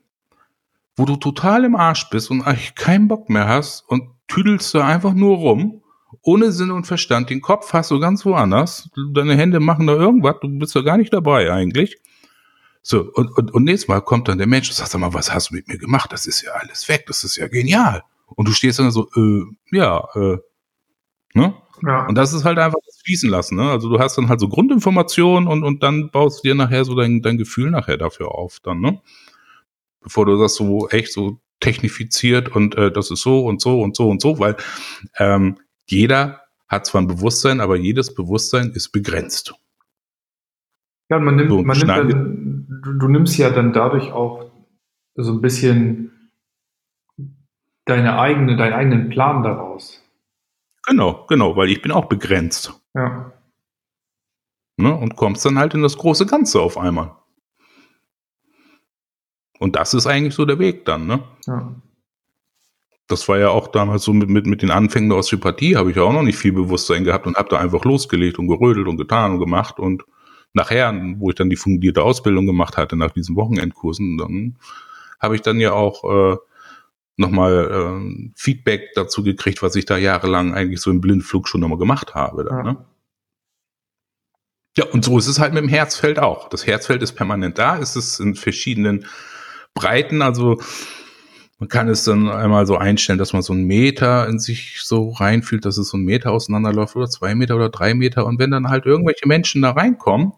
wo 0.96 1.05
du 1.05 1.16
total 1.16 1.64
im 1.64 1.75
Arsch 1.75 2.09
bist 2.11 2.31
und 2.31 2.42
eigentlich 2.42 2.75
keinen 2.75 3.09
Bock 3.09 3.31
mehr 3.31 3.48
hast 3.48 3.81
und 3.88 4.11
tüdelst 4.29 4.75
da 4.75 4.87
einfach 4.87 5.14
nur 5.14 5.38
rum, 5.38 5.83
ohne 6.22 6.53
Sinn 6.53 6.70
und 6.70 6.87
Verstand. 6.87 7.31
Den 7.31 7.40
Kopf 7.40 7.72
hast 7.72 7.90
du 7.90 7.98
ganz 7.98 8.25
woanders. 8.25 8.90
Deine 9.14 9.37
Hände 9.37 9.61
machen 9.61 9.87
da 9.87 9.94
irgendwas, 9.94 10.37
du 10.40 10.48
bist 10.59 10.77
da 10.77 10.83
gar 10.83 10.98
nicht 10.98 11.12
dabei 11.12 11.51
eigentlich. 11.51 11.98
So, 12.83 13.11
und, 13.14 13.31
und, 13.38 13.53
und 13.53 13.64
nächstes 13.64 13.88
Mal 13.88 14.01
kommt 14.01 14.29
dann 14.29 14.38
der 14.38 14.46
Mensch 14.46 14.68
und 14.68 14.75
sagt, 14.75 14.90
sag 14.90 15.01
mal, 15.01 15.14
was 15.14 15.33
hast 15.33 15.51
du 15.51 15.55
mit 15.55 15.68
mir 15.68 15.79
gemacht? 15.79 16.12
Das 16.12 16.27
ist 16.27 16.42
ja 16.42 16.53
alles 16.53 16.88
weg, 16.88 17.05
das 17.07 17.25
ist 17.25 17.37
ja 17.37 17.46
genial. 17.48 18.03
Und 18.27 18.48
du 18.48 18.53
stehst 18.53 18.79
dann 18.79 18.90
so, 18.90 19.09
äh, 19.16 19.44
ja, 19.70 20.09
äh, 20.14 20.38
ne? 21.35 21.55
Ja. 21.85 22.07
Und 22.07 22.16
das 22.16 22.33
ist 22.33 22.45
halt 22.45 22.59
einfach 22.59 22.79
das 22.87 23.01
Fließen 23.05 23.29
lassen. 23.29 23.57
Ne? 23.57 23.71
Also 23.71 23.88
du 23.88 23.99
hast 23.99 24.16
dann 24.16 24.29
halt 24.29 24.40
so 24.40 24.49
Grundinformationen 24.49 25.49
und, 25.49 25.64
und 25.64 25.83
dann 25.83 26.11
baust 26.11 26.45
du 26.45 26.49
dir 26.49 26.55
nachher 26.55 26.85
so 26.85 26.95
dein, 26.95 27.23
dein 27.23 27.38
Gefühl 27.38 27.71
nachher 27.71 27.97
dafür 27.97 28.35
auf 28.35 28.61
dann, 28.62 28.81
ne? 28.81 29.01
Bevor 30.01 30.27
du 30.27 30.37
das 30.37 30.57
so 30.57 30.88
echt 30.88 31.12
so 31.12 31.38
technifiziert 31.61 32.49
und 32.49 32.77
äh, 32.77 32.90
das 32.90 33.11
ist 33.11 33.23
so 33.23 33.45
und 33.47 33.61
so 33.61 33.81
und 33.81 33.95
so 33.95 34.09
und 34.09 34.21
so, 34.21 34.40
weil 34.40 34.57
ähm, 35.18 35.59
jeder 35.87 36.40
hat 36.66 36.87
zwar 36.87 37.03
ein 37.03 37.07
Bewusstsein, 37.07 37.61
aber 37.61 37.77
jedes 37.77 38.14
Bewusstsein 38.14 38.71
ist 38.71 38.90
begrenzt. 38.90 39.55
Ja, 41.09 41.18
man 41.18 41.37
nimmt, 41.37 41.51
so, 41.51 41.62
man 41.62 41.77
nimmt 41.77 41.88
dann, 41.88 42.66
du, 42.83 42.92
du 42.95 43.09
nimmst 43.09 43.38
ja 43.38 43.51
dann 43.51 43.73
dadurch 43.73 44.11
auch 44.11 44.51
so 45.14 45.33
ein 45.33 45.40
bisschen 45.40 46.31
deine 47.85 48.18
eigene, 48.18 48.57
deinen 48.57 48.73
eigenen 48.73 49.09
Plan 49.11 49.42
daraus. 49.42 50.02
Genau, 50.87 51.27
genau, 51.29 51.57
weil 51.57 51.71
ich 51.71 51.83
bin 51.83 51.92
auch 51.92 52.07
begrenzt. 52.07 52.73
Ja. 52.95 53.33
Ne, 54.77 54.95
und 54.95 55.16
kommst 55.16 55.45
dann 55.45 55.59
halt 55.59 55.75
in 55.75 55.83
das 55.83 55.97
große 55.97 56.27
Ganze 56.27 56.61
auf 56.61 56.79
einmal. 56.79 57.14
Und 59.59 59.77
das 59.77 59.95
ist 59.95 60.07
eigentlich 60.07 60.35
so 60.35 60.45
der 60.45 60.59
Weg 60.59 60.85
dann, 60.87 61.07
ne? 61.07 61.23
Ja. 61.47 61.75
Das 63.07 63.29
war 63.29 63.38
ja 63.38 63.51
auch 63.51 63.68
damals 63.68 64.03
so 64.03 64.12
mit, 64.12 64.29
mit, 64.29 64.47
mit 64.47 64.62
den 64.62 64.71
Anfängen 64.71 65.09
der 65.09 65.18
Osteopathie, 65.18 65.77
habe 65.77 65.90
ich 65.90 65.97
ja 65.97 66.03
auch 66.03 66.12
noch 66.12 66.23
nicht 66.23 66.38
viel 66.38 66.53
Bewusstsein 66.53 67.05
gehabt 67.05 67.27
und 67.27 67.37
habe 67.37 67.49
da 67.49 67.59
einfach 67.59 67.85
losgelegt 67.85 68.38
und 68.38 68.49
gerödelt 68.49 68.88
und 68.88 68.97
getan 68.97 69.33
und 69.33 69.38
gemacht. 69.38 69.79
Und 69.79 70.05
nachher, 70.53 70.92
wo 71.18 71.29
ich 71.29 71.37
dann 71.37 71.51
die 71.51 71.57
fundierte 71.57 72.03
Ausbildung 72.03 72.47
gemacht 72.47 72.77
hatte, 72.77 72.97
nach 72.97 73.11
diesen 73.11 73.37
Wochenendkursen, 73.37 74.18
dann 74.18 74.57
habe 75.21 75.35
ich 75.35 75.42
dann 75.42 75.61
ja 75.61 75.73
auch 75.73 76.05
äh, 76.05 76.37
nochmal 77.16 78.01
äh, 78.03 78.33
Feedback 78.37 78.90
dazu 78.94 79.22
gekriegt, 79.22 79.62
was 79.62 79.77
ich 79.77 79.85
da 79.85 79.96
jahrelang 79.96 80.55
eigentlich 80.55 80.81
so 80.81 80.90
im 80.90 81.01
Blindflug 81.01 81.48
schon 81.48 81.61
nochmal 81.61 81.79
gemacht 81.79 82.14
habe. 82.14 82.44
Dann, 82.44 82.57
ja. 82.57 82.72
Ne? 82.72 82.85
ja, 84.77 84.85
und 84.87 85.05
so 85.05 85.18
ist 85.18 85.27
es 85.27 85.38
halt 85.38 85.53
mit 85.53 85.62
dem 85.62 85.68
Herzfeld 85.68 86.18
auch. 86.18 86.48
Das 86.48 86.66
Herzfeld 86.66 87.03
ist 87.03 87.12
permanent 87.12 87.59
da, 87.59 87.79
es 87.79 87.96
ist 87.96 88.18
in 88.20 88.35
verschiedenen 88.35 89.07
Breiten, 89.75 90.22
also 90.22 90.61
man 91.62 91.68
kann 91.68 91.88
es 91.88 92.03
dann 92.03 92.29
einmal 92.29 92.66
so 92.66 92.77
einstellen, 92.77 93.20
dass 93.20 93.33
man 93.33 93.42
so 93.42 93.53
einen 93.53 93.66
Meter 93.66 94.27
in 94.29 94.40
sich 94.40 94.81
so 94.83 95.11
reinfühlt, 95.11 95.64
dass 95.64 95.79
es 95.79 95.90
so 95.90 95.96
einen 95.96 96.07
Meter 96.07 96.33
auseinanderläuft 96.33 96.96
oder 96.96 97.09
zwei 97.09 97.37
Meter 97.37 97.55
oder 97.55 97.68
drei 97.68 97.94
Meter. 97.94 98.27
Und 98.27 98.40
wenn 98.40 98.51
dann 98.51 98.68
halt 98.68 98.85
irgendwelche 98.85 99.29
Menschen 99.29 99.62
da 99.62 99.70
reinkommen, 99.70 100.33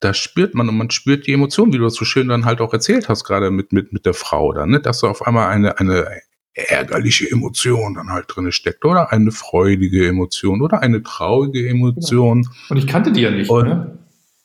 da 0.00 0.14
spürt 0.14 0.54
man 0.54 0.68
und 0.68 0.76
man 0.76 0.90
spürt 0.90 1.26
die 1.26 1.32
Emotionen, 1.32 1.72
wie 1.72 1.78
du 1.78 1.84
das 1.84 1.94
so 1.94 2.04
schön 2.04 2.28
dann 2.28 2.46
halt 2.46 2.60
auch 2.60 2.72
erzählt 2.72 3.08
hast, 3.08 3.24
gerade 3.24 3.50
mit, 3.50 3.72
mit, 3.72 3.92
mit 3.92 4.06
der 4.06 4.14
Frau 4.14 4.52
dann, 4.52 4.70
ne? 4.70 4.80
dass 4.80 5.00
da 5.00 5.08
auf 5.08 5.26
einmal 5.26 5.48
eine, 5.48 5.78
eine 5.78 6.06
ärgerliche 6.54 7.30
Emotion 7.30 7.94
dann 7.94 8.10
halt 8.10 8.26
drin 8.28 8.50
steckt 8.50 8.84
oder 8.84 9.12
eine 9.12 9.30
freudige 9.30 10.08
Emotion 10.08 10.62
oder 10.62 10.80
eine 10.80 11.02
traurige 11.02 11.68
Emotion. 11.68 12.48
Und 12.68 12.76
ich 12.76 12.86
kannte 12.86 13.12
die 13.12 13.20
ja 13.20 13.30
nicht, 13.30 13.50
und, 13.50 13.68
ne? 13.68 13.98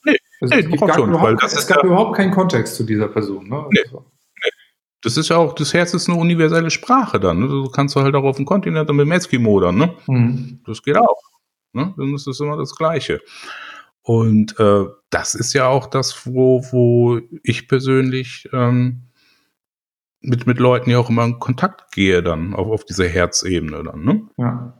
Nee, 0.04 0.18
also 0.42 0.56
nee 0.56 0.74
es, 0.74 0.80
gab, 0.80 0.96
schon, 0.96 1.10
überhaupt, 1.10 1.42
das 1.42 1.58
es 1.58 1.68
gab 1.68 1.78
ja, 1.78 1.86
überhaupt 1.86 2.16
keinen 2.16 2.32
Kontext 2.32 2.76
zu 2.76 2.84
dieser 2.84 3.08
Person, 3.08 3.48
ne? 3.48 3.66
Nee. 3.72 3.82
Also. 3.86 4.06
Das 5.02 5.18
ist 5.18 5.30
ja 5.30 5.38
auch, 5.38 5.54
das 5.54 5.74
Herz 5.74 5.94
ist 5.94 6.10
eine 6.10 6.18
universelle 6.18 6.72
Sprache 6.72 7.20
dann. 7.20 7.40
Ne? 7.40 7.48
Du 7.48 7.70
kannst 7.70 7.96
halt 7.96 8.16
auch 8.16 8.24
auf 8.24 8.38
dem 8.38 8.46
Kontinent 8.46 8.90
mit 8.90 9.00
dem 9.00 9.12
Eskimo 9.12 9.60
dann, 9.60 9.78
ne? 9.78 9.94
Mhm. 10.08 10.62
Das 10.66 10.82
geht 10.82 10.98
auch. 10.98 11.22
Ne? 11.74 11.94
Dann 11.96 12.16
ist 12.16 12.26
das 12.26 12.40
immer 12.40 12.58
das 12.58 12.76
Gleiche. 12.76 13.22
Und 14.06 14.60
äh, 14.60 14.86
das 15.10 15.34
ist 15.34 15.54
ja 15.54 15.68
auch 15.68 15.88
das, 15.88 16.28
wo, 16.28 16.64
wo 16.72 17.20
ich 17.42 17.68
persönlich 17.68 18.48
ähm, 18.54 19.02
mit, 20.22 20.46
mit 20.46 20.60
Leuten 20.60 20.92
ja 20.92 21.00
auch 21.00 21.10
immer 21.10 21.26
in 21.26 21.40
Kontakt 21.40 21.92
gehe 21.92 22.22
dann, 22.22 22.54
auf, 22.54 22.68
auf 22.68 22.86
dieser 22.86 23.08
Herzebene 23.08 23.84
dann, 23.84 24.06
ne? 24.06 24.28
Ja. 24.38 24.80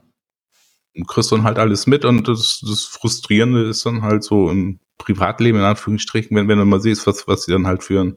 Und 0.94 1.08
kriegst 1.08 1.32
dann 1.32 1.42
halt 1.42 1.58
alles 1.58 1.88
mit 1.88 2.04
und 2.04 2.28
das, 2.28 2.62
das 2.64 2.84
Frustrierende 2.84 3.64
ist 3.64 3.84
dann 3.84 4.02
halt 4.02 4.22
so 4.22 4.48
im 4.48 4.78
Privatleben, 4.96 5.58
in 5.58 5.64
Anführungsstrichen, 5.64 6.36
wenn, 6.36 6.46
wenn 6.46 6.58
du 6.58 6.64
mal 6.64 6.80
siehst, 6.80 7.08
was, 7.08 7.26
was 7.26 7.42
sie 7.42 7.52
dann 7.52 7.66
halt 7.66 7.82
für 7.82 8.00
ein 8.00 8.16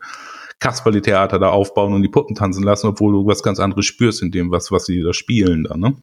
Kasperli-Theater 0.60 1.40
da 1.40 1.50
aufbauen 1.50 1.94
und 1.94 2.04
die 2.04 2.10
Puppen 2.10 2.36
tanzen 2.36 2.64
lassen, 2.64 2.86
obwohl 2.86 3.14
du 3.14 3.26
was 3.26 3.42
ganz 3.42 3.60
anderes 3.60 3.88
spürst 3.88 4.22
in 4.22 4.30
dem, 4.30 4.52
was, 4.52 4.72
was 4.72 4.86
sie 4.86 5.02
da 5.02 5.12
spielen 5.12 5.64
dann, 5.64 5.80
ne? 5.80 5.96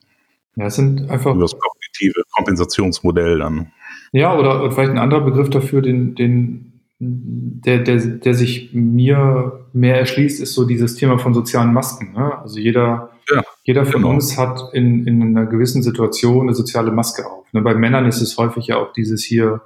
Ja, 0.57 0.65
es 0.65 0.75
sind 0.75 1.09
einfach. 1.09 1.33
Über 1.33 1.43
das 1.43 1.57
kognitive 1.57 2.23
Kompensationsmodell 2.35 3.39
dann. 3.39 3.71
Ja, 4.11 4.37
oder 4.37 4.71
vielleicht 4.71 4.91
ein 4.91 4.97
anderer 4.97 5.21
Begriff 5.21 5.49
dafür, 5.49 5.81
den, 5.81 6.15
den, 6.15 6.81
der, 6.99 7.79
der, 7.79 7.97
der 7.97 8.33
sich 8.33 8.71
mir 8.73 9.65
mehr 9.73 9.99
erschließt, 9.99 10.41
ist 10.41 10.53
so 10.53 10.65
dieses 10.65 10.95
Thema 10.95 11.19
von 11.19 11.33
sozialen 11.33 11.73
Masken. 11.73 12.13
Ne? 12.13 12.39
Also 12.39 12.59
jeder, 12.59 13.11
ja, 13.29 13.43
jeder 13.63 13.85
von 13.85 14.01
genau. 14.01 14.13
uns 14.13 14.37
hat 14.37 14.69
in, 14.73 15.05
in 15.05 15.21
einer 15.21 15.45
gewissen 15.45 15.83
Situation 15.83 16.47
eine 16.47 16.55
soziale 16.55 16.91
Maske 16.91 17.25
auf. 17.29 17.51
Ne? 17.53 17.61
Bei 17.61 17.75
Männern 17.75 18.05
ist 18.05 18.21
es 18.21 18.37
häufig 18.37 18.67
ja 18.67 18.77
auch 18.77 18.93
dieses 18.93 19.23
hier, 19.23 19.61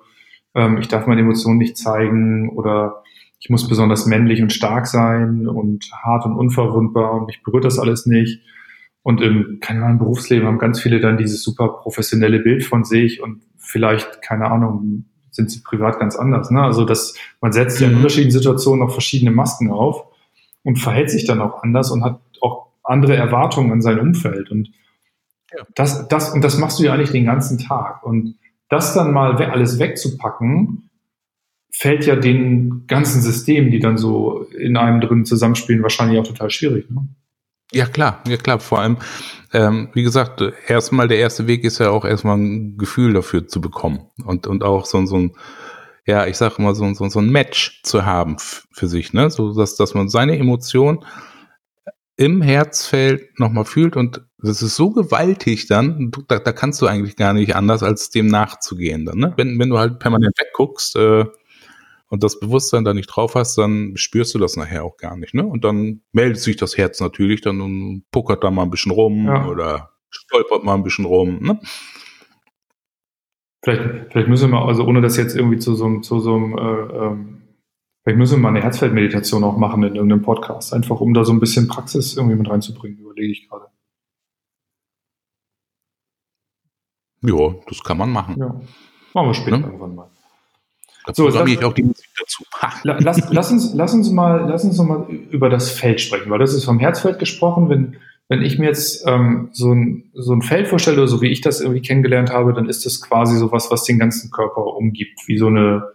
ähm, 0.55 0.77
ich 0.79 0.87
darf 0.87 1.07
meine 1.07 1.21
Emotionen 1.21 1.57
nicht 1.57 1.77
zeigen 1.77 2.49
oder 2.49 3.03
ich 3.39 3.49
muss 3.49 3.67
besonders 3.67 4.05
männlich 4.05 4.41
und 4.41 4.53
stark 4.53 4.85
sein 4.85 5.47
und 5.47 5.89
hart 6.03 6.25
und 6.25 6.35
unverwundbar 6.35 7.13
und 7.13 7.25
mich 7.25 7.41
berührt 7.43 7.65
das 7.65 7.79
alles 7.79 8.05
nicht. 8.05 8.41
Und 9.03 9.19
im, 9.21 9.57
keine 9.61 9.83
Ahnung, 9.83 9.97
Berufsleben 9.97 10.47
haben 10.47 10.59
ganz 10.59 10.79
viele 10.79 10.99
dann 10.99 11.17
dieses 11.17 11.41
super 11.41 11.69
professionelle 11.69 12.39
Bild 12.39 12.63
von 12.63 12.83
sich 12.83 13.21
und 13.21 13.41
vielleicht, 13.71 14.21
keine 14.21 14.51
Ahnung, 14.51 15.05
sind 15.31 15.49
sie 15.49 15.61
privat 15.61 15.99
ganz 15.99 16.15
anders. 16.15 16.51
Ne? 16.51 16.61
Also 16.61 16.83
das, 16.85 17.15
man 17.39 17.53
setzt 17.53 17.79
ja 17.79 17.87
in 17.87 17.93
mhm. 17.93 17.97
unterschiedlichen 17.99 18.31
Situationen 18.31 18.85
noch 18.85 18.91
verschiedene 18.91 19.31
Masken 19.31 19.71
auf 19.71 20.05
und 20.63 20.77
verhält 20.77 21.09
sich 21.09 21.25
dann 21.25 21.41
auch 21.41 21.63
anders 21.63 21.89
und 21.91 22.03
hat 22.03 22.19
auch 22.41 22.67
andere 22.83 23.15
Erwartungen 23.15 23.71
an 23.71 23.81
sein 23.81 23.99
Umfeld. 23.99 24.51
Und 24.51 24.71
ja. 25.57 25.65
das, 25.75 26.07
das, 26.09 26.33
und 26.33 26.43
das 26.43 26.57
machst 26.57 26.79
du 26.79 26.83
ja 26.83 26.93
eigentlich 26.93 27.11
den 27.11 27.25
ganzen 27.25 27.57
Tag. 27.57 28.03
Und 28.03 28.35
das 28.69 28.93
dann 28.93 29.13
mal 29.13 29.35
alles 29.37 29.79
wegzupacken, 29.79 30.89
fällt 31.71 32.05
ja 32.05 32.17
den 32.17 32.85
ganzen 32.87 33.21
Systemen, 33.21 33.71
die 33.71 33.79
dann 33.79 33.97
so 33.97 34.43
in 34.57 34.75
einem 34.75 34.99
drin 34.99 35.25
zusammenspielen, 35.25 35.81
wahrscheinlich 35.81 36.19
auch 36.19 36.27
total 36.27 36.49
schwierig. 36.49 36.89
Ne? 36.89 37.07
Ja, 37.73 37.85
klar, 37.85 38.21
ja 38.27 38.35
klar. 38.37 38.59
Vor 38.59 38.79
allem, 38.79 38.97
ähm, 39.53 39.89
wie 39.93 40.03
gesagt, 40.03 40.41
erstmal 40.67 41.07
der 41.07 41.19
erste 41.19 41.47
Weg 41.47 41.63
ist 41.63 41.79
ja 41.79 41.89
auch 41.89 42.03
erstmal 42.03 42.37
ein 42.37 42.77
Gefühl 42.77 43.13
dafür 43.13 43.47
zu 43.47 43.61
bekommen 43.61 44.09
und, 44.25 44.45
und 44.45 44.63
auch 44.63 44.85
so, 44.85 45.05
so 45.05 45.15
ein, 45.17 45.35
ja, 46.05 46.25
ich 46.27 46.35
sage 46.37 46.55
immer, 46.57 46.75
so, 46.75 46.93
so, 46.93 47.07
so 47.09 47.19
ein 47.19 47.29
Match 47.29 47.81
zu 47.83 48.05
haben 48.05 48.37
für 48.39 48.87
sich, 48.87 49.13
ne? 49.13 49.29
So 49.29 49.53
dass, 49.53 49.75
dass 49.75 49.93
man 49.93 50.09
seine 50.09 50.37
Emotion 50.37 51.05
im 52.17 52.41
Herzfeld 52.41 53.39
nochmal 53.39 53.65
fühlt 53.65 53.95
und 53.97 54.21
das 54.39 54.61
ist 54.61 54.75
so 54.75 54.91
gewaltig 54.91 55.67
dann, 55.67 56.11
da, 56.27 56.39
da 56.39 56.51
kannst 56.51 56.81
du 56.81 56.87
eigentlich 56.87 57.15
gar 57.15 57.33
nicht 57.33 57.55
anders, 57.55 57.83
als 57.83 58.09
dem 58.09 58.27
nachzugehen 58.27 59.05
dann, 59.05 59.17
ne? 59.19 59.33
Wenn, 59.37 59.59
wenn 59.59 59.69
du 59.69 59.79
halt 59.79 59.99
permanent 59.99 60.35
wegguckst, 60.39 60.95
äh, 60.97 61.25
und 62.11 62.23
das 62.23 62.39
Bewusstsein 62.39 62.83
da 62.83 62.93
nicht 62.93 63.07
drauf 63.07 63.35
hast, 63.35 63.57
dann 63.57 63.93
spürst 63.95 64.35
du 64.35 64.37
das 64.37 64.57
nachher 64.57 64.83
auch 64.83 64.97
gar 64.97 65.15
nicht. 65.15 65.33
Ne? 65.33 65.45
Und 65.45 65.63
dann 65.63 66.01
meldet 66.11 66.39
sich 66.39 66.57
das 66.57 66.77
Herz 66.77 66.99
natürlich 66.99 67.39
dann 67.39 67.61
und 67.61 68.03
puckert 68.11 68.43
da 68.43 68.51
mal 68.51 68.63
ein 68.63 68.69
bisschen 68.69 68.91
rum 68.91 69.27
ja. 69.27 69.47
oder 69.47 69.91
stolpert 70.09 70.65
mal 70.65 70.75
ein 70.75 70.83
bisschen 70.83 71.05
rum. 71.05 71.39
Ne? 71.41 71.61
Vielleicht, 73.63 74.11
vielleicht 74.11 74.27
müssen 74.27 74.51
wir, 74.51 74.59
also 74.59 74.85
ohne 74.85 74.99
das 74.99 75.15
jetzt 75.15 75.37
irgendwie 75.37 75.59
zu 75.59 75.73
so, 75.73 76.01
zu 76.01 76.19
so 76.19 76.35
einem, 76.35 76.57
äh, 76.57 76.61
ähm, 76.61 77.41
vielleicht 78.03 78.19
müssen 78.19 78.33
wir 78.35 78.41
mal 78.41 78.49
eine 78.49 78.61
Herzfeldmeditation 78.61 79.45
auch 79.45 79.55
machen 79.55 79.81
in 79.83 79.95
irgendeinem 79.95 80.21
Podcast, 80.21 80.73
einfach 80.73 80.99
um 80.99 81.13
da 81.13 81.23
so 81.23 81.31
ein 81.31 81.39
bisschen 81.39 81.69
Praxis 81.69 82.17
irgendwie 82.17 82.35
mit 82.35 82.49
reinzubringen, 82.49 82.99
überlege 82.99 83.31
ich 83.31 83.47
gerade. 83.47 83.67
Ja, 87.23 87.55
das 87.69 87.81
kann 87.85 87.97
man 87.97 88.11
machen. 88.11 88.35
Ja. 88.37 88.59
Machen 89.13 89.27
wir 89.27 89.33
später 89.33 89.59
ne? 89.59 89.65
irgendwann 89.67 89.95
mal. 89.95 90.11
Da 91.05 91.13
so, 91.13 91.25
programmiere 91.25 91.59
ich 91.59 91.65
auch 91.65 91.73
die 91.73 91.83
Musik 91.83 92.09
dazu. 92.19 92.43
Lass, 92.83 93.31
lass, 93.31 93.51
uns, 93.51 93.73
lass, 93.73 93.93
uns 93.93 94.11
mal, 94.11 94.47
lass 94.47 94.63
uns 94.63 94.77
mal 94.77 95.07
über 95.09 95.49
das 95.49 95.71
Feld 95.71 95.99
sprechen, 96.01 96.29
weil 96.29 96.39
das 96.39 96.53
ist 96.53 96.65
vom 96.65 96.79
Herzfeld 96.79 97.19
gesprochen. 97.19 97.69
Wenn, 97.69 97.97
wenn 98.29 98.41
ich 98.41 98.59
mir 98.59 98.67
jetzt 98.67 99.07
ähm, 99.07 99.49
so, 99.51 99.73
ein, 99.73 100.11
so 100.13 100.33
ein 100.33 100.41
Feld 100.41 100.67
vorstelle, 100.67 101.07
so 101.07 101.21
wie 101.21 101.29
ich 101.29 101.41
das 101.41 101.59
irgendwie 101.59 101.81
kennengelernt 101.81 102.31
habe, 102.31 102.53
dann 102.53 102.69
ist 102.69 102.85
das 102.85 103.01
quasi 103.01 103.37
so 103.37 103.51
was, 103.51 103.71
was 103.71 103.83
den 103.83 103.99
ganzen 103.99 104.31
Körper 104.31 104.63
umgibt, 104.65 105.19
wie 105.27 105.37
so 105.37 105.47
eine, 105.47 105.89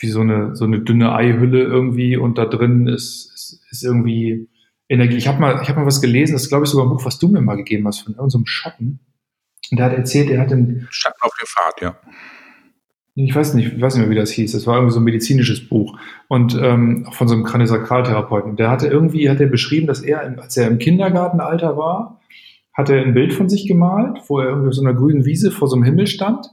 wie 0.00 0.08
so 0.08 0.20
eine, 0.20 0.56
so 0.56 0.64
eine 0.64 0.80
dünne 0.80 1.14
Eihülle 1.14 1.62
irgendwie 1.62 2.16
und 2.16 2.38
da 2.38 2.46
drin 2.46 2.88
ist, 2.88 3.32
ist, 3.34 3.62
ist 3.70 3.84
irgendwie 3.84 4.48
Energie. 4.88 5.16
Ich 5.16 5.28
habe 5.28 5.40
mal, 5.40 5.60
ich 5.62 5.68
hab 5.68 5.76
mal 5.76 5.86
was 5.86 6.00
gelesen, 6.00 6.32
das 6.32 6.42
ist, 6.42 6.48
glaube 6.48 6.64
ich, 6.64 6.70
sogar 6.70 6.86
ein 6.86 6.90
Buch, 6.90 7.04
was 7.04 7.18
du 7.18 7.28
mir 7.28 7.40
mal 7.40 7.56
gegeben 7.56 7.86
hast, 7.86 8.00
von 8.00 8.14
irgendeinem 8.14 8.46
Schatten. 8.46 9.00
Und 9.70 9.78
der 9.78 9.86
hat 9.86 9.92
erzählt, 9.92 10.30
er 10.30 10.40
hat 10.40 10.50
den. 10.50 10.88
Schatten 10.90 11.22
auf 11.22 11.32
der 11.40 11.46
Fahrt, 11.46 11.80
ja. 11.80 11.96
Ich 13.14 13.34
weiß 13.34 13.54
nicht, 13.54 13.74
ich 13.74 13.80
weiß 13.80 13.94
nicht 13.94 14.02
mehr, 14.02 14.10
wie 14.10 14.18
das 14.18 14.30
hieß. 14.30 14.52
Das 14.52 14.66
war 14.66 14.76
irgendwie 14.76 14.94
so 14.94 15.00
ein 15.00 15.04
medizinisches 15.04 15.68
Buch 15.68 15.98
und 16.28 16.58
ähm, 16.60 17.06
von 17.10 17.28
so 17.28 17.34
einem 17.34 17.44
Kraniosakraltherapeuten. 17.44 18.56
Der 18.56 18.70
hatte 18.70 18.86
irgendwie, 18.86 19.28
hat 19.28 19.40
er 19.40 19.48
beschrieben, 19.48 19.86
dass 19.86 20.00
er, 20.00 20.22
als 20.40 20.56
er 20.56 20.68
im 20.68 20.78
Kindergartenalter 20.78 21.76
war, 21.76 22.20
hat 22.72 22.88
er 22.88 23.02
ein 23.02 23.14
Bild 23.14 23.34
von 23.34 23.48
sich 23.48 23.66
gemalt, 23.66 24.18
wo 24.28 24.38
er 24.38 24.48
irgendwie 24.48 24.68
auf 24.68 24.74
so 24.74 24.82
einer 24.82 24.94
grünen 24.94 25.24
Wiese 25.24 25.50
vor 25.50 25.68
so 25.68 25.76
einem 25.76 25.84
Himmel 25.84 26.06
stand. 26.06 26.46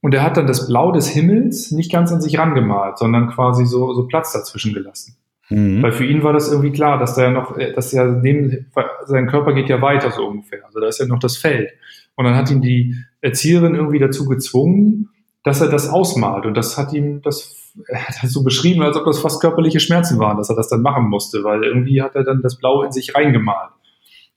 Und 0.00 0.14
er 0.14 0.22
hat 0.22 0.36
dann 0.36 0.46
das 0.46 0.66
Blau 0.66 0.92
des 0.92 1.08
Himmels 1.08 1.70
nicht 1.70 1.92
ganz 1.92 2.12
an 2.12 2.20
sich 2.20 2.38
rangemalt, 2.38 2.98
sondern 2.98 3.28
quasi 3.28 3.66
so, 3.66 3.92
so 3.92 4.06
Platz 4.06 4.32
dazwischen 4.32 4.72
gelassen. 4.74 5.16
Mhm. 5.48 5.82
Weil 5.82 5.92
für 5.92 6.04
ihn 6.04 6.22
war 6.22 6.32
das 6.32 6.50
irgendwie 6.50 6.72
klar, 6.72 6.98
dass 6.98 7.14
da 7.14 7.22
ja 7.22 7.30
noch, 7.30 7.56
dass 7.56 7.92
ja 7.92 8.06
neben, 8.06 8.66
sein 9.04 9.28
Körper 9.28 9.52
geht 9.52 9.68
ja 9.68 9.80
weiter 9.80 10.10
so 10.10 10.26
ungefähr. 10.26 10.64
Also 10.64 10.80
da 10.80 10.88
ist 10.88 10.98
ja 10.98 11.06
noch 11.06 11.18
das 11.18 11.36
Feld. 11.36 11.70
Und 12.14 12.24
dann 12.24 12.34
hat 12.34 12.50
ihn 12.50 12.60
die 12.60 12.96
Erzieherin 13.20 13.74
irgendwie 13.74 13.98
dazu 13.98 14.26
gezwungen, 14.26 15.10
dass 15.44 15.60
er 15.60 15.68
das 15.68 15.88
ausmalt. 15.88 16.46
Und 16.46 16.54
das 16.54 16.78
hat 16.78 16.92
ihm, 16.92 17.22
das, 17.22 17.72
er 17.88 18.08
hat 18.08 18.16
das 18.22 18.32
so 18.32 18.42
beschrieben, 18.42 18.82
als 18.82 18.96
ob 18.96 19.04
das 19.04 19.18
fast 19.18 19.40
körperliche 19.40 19.80
Schmerzen 19.80 20.18
waren, 20.18 20.36
dass 20.36 20.50
er 20.50 20.56
das 20.56 20.68
dann 20.68 20.82
machen 20.82 21.08
musste, 21.08 21.44
weil 21.44 21.64
irgendwie 21.64 22.02
hat 22.02 22.14
er 22.14 22.24
dann 22.24 22.42
das 22.42 22.58
Blau 22.58 22.82
in 22.82 22.92
sich 22.92 23.14
reingemalt. 23.14 23.70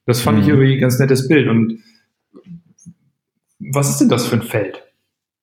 Das 0.06 0.22
fand 0.22 0.38
mhm. 0.38 0.44
ich 0.44 0.50
irgendwie 0.50 0.74
ein 0.74 0.82
ganz 0.82 1.00
nettes 1.00 1.28
Bild. 1.28 1.48
Und 1.48 1.80
was 3.60 3.90
ist 3.90 4.02
denn 4.02 4.10
das 4.10 4.28
für 4.28 4.36
ein 4.36 4.44
Feld? 4.44 4.84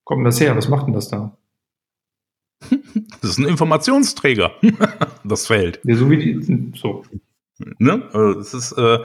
Kommt 0.05 0.21
denn 0.21 0.25
das 0.25 0.41
her? 0.41 0.57
Was 0.57 0.69
macht 0.69 0.87
denn 0.87 0.95
das 0.95 1.09
da? 1.09 1.37
Das 3.21 3.31
ist 3.31 3.39
ein 3.39 3.47
Informationsträger, 3.47 4.53
das 5.25 5.47
Feld. 5.47 5.81
Ja, 5.85 5.95
so 5.95 6.11
wie 6.11 6.17
die, 6.17 6.73
so. 6.77 7.05
Ne? 7.79 8.09
Also 8.13 8.35
das 8.35 8.53
ist, 8.53 8.73
äh, 8.73 8.99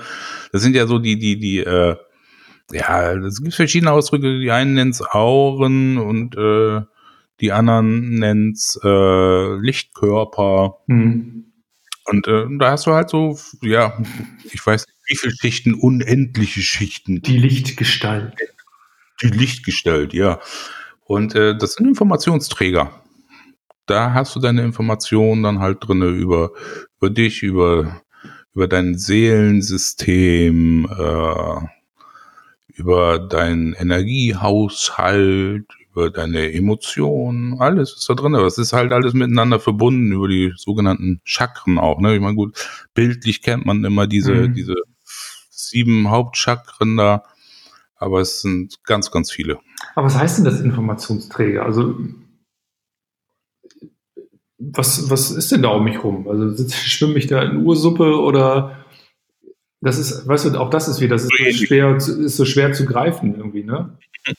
das 0.51 0.61
sind 0.61 0.75
ja 0.75 0.87
so 0.87 0.97
die, 0.97 1.19
die, 1.19 1.39
die, 1.39 1.59
äh, 1.59 1.95
ja, 2.71 3.13
es 3.13 3.41
gibt 3.41 3.55
verschiedene 3.55 3.91
Ausdrücke. 3.91 4.39
Die 4.39 4.51
einen 4.51 4.73
nennen 4.73 4.91
es 4.91 5.01
Auren 5.01 5.97
und 5.97 6.35
äh, 6.35 6.81
die 7.39 7.51
anderen 7.51 8.15
nennen 8.15 8.53
es 8.53 8.79
äh, 8.83 9.55
Lichtkörper. 9.59 10.77
Mhm. 10.87 11.45
Und 12.05 12.27
äh, 12.27 12.45
da 12.57 12.71
hast 12.71 12.87
du 12.87 12.93
halt 12.93 13.09
so, 13.09 13.37
ja, 13.61 14.01
ich 14.51 14.65
weiß 14.65 14.85
nicht, 14.87 14.97
wie 15.07 15.17
viele 15.17 15.35
Schichten, 15.35 15.73
unendliche 15.73 16.61
Schichten. 16.61 17.21
Die 17.21 17.37
Lichtgestalt. 17.37 18.33
Die 19.21 19.27
Lichtgestalt, 19.27 20.13
ja. 20.13 20.39
Und 21.05 21.35
äh, 21.35 21.57
das 21.57 21.73
sind 21.73 21.87
Informationsträger. 21.87 22.91
Da 23.85 24.13
hast 24.13 24.35
du 24.35 24.39
deine 24.39 24.63
Informationen 24.63 25.43
dann 25.43 25.59
halt 25.59 25.77
drinne 25.81 26.07
über, 26.07 26.51
über 26.97 27.09
dich, 27.09 27.43
über, 27.43 28.01
über 28.53 28.67
dein 28.67 28.97
Seelensystem, 28.97 30.85
äh, 30.85 31.76
über 32.77 33.17
deinen 33.17 33.73
Energiehaushalt, 33.73 35.65
über 35.91 36.11
deine 36.11 36.53
Emotionen, 36.53 37.59
alles 37.59 37.95
ist 37.95 38.07
da 38.07 38.13
drin. 38.13 38.35
Aber 38.35 38.45
es 38.45 38.59
ist 38.59 38.71
halt 38.71 38.93
alles 38.93 39.13
miteinander 39.13 39.59
verbunden 39.59 40.11
über 40.11 40.27
die 40.27 40.53
sogenannten 40.55 41.19
Chakren 41.23 41.79
auch. 41.79 41.99
Ne? 41.99 42.15
Ich 42.15 42.21
meine, 42.21 42.35
gut, 42.35 42.55
bildlich 42.93 43.41
kennt 43.41 43.65
man 43.65 43.83
immer 43.83 44.05
diese, 44.05 44.33
mhm. 44.33 44.53
diese 44.53 44.75
sieben 45.49 46.11
Hauptchakren 46.11 46.97
da, 46.97 47.23
aber 47.95 48.21
es 48.21 48.41
sind 48.41 48.83
ganz, 48.83 49.09
ganz 49.09 49.31
viele. 49.31 49.59
Aber 49.95 50.05
was 50.05 50.15
heißt 50.15 50.37
denn 50.37 50.45
das 50.45 50.61
Informationsträger? 50.61 51.65
Also 51.65 51.95
was, 54.59 55.09
was 55.09 55.31
ist 55.31 55.51
denn 55.51 55.63
da 55.63 55.69
um 55.69 55.83
mich 55.83 56.03
rum? 56.03 56.27
Also 56.27 56.67
schwimme 56.69 57.17
ich 57.17 57.27
da 57.27 57.41
in 57.41 57.65
Ursuppe 57.65 58.19
oder 58.19 58.85
das 59.81 59.97
ist, 59.97 60.27
weißt 60.27 60.45
du, 60.45 60.59
auch 60.59 60.69
das 60.69 60.87
ist 60.87 61.01
wieder, 61.01 61.15
das 61.15 61.23
ist 61.23 61.59
so 61.59 61.65
schwer, 61.65 61.95
ist 61.95 62.37
so 62.37 62.45
schwer 62.45 62.73
zu 62.73 62.85
greifen 62.85 63.35
irgendwie, 63.35 63.63
ne? 63.63 63.97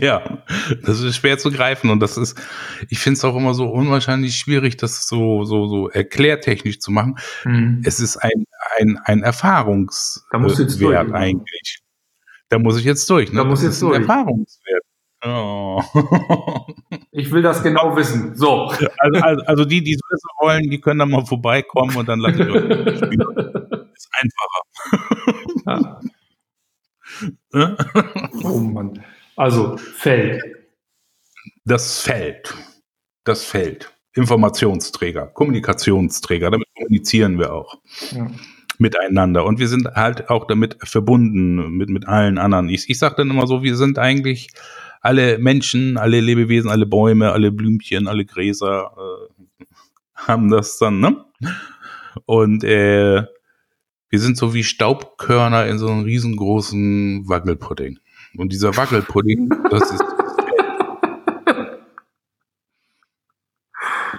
Ja, 0.00 0.44
das 0.84 1.00
ist 1.00 1.16
schwer 1.16 1.38
zu 1.38 1.50
greifen 1.50 1.90
und 1.90 1.98
das 1.98 2.16
ist, 2.16 2.40
ich 2.88 3.00
finde 3.00 3.16
es 3.16 3.24
auch 3.24 3.34
immer 3.34 3.52
so 3.52 3.68
unwahrscheinlich 3.68 4.36
schwierig, 4.36 4.76
das 4.76 5.08
so, 5.08 5.44
so, 5.44 5.66
so 5.66 5.88
erklärtechnisch 5.88 6.78
zu 6.78 6.92
machen. 6.92 7.16
Mhm. 7.44 7.82
Es 7.84 7.98
ist 7.98 8.16
ein, 8.18 8.44
ein, 8.78 8.98
ein 9.04 9.22
Erfahrungswert 9.24 11.12
eigentlich. 11.12 11.80
Da 12.48 12.60
muss 12.60 12.78
ich 12.78 12.84
jetzt 12.84 13.10
durch, 13.10 13.32
ne? 13.32 13.38
Da 13.38 13.44
muss 13.44 13.62
jetzt 13.62 13.82
durch. 13.82 13.98
Erfahrungswert. 13.98 14.84
Oh. 15.24 15.82
Ich 17.14 17.30
will 17.30 17.42
das 17.42 17.62
genau 17.62 17.94
wissen. 17.94 18.34
So. 18.34 18.68
Also, 18.68 19.20
also, 19.20 19.44
also 19.44 19.64
die, 19.66 19.82
die 19.82 19.92
es 19.92 20.00
wissen 20.10 20.28
wollen, 20.40 20.70
die 20.70 20.80
können 20.80 21.00
dann 21.00 21.10
mal 21.10 21.26
vorbeikommen 21.26 21.94
und 21.94 22.08
dann 22.08 22.20
lasse 22.20 22.42
ich 22.42 22.48
euch 22.48 22.96
spielen. 22.96 23.22
Einfacher. 24.22 26.00
Ja. 27.52 27.76
oh 28.42 28.58
Mann. 28.58 29.04
Also 29.36 29.76
Feld. 29.76 30.42
Das 31.64 32.00
Feld. 32.00 32.54
Das 33.24 33.44
Feld. 33.44 33.92
Informationsträger, 34.14 35.26
Kommunikationsträger. 35.26 36.50
Damit 36.50 36.68
kommunizieren 36.74 37.38
wir 37.38 37.52
auch. 37.52 37.80
Ja 38.12 38.30
miteinander. 38.82 39.46
Und 39.46 39.58
wir 39.58 39.68
sind 39.68 39.86
halt 39.94 40.28
auch 40.28 40.46
damit 40.46 40.76
verbunden 40.82 41.76
mit, 41.76 41.88
mit 41.88 42.06
allen 42.06 42.36
anderen. 42.36 42.68
Ich, 42.68 42.90
ich 42.90 42.98
sage 42.98 43.14
dann 43.16 43.30
immer 43.30 43.46
so, 43.46 43.62
wir 43.62 43.76
sind 43.76 43.98
eigentlich 43.98 44.48
alle 45.00 45.38
Menschen, 45.38 45.96
alle 45.96 46.20
Lebewesen, 46.20 46.70
alle 46.70 46.86
Bäume, 46.86 47.32
alle 47.32 47.50
Blümchen, 47.50 48.06
alle 48.08 48.24
Gräser 48.24 48.92
äh, 48.96 49.64
haben 50.14 50.50
das 50.50 50.78
dann, 50.78 51.00
ne? 51.00 51.24
Und 52.26 52.62
äh, 52.62 53.24
wir 54.12 54.20
sind 54.20 54.36
so 54.36 54.52
wie 54.52 54.62
Staubkörner 54.62 55.66
in 55.66 55.78
so 55.78 55.88
einem 55.88 56.04
riesengroßen 56.04 57.26
Wackelpudding. 57.28 57.98
Und 58.36 58.52
dieser 58.52 58.76
Wackelpudding, 58.76 59.48
das 59.70 59.90
ist 59.90 60.04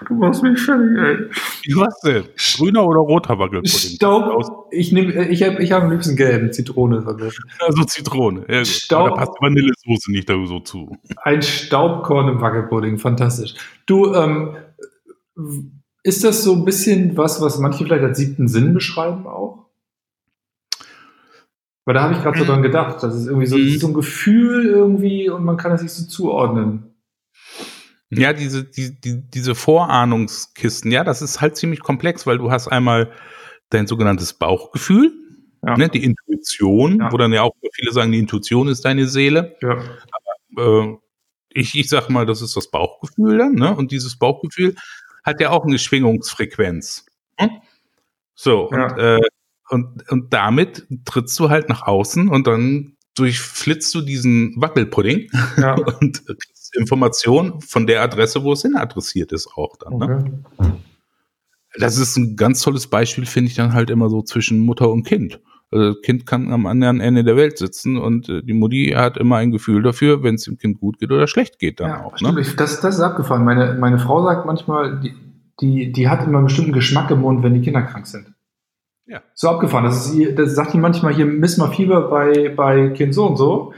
Du 0.08 0.16
machst 0.16 0.42
mich 0.42 0.60
fertig, 0.60 0.98
ey. 0.98 1.76
Was 1.76 2.00
denn? 2.02 2.24
Grüner 2.58 2.86
oder 2.86 3.02
roter 3.02 3.38
Wackelpudding? 3.38 3.96
Staub. 3.96 4.68
Ich 4.72 4.92
nehme, 4.92 5.30
ich 5.30 5.44
habe, 5.44 5.62
ich 5.62 5.72
habe 5.72 5.86
am 5.86 5.92
liebsten 5.92 6.16
gelben 6.16 6.52
Zitrone 6.52 7.04
vergessen. 7.04 7.44
Also 7.60 7.84
Zitrone. 7.84 8.46
Ja. 8.50 8.66
Staub. 8.66 9.10
da 9.10 9.16
passt 9.16 9.34
Vanillesoße 9.40 10.12
nicht 10.12 10.28
da 10.28 10.34
so 10.46 10.60
zu. 10.60 10.98
Ein 11.22 11.44
Staubkorn 11.44 12.30
im 12.30 12.42
Wackelpudding, 12.42 12.98
fantastisch. 12.98 13.54
Du, 13.86 14.14
ähm, 14.16 14.56
ist 16.02 16.24
das 16.24 16.44
so 16.44 16.54
ein 16.54 16.66
bisschen 16.66 17.16
was, 17.16 17.40
was 17.42 17.60
manche 17.60 17.86
vielleicht 17.86 18.04
als 18.04 18.18
siebten 18.18 18.48
Sinn 18.48 18.74
beschreiben 18.74 19.28
auch? 19.28 19.63
Weil 21.86 21.96
da 21.96 22.04
habe 22.04 22.14
ich 22.14 22.22
gerade 22.22 22.40
so 22.40 22.46
dran 22.46 22.62
gedacht. 22.62 23.04
Das 23.04 23.16
ist 23.16 23.28
irgendwie 23.28 23.48
so, 23.48 23.58
mhm. 23.58 23.78
so 23.78 23.88
ein 23.88 23.94
Gefühl 23.94 24.66
irgendwie 24.66 25.30
und 25.30 25.44
man 25.44 25.58
kann 25.58 25.72
es 25.74 25.82
nicht 25.82 25.92
so 25.92 26.06
zuordnen. 26.06 26.96
Ja, 28.10 28.32
diese, 28.34 28.64
die, 28.64 29.00
die, 29.00 29.30
diese 29.30 29.56
Vorahnungskisten, 29.56 30.92
ja, 30.92 31.04
das 31.04 31.22
ist 31.22 31.42
halt 31.42 31.58
ziemlich 31.58 31.80
komplex, 31.82 32.28
weil 32.28 32.38
du 32.38 32.52
hast 32.52 32.68
einmal 32.68 33.12
dein 33.70 33.88
sogenanntes 33.88 34.34
Bauchgefühl, 34.34 35.12
ja. 35.66 35.78
ne, 35.78 35.90
die 35.90 36.04
Intuition, 36.04 37.00
ja. 37.00 37.12
wo 37.12 37.18
dann 37.18 37.34
ja 37.34 37.42
auch 37.42 37.54
viele 37.74 37.92
sagen, 37.92 38.12
die 38.12 38.20
Intuition 38.20 38.68
ist 38.68 38.86
deine 38.86 39.08
Seele. 39.08 39.56
Ja. 39.62 39.82
Aber, 40.56 40.84
äh, 40.84 40.98
ich, 41.50 41.78
ich 41.78 41.90
sag 41.90 42.10
mal, 42.10 42.26
das 42.26 42.42
ist 42.42 42.56
das 42.56 42.70
Bauchgefühl 42.70 43.38
dann, 43.38 43.54
ne? 43.54 43.76
Und 43.76 43.92
dieses 43.92 44.18
Bauchgefühl 44.18 44.76
hat 45.24 45.40
ja 45.40 45.52
auch 45.52 45.66
eine 45.66 45.78
Schwingungsfrequenz. 45.78 47.06
Hm? 47.38 47.50
So, 48.36 48.70
und, 48.70 48.98
äh, 48.98 49.20
und, 49.70 50.10
und 50.12 50.34
damit 50.34 50.86
trittst 51.06 51.40
du 51.40 51.50
halt 51.50 51.70
nach 51.70 51.84
außen 51.84 52.28
und 52.28 52.48
dann 52.48 52.94
durchflitzt 53.16 53.94
du 53.94 54.02
diesen 54.02 54.56
Wackelpudding 54.58 55.30
ja. 55.58 55.76
und 56.00 56.24
Information 56.74 57.62
von 57.62 57.86
der 57.88 58.02
Adresse, 58.02 58.44
wo 58.44 58.54
es 58.54 58.64
hin 58.64 58.76
adressiert 58.76 59.32
ist, 59.32 59.48
auch 59.56 59.76
dann. 59.78 59.98
Ne? 59.98 60.44
Okay. 60.58 60.72
Das 61.80 61.98
ist 61.98 62.18
ein 62.18 62.36
ganz 62.36 62.62
tolles 62.62 62.88
Beispiel, 62.88 63.26
finde 63.26 63.50
ich 63.50 63.56
dann 63.56 63.74
halt 63.74 63.90
immer 63.90 64.10
so 64.10 64.22
zwischen 64.22 64.60
Mutter 64.60 64.90
und 64.90 65.04
Kind. 65.04 65.40
Also 65.72 65.94
das 65.94 66.02
Kind 66.04 66.28
kann 66.28 66.52
am 66.54 66.68
anderen 66.68 67.00
Ende 67.00 67.24
der 67.24 67.36
Welt 67.36 67.58
sitzen 67.58 67.98
und 67.98 68.30
äh, 68.30 68.44
die 68.44 68.54
Mutti 68.54 68.94
hat 68.96 69.18
immer 69.18 69.38
ein 69.38 69.52
Gefühl 69.52 69.82
dafür, 69.82 70.22
wenn 70.22 70.36
es 70.36 70.44
dem 70.44 70.58
Kind 70.58 70.80
gut 70.80 71.00
geht 71.00 71.12
oder 71.12 71.26
schlecht 71.26 71.58
geht 71.58 71.80
dann 71.80 71.90
ja, 71.90 72.04
auch. 72.04 72.20
Ne? 72.22 72.44
Das, 72.58 72.80
das 72.80 72.96
ist 72.96 73.02
abgefahren. 73.02 73.44
Meine, 73.44 73.74
meine 73.80 73.98
Frau 73.98 74.24
sagt 74.24 74.46
manchmal, 74.46 75.00
die, 75.00 75.16
die, 75.62 75.92
die 75.92 76.10
hat 76.10 76.28
immer 76.28 76.38
einen 76.38 76.48
bestimmten 76.48 76.74
Geschmack 76.74 77.10
im 77.10 77.22
Mund, 77.22 77.42
wenn 77.42 77.56
die 77.56 77.62
Kinder 77.62 77.82
krank 77.82 78.06
sind. 78.06 78.33
Ja. 79.06 79.22
So 79.34 79.50
abgefahren. 79.50 79.86
Das, 79.86 80.10
ist, 80.10 80.40
das 80.40 80.56
sagt 80.56 80.74
die 80.74 80.78
manchmal 80.78 81.14
hier, 81.14 81.26
miss 81.26 81.58
mal 81.58 81.72
Fieber 81.72 82.10
bei, 82.10 82.50
bei 82.50 82.90
Kind 82.90 83.14
so 83.14 83.26
und 83.28 83.38
so. 83.38 83.74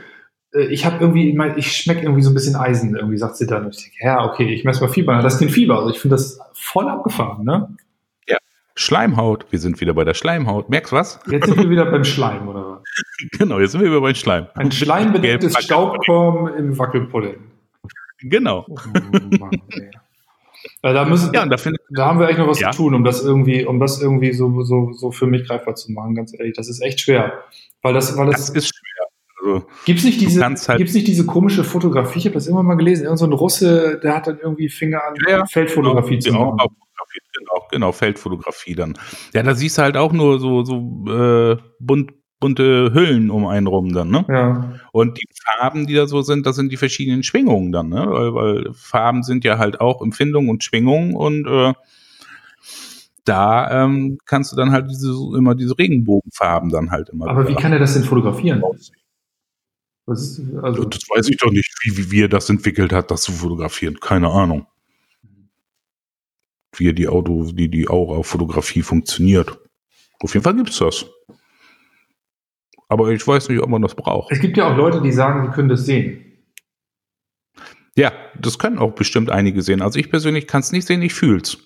Äh, 0.54 0.66
ich 0.66 0.86
habe 0.86 0.98
irgendwie, 1.00 1.38
ich, 1.58 1.72
schmecke 1.72 2.04
irgendwie 2.04 2.22
so 2.22 2.32
ein 2.32 2.34
bisschen 2.34 2.56
Eisen, 2.56 2.96
irgendwie 2.96 3.18
sagt 3.18 3.38
sie 3.38 3.48
dann. 3.48 3.66
Und 3.66 3.76
ich 3.76 3.84
denke, 3.84 3.98
ja, 4.02 4.26
okay, 4.26 4.54
ich 4.54 4.64
messe 4.64 4.82
mal 4.82 4.90
Fieber. 4.90 5.22
Das 5.22 5.36
ist 5.36 5.40
kein 5.40 5.50
Fieber. 5.50 5.78
Also 5.78 5.90
ich 5.90 6.00
finde 6.00 6.16
das 6.16 6.40
voll 6.54 6.88
abgefahren, 6.88 7.44
ne? 7.44 7.76
Ja. 8.28 8.38
Schleimhaut. 8.76 9.48
Wir 9.50 9.60
sind 9.60 9.82
wieder 9.82 9.94
bei 9.94 10.04
der 10.04 10.14
Schleimhaut. 10.14 10.70
Merkst 10.70 10.92
du 10.92 10.96
was? 10.96 11.20
Jetzt 11.30 11.48
sind 11.48 11.58
wir 11.58 11.70
wieder 11.70 11.86
beim 11.86 12.04
Schleim, 12.04 12.48
oder 12.48 12.66
was? 12.72 12.82
Genau, 13.40 13.60
jetzt 13.60 13.72
sind 13.72 13.82
wir 13.82 13.90
wieder 13.90 14.02
beim 14.02 14.16
Schleim. 14.16 14.48
Ein 14.56 14.72
schleimbedecktes 14.72 15.58
Staubkorn 15.64 16.54
im 16.56 16.78
Wackelpudding. 16.78 17.38
Genau. 18.20 18.66
Oh, 18.70 18.76
Mann, 18.94 19.62
Weil 19.72 19.92
da 20.94 21.06
müssen, 21.06 21.34
ja, 21.34 21.46
da, 21.46 21.58
find, 21.58 21.78
da 21.90 22.06
haben 22.06 22.20
wir 22.20 22.30
echt 22.30 22.38
noch 22.38 22.48
was 22.48 22.60
ja. 22.60 22.72
zu 22.72 22.78
tun, 22.78 22.94
um 22.94 23.04
das 23.04 23.24
irgendwie, 23.24 23.66
um 23.66 23.80
das 23.80 24.02
irgendwie 24.02 24.34
so, 24.34 24.64
so, 24.64 24.92
so 24.94 25.12
für 25.12 25.26
mich 25.26 25.48
greifbar 25.48 25.76
zu 25.76 25.92
machen, 25.92 26.16
ganz 26.16 26.34
ehrlich. 26.38 26.56
Das 26.56 26.70
ist 26.70 26.82
echt 26.82 27.00
schwer. 27.00 27.44
Weil 27.82 27.94
das, 27.94 28.18
weil 28.18 28.28
das, 28.28 28.48
das 28.48 28.50
ist 28.50 28.68
schwer. 28.68 29.08
Also, 29.42 29.68
gibt's 29.86 30.04
nicht 30.04 30.22
diese, 30.22 30.44
halt 30.44 30.78
gibt's 30.78 30.94
nicht 30.94 31.08
diese 31.08 31.26
komische 31.26 31.64
Fotografie? 31.64 32.20
Ich 32.20 32.26
habe 32.26 32.34
das 32.34 32.48
immer 32.48 32.64
mal 32.64 32.76
gelesen. 32.76 33.04
Irgend 33.04 33.20
so 33.20 33.26
ein 33.26 33.34
Russe, 33.34 34.00
der 34.02 34.16
hat 34.16 34.28
dann 34.28 34.40
irgendwie 34.40 34.70
Finger 34.70 35.04
an 35.04 35.16
ja, 35.28 35.46
Feldfotografie 35.46 36.20
genau, 36.20 36.52
zu 36.52 36.56
machen. 36.56 36.76
Genau, 37.38 37.68
genau, 37.70 37.92
Feldfotografie 37.92 38.76
dann. 38.76 38.98
Ja, 39.34 39.44
da 39.44 39.54
siehst 39.54 39.78
du 39.78 39.82
halt 39.82 39.98
auch 39.98 40.14
nur 40.14 40.40
so, 40.40 40.64
so 40.64 40.76
äh, 41.08 41.58
bunt 41.80 42.12
bunte 42.40 42.94
Hüllen 42.94 43.32
um 43.32 43.48
einen 43.48 43.68
rum 43.68 43.94
dann, 43.94 44.10
ne? 44.10 44.26
Ja. 44.28 44.80
Und 44.92 45.18
die 45.18 45.28
Farben, 45.44 45.88
die 45.88 45.94
da 45.94 46.08
so 46.08 46.22
sind, 46.22 46.46
das 46.46 46.56
sind 46.56 46.72
die 46.72 46.78
verschiedenen 46.78 47.24
Schwingungen 47.24 47.72
dann, 47.72 47.90
ne? 47.90 48.06
Weil, 48.08 48.34
weil 48.36 48.74
Farben 48.74 49.24
sind 49.24 49.44
ja 49.44 49.58
halt 49.58 49.82
auch 49.82 50.02
Empfindung 50.02 50.50
und 50.50 50.64
Schwingung 50.64 51.16
und 51.16 51.48
äh, 51.48 51.74
da 53.24 53.84
ähm, 53.84 54.20
kannst 54.26 54.52
du 54.52 54.56
dann 54.56 54.72
halt 54.72 54.90
diese 54.90 55.10
immer 55.36 55.56
diese 55.56 55.78
Regenbogenfarben 55.78 56.70
dann 56.70 56.92
halt 56.92 57.10
immer. 57.10 57.28
Aber 57.28 57.48
wie 57.48 57.56
kann 57.56 57.74
er 57.74 57.80
das 57.80 57.96
denn 57.96 58.04
fotografieren? 58.04 58.64
Ist, 60.08 60.40
also 60.62 60.86
das 60.86 61.02
weiß 61.10 61.30
ich 61.30 61.38
doch 61.38 61.52
nicht, 61.52 61.74
wie, 61.82 61.98
wie, 61.98 62.12
wie 62.12 62.24
er 62.24 62.30
das 62.30 62.48
entwickelt 62.50 62.94
hat, 62.94 63.10
das 63.10 63.24
zu 63.24 63.32
fotografieren. 63.32 64.00
Keine 64.00 64.30
Ahnung. 64.30 64.68
Wie 66.76 66.94
die 66.94 67.08
Auto, 67.08 67.52
die, 67.52 67.70
die 67.70 67.90
Aura-Fotografie 67.90 68.84
funktioniert. 68.84 69.58
Auf 70.20 70.34
jeden 70.36 70.44
Fall 70.44 70.56
gibt's 70.56 70.78
das. 70.78 71.08
Aber 72.88 73.10
ich 73.10 73.26
weiß 73.28 73.50
nicht, 73.50 73.62
ob 73.62 73.70
man 73.70 73.82
das 73.82 73.96
braucht. 73.96 74.32
Es 74.32 74.40
gibt 74.40 74.58
ja 74.58 74.72
auch 74.72 74.78
Leute, 74.78 75.02
die 75.02 75.12
sagen, 75.12 75.48
sie 75.48 75.54
können 75.54 75.70
das 75.70 75.86
sehen. 75.86 76.22
Ja, 77.98 78.12
das 78.40 78.60
können 78.60 78.78
auch 78.78 78.94
bestimmt 78.94 79.30
einige 79.32 79.62
sehen. 79.62 79.82
Also 79.82 80.00
ich 80.00 80.10
persönlich 80.10 80.48
kann 80.48 80.62
es 80.62 80.72
nicht 80.72 80.86
sehen, 80.86 81.02
ich 81.02 81.14
fühl's. 81.14 81.58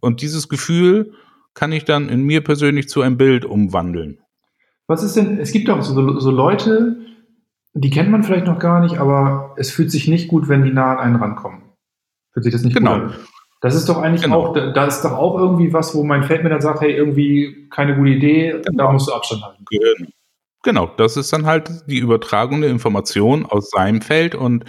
Und 0.00 0.20
dieses 0.20 0.48
Gefühl 0.48 1.14
kann 1.54 1.72
ich 1.72 1.84
dann 1.84 2.08
in 2.08 2.22
mir 2.22 2.44
persönlich 2.44 2.88
zu 2.88 3.00
einem 3.00 3.16
Bild 3.16 3.44
umwandeln. 3.44 4.18
Was 4.86 5.02
ist 5.02 5.16
denn, 5.16 5.38
es 5.38 5.52
gibt 5.52 5.70
auch 5.70 5.82
so, 5.82 6.20
so 6.20 6.30
Leute, 6.30 6.98
die 7.72 7.90
kennt 7.90 8.10
man 8.10 8.22
vielleicht 8.22 8.46
noch 8.46 8.58
gar 8.58 8.80
nicht, 8.80 8.98
aber 8.98 9.54
es 9.56 9.70
fühlt 9.70 9.90
sich 9.90 10.08
nicht 10.08 10.28
gut, 10.28 10.48
wenn 10.48 10.62
die 10.62 10.72
nah 10.72 10.92
an 10.92 10.98
einen 10.98 11.16
rankommen. 11.16 11.62
Fühlt 12.32 12.44
sich 12.44 12.52
das 12.52 12.62
nicht 12.62 12.76
genau. 12.76 13.00
gut 13.00 13.02
an. 13.12 13.14
Das 13.62 13.74
ist 13.74 13.88
doch 13.88 13.96
eigentlich 13.96 14.22
genau. 14.22 14.48
auch, 14.48 14.52
da 14.52 14.84
ist 14.84 15.02
doch 15.02 15.12
auch 15.12 15.38
irgendwie 15.38 15.72
was, 15.72 15.94
wo 15.94 16.04
mein 16.04 16.22
Feld 16.22 16.42
mir 16.42 16.50
dann 16.50 16.60
sagt, 16.60 16.82
hey, 16.82 16.92
irgendwie 16.92 17.66
keine 17.70 17.96
gute 17.96 18.10
Idee, 18.10 18.60
genau. 18.62 18.84
da 18.84 18.92
musst 18.92 19.08
du 19.08 19.14
Abstand 19.14 19.42
halten. 19.42 19.64
Genau. 19.70 20.10
Genau, 20.64 20.90
das 20.96 21.16
ist 21.16 21.32
dann 21.32 21.46
halt 21.46 21.70
die 21.86 21.98
Übertragung 21.98 22.62
der 22.62 22.70
Information 22.70 23.44
aus 23.44 23.70
seinem 23.70 24.00
Feld 24.00 24.34
und 24.34 24.64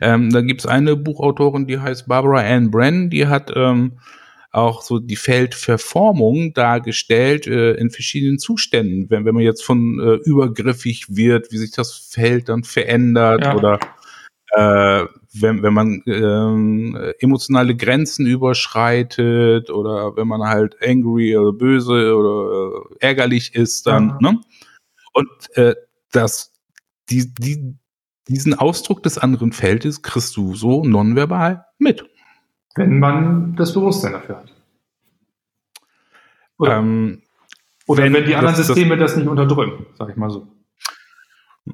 ähm, 0.00 0.30
da 0.30 0.40
gibt's 0.40 0.66
eine 0.66 0.96
Buchautorin, 0.96 1.66
die 1.66 1.78
heißt 1.78 2.08
Barbara 2.08 2.40
Ann 2.40 2.70
Brenn, 2.70 3.08
die 3.08 3.26
hat 3.26 3.52
ähm, 3.54 3.98
auch 4.50 4.82
so 4.82 4.98
die 4.98 5.16
Feldverformung 5.16 6.52
dargestellt 6.54 7.46
äh, 7.46 7.72
in 7.74 7.90
verschiedenen 7.90 8.38
Zuständen. 8.38 9.08
Wenn, 9.10 9.24
wenn 9.24 9.34
man 9.34 9.44
jetzt 9.44 9.64
von 9.64 9.98
äh, 9.98 10.28
übergriffig 10.28 11.06
wird, 11.08 11.52
wie 11.52 11.58
sich 11.58 11.70
das 11.72 11.92
Feld 11.92 12.48
dann 12.48 12.64
verändert 12.64 13.44
ja. 13.44 13.54
oder 13.54 13.78
äh, 14.54 15.06
wenn, 15.34 15.62
wenn 15.62 15.72
man 15.72 16.02
äh, 16.06 17.14
emotionale 17.20 17.74
Grenzen 17.74 18.26
überschreitet 18.26 19.70
oder 19.70 20.16
wenn 20.16 20.28
man 20.28 20.42
halt 20.42 20.76
angry 20.86 21.36
oder 21.36 21.52
böse 21.52 22.14
oder 22.14 22.82
äh, 23.00 23.06
ärgerlich 23.06 23.54
ist, 23.54 23.86
dann, 23.86 24.18
ja. 24.20 24.32
ne? 24.32 24.40
Und 25.12 25.28
äh, 25.56 25.74
das, 26.10 26.52
die, 27.10 27.32
die, 27.34 27.74
diesen 28.28 28.54
Ausdruck 28.54 29.02
des 29.02 29.18
anderen 29.18 29.52
Feldes 29.52 30.02
kriegst 30.02 30.36
du 30.36 30.54
so 30.54 30.84
nonverbal 30.84 31.66
mit. 31.78 32.04
Wenn 32.74 32.98
man 32.98 33.54
das 33.56 33.74
Bewusstsein 33.74 34.12
dafür 34.12 34.38
hat. 34.38 34.52
Oder, 36.58 36.76
ähm, 36.76 37.22
oder 37.86 38.04
wenn, 38.04 38.12
wenn, 38.14 38.24
die 38.24 38.34
anderen 38.34 38.56
das, 38.56 38.66
Systeme 38.66 38.96
das, 38.96 39.12
das 39.12 39.18
nicht 39.18 39.28
unterdrücken, 39.28 39.86
sag 39.98 40.08
ich 40.10 40.16
mal 40.16 40.30
so. 40.30 40.48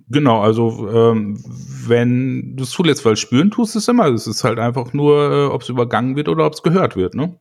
Genau, 0.08 0.42
also 0.42 0.88
ähm, 0.90 1.42
wenn 1.86 2.56
du 2.56 2.64
es 2.64 2.70
zulässt, 2.70 3.04
weil 3.06 3.16
spüren 3.16 3.50
tust 3.50 3.74
es 3.74 3.88
immer. 3.88 4.06
Es 4.08 4.26
ist 4.26 4.44
halt 4.44 4.58
einfach 4.58 4.92
nur, 4.92 5.32
äh, 5.32 5.46
ob 5.46 5.62
es 5.62 5.70
übergangen 5.70 6.14
wird 6.14 6.28
oder 6.28 6.44
ob 6.44 6.52
es 6.52 6.62
gehört 6.62 6.96
wird. 6.96 7.14
Ne? 7.14 7.38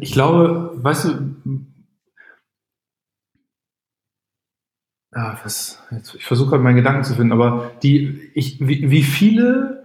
Ich 0.00 0.12
glaube, 0.12 0.72
weißt 0.74 1.04
du, 1.06 1.36
ja, 5.14 5.38
was, 5.42 5.82
jetzt, 5.90 6.14
ich 6.14 6.24
versuche 6.24 6.50
gerade 6.50 6.62
meinen 6.62 6.76
Gedanken 6.76 7.04
zu 7.04 7.14
finden, 7.14 7.32
aber 7.32 7.72
die, 7.82 8.30
ich, 8.34 8.60
wie, 8.60 8.90
wie 8.90 9.02
viele 9.02 9.84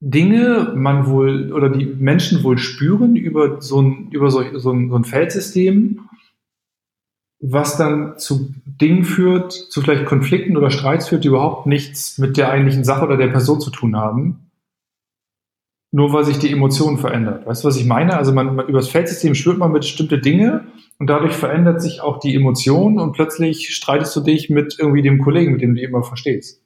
Dinge 0.00 0.72
man 0.74 1.06
wohl 1.06 1.52
oder 1.52 1.70
die 1.70 1.86
Menschen 1.86 2.44
wohl 2.44 2.58
spüren 2.58 3.16
über 3.16 3.62
so 3.62 3.80
ein, 3.80 4.10
über 4.10 4.30
so, 4.30 4.58
so, 4.58 4.70
ein, 4.70 4.90
so 4.90 4.96
ein 4.96 5.04
Feldsystem, 5.04 6.08
was 7.40 7.76
dann 7.76 8.18
zu 8.18 8.54
Dingen 8.66 9.04
führt, 9.04 9.52
zu 9.52 9.80
vielleicht 9.80 10.04
Konflikten 10.04 10.56
oder 10.56 10.70
Streits 10.70 11.08
führt, 11.08 11.24
die 11.24 11.28
überhaupt 11.28 11.66
nichts 11.66 12.18
mit 12.18 12.36
der 12.36 12.50
eigentlichen 12.50 12.84
Sache 12.84 13.06
oder 13.06 13.16
der 13.16 13.28
Person 13.28 13.60
zu 13.60 13.70
tun 13.70 13.96
haben 13.96 14.45
nur 15.92 16.12
weil 16.12 16.24
sich 16.24 16.38
die 16.38 16.52
Emotion 16.52 16.98
verändert. 16.98 17.46
Weißt 17.46 17.64
du, 17.64 17.68
was 17.68 17.76
ich 17.76 17.86
meine? 17.86 18.16
Also 18.16 18.32
man, 18.32 18.54
man 18.56 18.68
über 18.68 18.78
das 18.78 18.88
Feldsystem 18.88 19.34
spürt 19.34 19.58
man 19.58 19.72
bestimmte 19.72 20.18
Dinge 20.18 20.66
und 20.98 21.08
dadurch 21.08 21.34
verändert 21.34 21.80
sich 21.80 22.00
auch 22.00 22.18
die 22.18 22.34
Emotion 22.34 22.98
und 22.98 23.12
plötzlich 23.12 23.74
streitest 23.74 24.14
du 24.16 24.20
dich 24.20 24.50
mit 24.50 24.76
irgendwie 24.78 25.02
dem 25.02 25.18
Kollegen, 25.18 25.52
mit 25.52 25.62
dem 25.62 25.74
du 25.74 25.82
immer 25.82 26.02
verstehst. 26.02 26.62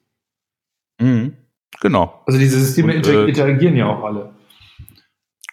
Mhm. 0.99 1.33
Genau. 1.79 2.21
Also 2.25 2.39
diese 2.39 2.59
Systeme 2.59 2.95
und, 2.95 3.07
äh, 3.07 3.25
interagieren 3.25 3.75
ja 3.75 3.87
auch 3.87 4.03
alle. 4.03 4.33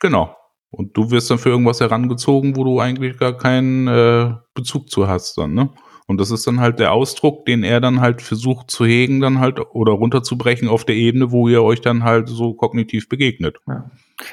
Genau. 0.00 0.34
Und 0.70 0.96
du 0.96 1.10
wirst 1.10 1.30
dann 1.30 1.38
für 1.38 1.48
irgendwas 1.50 1.80
herangezogen, 1.80 2.56
wo 2.56 2.64
du 2.64 2.80
eigentlich 2.80 3.16
gar 3.18 3.36
keinen 3.36 3.88
äh, 3.88 4.34
Bezug 4.54 4.90
zu 4.90 5.08
hast 5.08 5.38
dann, 5.38 5.54
ne? 5.54 5.70
Und 6.08 6.18
das 6.18 6.30
ist 6.30 6.46
dann 6.46 6.58
halt 6.58 6.78
der 6.78 6.92
Ausdruck, 6.92 7.44
den 7.44 7.62
er 7.62 7.82
dann 7.82 8.00
halt 8.00 8.22
versucht 8.22 8.70
zu 8.70 8.86
hegen, 8.86 9.20
dann 9.20 9.40
halt 9.40 9.60
oder 9.74 9.92
runterzubrechen 9.92 10.66
auf 10.66 10.86
der 10.86 10.96
Ebene, 10.96 11.32
wo 11.32 11.48
ihr 11.48 11.62
euch 11.62 11.82
dann 11.82 12.02
halt 12.02 12.30
so 12.30 12.54
kognitiv 12.54 13.10
begegnet. 13.10 13.58
Ja. 13.68 13.90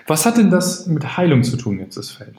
Was 0.08 0.26
hat 0.26 0.38
denn 0.38 0.50
das 0.50 0.88
mit 0.88 1.18
Heilung 1.18 1.44
zu 1.44 1.58
tun, 1.58 1.80
jetzt 1.80 1.98
das 1.98 2.12
Feld? 2.12 2.38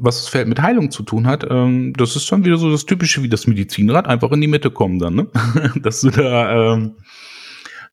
Was 0.00 0.22
das 0.22 0.28
Feld 0.28 0.48
mit 0.48 0.60
Heilung 0.60 0.90
zu 0.90 1.04
tun 1.04 1.28
hat, 1.28 1.46
ähm, 1.48 1.92
das 1.96 2.16
ist 2.16 2.30
dann 2.32 2.44
wieder 2.44 2.56
so 2.56 2.68
das 2.72 2.86
Typische 2.86 3.22
wie 3.22 3.28
das 3.28 3.46
Medizinrad, 3.46 4.08
einfach 4.08 4.32
in 4.32 4.40
die 4.40 4.48
Mitte 4.48 4.72
kommen 4.72 4.98
dann, 4.98 5.14
ne? 5.14 5.28
dass 5.80 6.00
du 6.00 6.10
da, 6.10 6.74
ähm, 6.74 6.96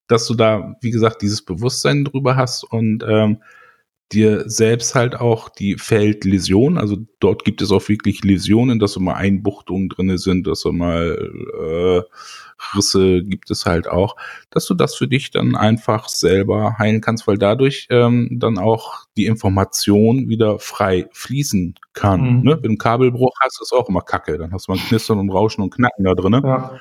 dass 0.07 0.25
du 0.25 0.33
da, 0.33 0.75
wie 0.81 0.89
gesagt, 0.89 1.21
dieses 1.21 1.45
Bewusstsein 1.45 2.03
drüber 2.03 2.35
hast 2.35 2.63
und 2.63 3.05
ähm, 3.07 3.43
dir 4.11 4.49
selbst 4.49 4.95
halt 4.95 5.15
auch 5.15 5.49
die 5.49 5.77
Feldläsion, 5.77 6.77
also 6.77 6.97
dort 7.19 7.45
gibt 7.45 7.61
es 7.61 7.71
auch 7.71 7.87
wirklich 7.87 8.23
Läsionen, 8.23 8.79
dass 8.79 8.93
so 8.93 8.99
mal 8.99 9.15
Einbuchtungen 9.15 9.89
drinne 9.89 10.17
sind, 10.17 10.47
dass 10.47 10.61
so 10.61 10.71
mal 10.71 11.31
äh, 11.59 12.01
Risse 12.75 13.23
gibt 13.23 13.49
es 13.51 13.65
halt 13.65 13.87
auch, 13.87 14.15
dass 14.49 14.65
du 14.65 14.73
das 14.73 14.95
für 14.95 15.07
dich 15.07 15.31
dann 15.31 15.55
einfach 15.55 16.07
selber 16.09 16.77
heilen 16.77 17.01
kannst, 17.01 17.27
weil 17.27 17.37
dadurch 17.37 17.87
ähm, 17.89 18.29
dann 18.31 18.57
auch 18.57 19.05
die 19.17 19.25
Information 19.25 20.29
wieder 20.29 20.59
frei 20.59 21.07
fließen 21.11 21.75
kann. 21.93 22.37
Mhm. 22.37 22.43
Ne? 22.43 22.55
Wenn 22.55 22.61
du 22.61 22.69
einen 22.69 22.77
Kabelbruch 22.77 23.33
hast, 23.41 23.61
ist 23.61 23.73
auch 23.73 23.89
immer 23.89 24.01
Kacke. 24.01 24.37
Dann 24.37 24.53
hast 24.53 24.67
du 24.67 24.73
mal 24.73 24.79
Knistern 24.79 25.19
und 25.19 25.31
Rauschen 25.31 25.63
und 25.63 25.73
Knacken 25.73 26.05
da 26.05 26.13
drin. 26.13 26.33
Ja. 26.33 26.79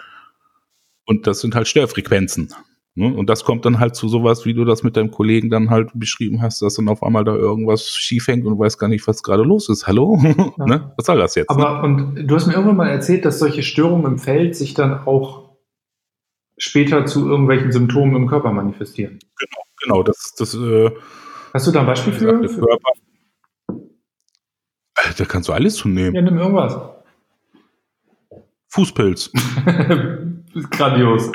Und 1.06 1.26
das 1.26 1.40
sind 1.40 1.54
halt 1.54 1.66
Störfrequenzen. 1.66 2.54
Ne? 3.00 3.16
Und 3.16 3.30
das 3.30 3.44
kommt 3.44 3.64
dann 3.64 3.78
halt 3.80 3.96
zu 3.96 4.08
sowas, 4.08 4.44
wie 4.44 4.52
du 4.52 4.66
das 4.66 4.82
mit 4.82 4.94
deinem 4.94 5.10
Kollegen 5.10 5.48
dann 5.48 5.70
halt 5.70 5.88
beschrieben 5.94 6.42
hast, 6.42 6.60
dass 6.60 6.74
dann 6.74 6.86
auf 6.90 7.02
einmal 7.02 7.24
da 7.24 7.34
irgendwas 7.34 7.88
schief 7.96 8.28
hängt 8.28 8.44
und 8.44 8.52
du 8.52 8.58
weißt 8.58 8.78
gar 8.78 8.88
nicht, 8.88 9.06
was 9.08 9.22
gerade 9.22 9.42
los 9.42 9.70
ist. 9.70 9.86
Hallo? 9.86 10.18
Ja. 10.58 10.66
ne? 10.66 10.92
Was 10.96 11.06
soll 11.06 11.18
das 11.18 11.34
jetzt? 11.34 11.48
Aber 11.48 11.78
ne? 11.78 11.82
und 11.82 12.26
du 12.26 12.34
hast 12.34 12.46
mir 12.46 12.52
irgendwann 12.52 12.76
mal 12.76 12.88
erzählt, 12.88 13.24
dass 13.24 13.38
solche 13.38 13.62
Störungen 13.62 14.04
im 14.04 14.18
Feld 14.18 14.54
sich 14.54 14.74
dann 14.74 15.06
auch 15.06 15.56
später 16.58 17.06
zu 17.06 17.26
irgendwelchen 17.26 17.72
Symptomen 17.72 18.14
im 18.16 18.26
Körper 18.26 18.52
manifestieren. 18.52 19.18
Genau, 19.38 19.62
genau. 19.82 20.02
Das, 20.02 20.34
das, 20.36 20.54
äh, 20.54 20.90
hast 21.54 21.66
du 21.66 21.70
da 21.70 21.80
ein 21.80 21.86
Beispiel 21.86 22.12
für? 22.12 22.40
Körper, 22.40 22.92
da 25.16 25.24
kannst 25.24 25.48
du 25.48 25.52
alles 25.54 25.76
zu 25.76 25.88
nehmen. 25.88 26.14
Ja, 26.14 26.22
nimm 26.22 26.36
irgendwas. 26.36 26.76
Fußpilz. 28.68 29.32
Grandios. 30.70 31.30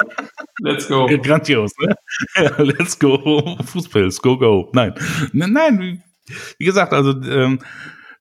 Let's 0.60 0.88
go. 0.88 1.08
Grandios, 1.08 1.74
ne? 1.80 1.96
let's 2.58 2.98
go. 2.98 3.58
Fußpilz, 3.64 4.22
go, 4.22 4.38
go. 4.38 4.70
Nein. 4.74 4.94
Nein, 5.34 6.04
wie 6.58 6.66
gesagt, 6.66 6.94
also 6.94 7.12
ähm, 7.24 7.60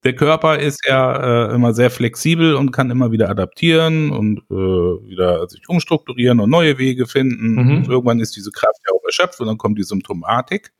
der 0.04 0.14
Körper 0.14 0.58
ist 0.58 0.86
ja 0.86 1.48
äh, 1.48 1.54
immer 1.54 1.72
sehr 1.72 1.90
flexibel 1.90 2.54
und 2.54 2.72
kann 2.72 2.90
immer 2.90 3.10
wieder 3.10 3.30
adaptieren 3.30 4.10
und 4.10 4.40
äh, 4.50 4.54
wieder 4.54 5.48
sich 5.48 5.66
umstrukturieren 5.68 6.40
und 6.40 6.50
neue 6.50 6.76
Wege 6.78 7.06
finden. 7.06 7.54
Mhm. 7.54 7.84
irgendwann 7.90 8.20
ist 8.20 8.36
diese 8.36 8.50
Kraft 8.50 8.80
ja 8.86 8.92
auch 8.92 9.04
erschöpft 9.04 9.40
und 9.40 9.46
dann 9.46 9.58
kommt 9.58 9.78
die 9.78 9.84
Symptomatik. 9.84 10.72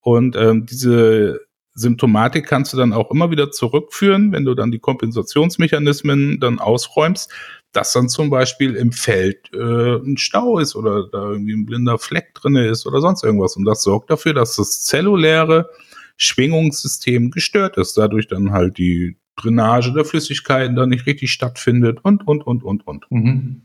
Und 0.00 0.34
ähm, 0.34 0.66
diese 0.66 1.40
Symptomatik 1.74 2.46
kannst 2.46 2.72
du 2.72 2.76
dann 2.76 2.92
auch 2.92 3.12
immer 3.12 3.30
wieder 3.30 3.52
zurückführen, 3.52 4.32
wenn 4.32 4.44
du 4.44 4.54
dann 4.54 4.72
die 4.72 4.80
Kompensationsmechanismen 4.80 6.40
dann 6.40 6.58
ausräumst, 6.58 7.32
dass 7.72 7.92
dann 7.92 8.08
zum 8.08 8.30
Beispiel 8.30 8.74
im 8.74 8.92
Feld 8.92 9.52
äh, 9.52 9.96
ein 9.96 10.16
Stau 10.16 10.58
ist 10.58 10.74
oder 10.74 11.08
da 11.08 11.30
irgendwie 11.30 11.54
ein 11.54 11.66
blinder 11.66 11.98
Fleck 11.98 12.34
drin 12.34 12.56
ist 12.56 12.86
oder 12.86 13.00
sonst 13.00 13.22
irgendwas. 13.22 13.56
Und 13.56 13.64
das 13.64 13.82
sorgt 13.82 14.10
dafür, 14.10 14.34
dass 14.34 14.56
das 14.56 14.84
zelluläre 14.84 15.70
Schwingungssystem 16.16 17.30
gestört 17.30 17.76
ist. 17.76 17.96
Dadurch 17.96 18.26
dann 18.26 18.52
halt 18.52 18.78
die 18.78 19.16
Drainage 19.36 19.92
der 19.92 20.04
Flüssigkeiten 20.04 20.76
dann 20.76 20.88
nicht 20.88 21.06
richtig 21.06 21.30
stattfindet 21.30 22.00
und, 22.02 22.26
und, 22.26 22.46
und, 22.46 22.62
und, 22.62 22.86
und. 22.86 23.06
Mhm. 23.10 23.62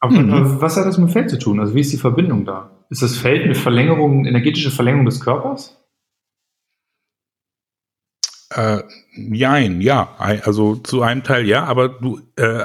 Aber 0.00 0.12
mhm. 0.12 0.60
was 0.60 0.76
hat 0.76 0.86
das 0.86 0.98
mit 0.98 1.08
dem 1.08 1.12
Feld 1.12 1.30
zu 1.30 1.38
tun? 1.38 1.58
Also 1.58 1.74
wie 1.74 1.80
ist 1.80 1.92
die 1.92 1.98
Verbindung 1.98 2.44
da? 2.44 2.86
Ist 2.90 3.02
das 3.02 3.16
Feld 3.16 3.44
eine 3.44 3.54
Verlängerung, 3.54 4.24
energetische 4.24 4.70
Verlängerung 4.70 5.04
des 5.06 5.20
Körpers? 5.20 5.76
Äh, 8.50 8.82
jein, 9.32 9.80
ja. 9.80 10.14
Also 10.18 10.76
zu 10.76 11.02
einem 11.02 11.22
Teil 11.24 11.46
ja, 11.46 11.64
aber 11.64 11.88
du 11.88 12.20
äh, 12.36 12.64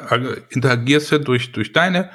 interagierst 0.49 1.11
ja 1.11 1.17
durch, 1.17 1.51
durch 1.51 1.73
deine 1.73 2.09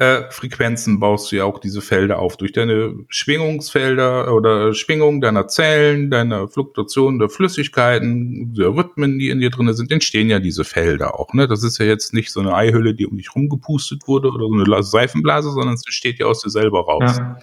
äh, 0.00 0.30
Frequenzen 0.30 0.98
baust 0.98 1.30
du 1.30 1.36
ja 1.36 1.44
auch 1.44 1.58
diese 1.58 1.82
Felder 1.82 2.20
auf. 2.20 2.38
Durch 2.38 2.52
deine 2.52 2.94
Schwingungsfelder 3.08 4.34
oder 4.34 4.72
Schwingung 4.72 5.20
deiner 5.20 5.46
Zellen, 5.46 6.10
deiner 6.10 6.48
Fluktuation 6.48 7.18
der 7.18 7.28
Flüssigkeiten, 7.28 8.54
der 8.54 8.68
Rhythmen, 8.68 9.18
die 9.18 9.28
in 9.28 9.40
dir 9.40 9.50
drin 9.50 9.70
sind, 9.74 9.92
entstehen 9.92 10.30
ja 10.30 10.38
diese 10.38 10.64
Felder 10.64 11.20
auch. 11.20 11.34
Ne? 11.34 11.46
Das 11.46 11.62
ist 11.62 11.76
ja 11.76 11.84
jetzt 11.84 12.14
nicht 12.14 12.32
so 12.32 12.40
eine 12.40 12.54
Eihülle, 12.54 12.94
die 12.94 13.06
um 13.06 13.18
dich 13.18 13.34
rumgepustet 13.34 14.08
wurde 14.08 14.30
oder 14.30 14.46
so 14.46 14.54
eine 14.54 14.82
Seifenblase, 14.82 15.50
sondern 15.50 15.74
es 15.74 15.84
entsteht 15.84 16.18
ja 16.18 16.24
aus 16.24 16.40
dir 16.40 16.50
selber 16.50 16.80
raus. 16.80 17.18
Ja. 17.18 17.36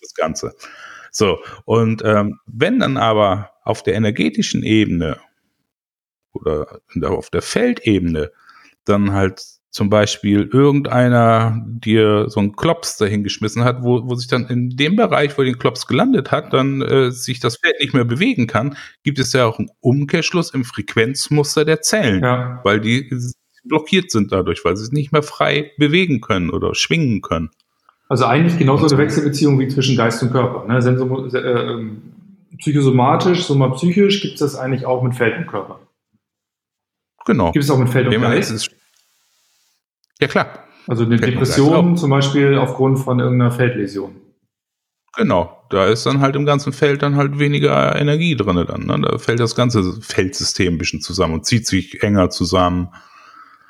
Das 0.00 0.14
Ganze. 0.14 0.54
So, 1.10 1.38
und 1.66 2.02
ähm, 2.06 2.38
wenn 2.46 2.78
dann 2.78 2.96
aber 2.96 3.50
auf 3.64 3.82
der 3.82 3.96
energetischen 3.96 4.62
Ebene 4.62 5.18
oder 6.36 6.80
auf 7.10 7.30
der 7.30 7.42
Feldebene 7.42 8.30
dann 8.84 9.12
halt 9.12 9.42
zum 9.76 9.90
Beispiel 9.90 10.48
irgendeiner 10.50 11.62
dir 11.66 12.30
so 12.30 12.40
einen 12.40 12.56
Klops 12.56 12.96
dahingeschmissen 12.96 13.62
hat, 13.62 13.82
wo, 13.82 14.08
wo 14.08 14.14
sich 14.14 14.26
dann 14.26 14.46
in 14.46 14.70
dem 14.70 14.96
Bereich, 14.96 15.36
wo 15.36 15.42
den 15.42 15.58
Klops 15.58 15.86
gelandet 15.86 16.30
hat, 16.30 16.54
dann 16.54 16.80
äh, 16.80 17.10
sich 17.10 17.40
das 17.40 17.58
Feld 17.58 17.74
nicht 17.80 17.92
mehr 17.92 18.06
bewegen 18.06 18.46
kann, 18.46 18.78
gibt 19.02 19.18
es 19.18 19.34
ja 19.34 19.44
auch 19.44 19.58
einen 19.58 19.68
Umkehrschluss 19.80 20.54
im 20.54 20.64
Frequenzmuster 20.64 21.66
der 21.66 21.82
Zellen, 21.82 22.22
ja. 22.22 22.60
weil 22.64 22.80
die 22.80 23.10
blockiert 23.64 24.10
sind 24.10 24.32
dadurch, 24.32 24.64
weil 24.64 24.78
sie 24.78 24.84
es 24.84 24.92
nicht 24.92 25.12
mehr 25.12 25.22
frei 25.22 25.72
bewegen 25.76 26.22
können 26.22 26.48
oder 26.48 26.74
schwingen 26.74 27.20
können. 27.20 27.50
Also 28.08 28.24
eigentlich 28.24 28.58
genauso 28.58 28.86
eine 28.86 28.96
Wechselbeziehung 28.96 29.58
wie 29.58 29.68
zwischen 29.68 29.96
Geist 29.96 30.22
und 30.22 30.30
Körper. 30.30 30.66
Ne? 30.66 30.80
Sensum 30.80 31.28
äh, 31.34 31.38
ähm, 31.38 32.02
psychosomatisch, 32.56 33.44
somapsychisch 33.44 34.22
gibt 34.22 34.34
es 34.34 34.40
das 34.40 34.56
eigentlich 34.56 34.86
auch 34.86 35.02
mit 35.02 35.14
Feld 35.14 35.36
und 35.36 35.48
Körper. 35.48 35.80
Genau. 37.26 37.52
Gibt 37.52 37.64
es 37.64 37.70
auch 37.70 37.78
mit 37.78 37.90
Feld 37.90 38.06
und 38.06 38.20
Geist? 38.20 38.70
Ja, 40.20 40.28
klar. 40.28 40.64
Also 40.86 41.04
eine 41.04 41.18
Fällt 41.18 41.34
Depression 41.34 41.96
zum 41.96 42.10
Beispiel 42.10 42.56
aufgrund 42.56 43.00
von 43.00 43.18
irgendeiner 43.18 43.50
Feldläsion. 43.50 44.14
Genau, 45.16 45.62
da 45.70 45.86
ist 45.86 46.04
dann 46.06 46.20
halt 46.20 46.36
im 46.36 46.44
ganzen 46.46 46.72
Feld 46.72 47.02
dann 47.02 47.16
halt 47.16 47.38
weniger 47.38 47.96
Energie 47.96 48.36
drin 48.36 48.64
dann. 48.66 48.86
Ne? 48.86 49.08
Da 49.08 49.18
fällt 49.18 49.40
das 49.40 49.54
ganze 49.54 50.00
Feldsystem 50.00 50.74
ein 50.74 50.78
bisschen 50.78 51.00
zusammen 51.00 51.34
und 51.34 51.46
zieht 51.46 51.66
sich 51.66 52.02
enger 52.02 52.30
zusammen. 52.30 52.90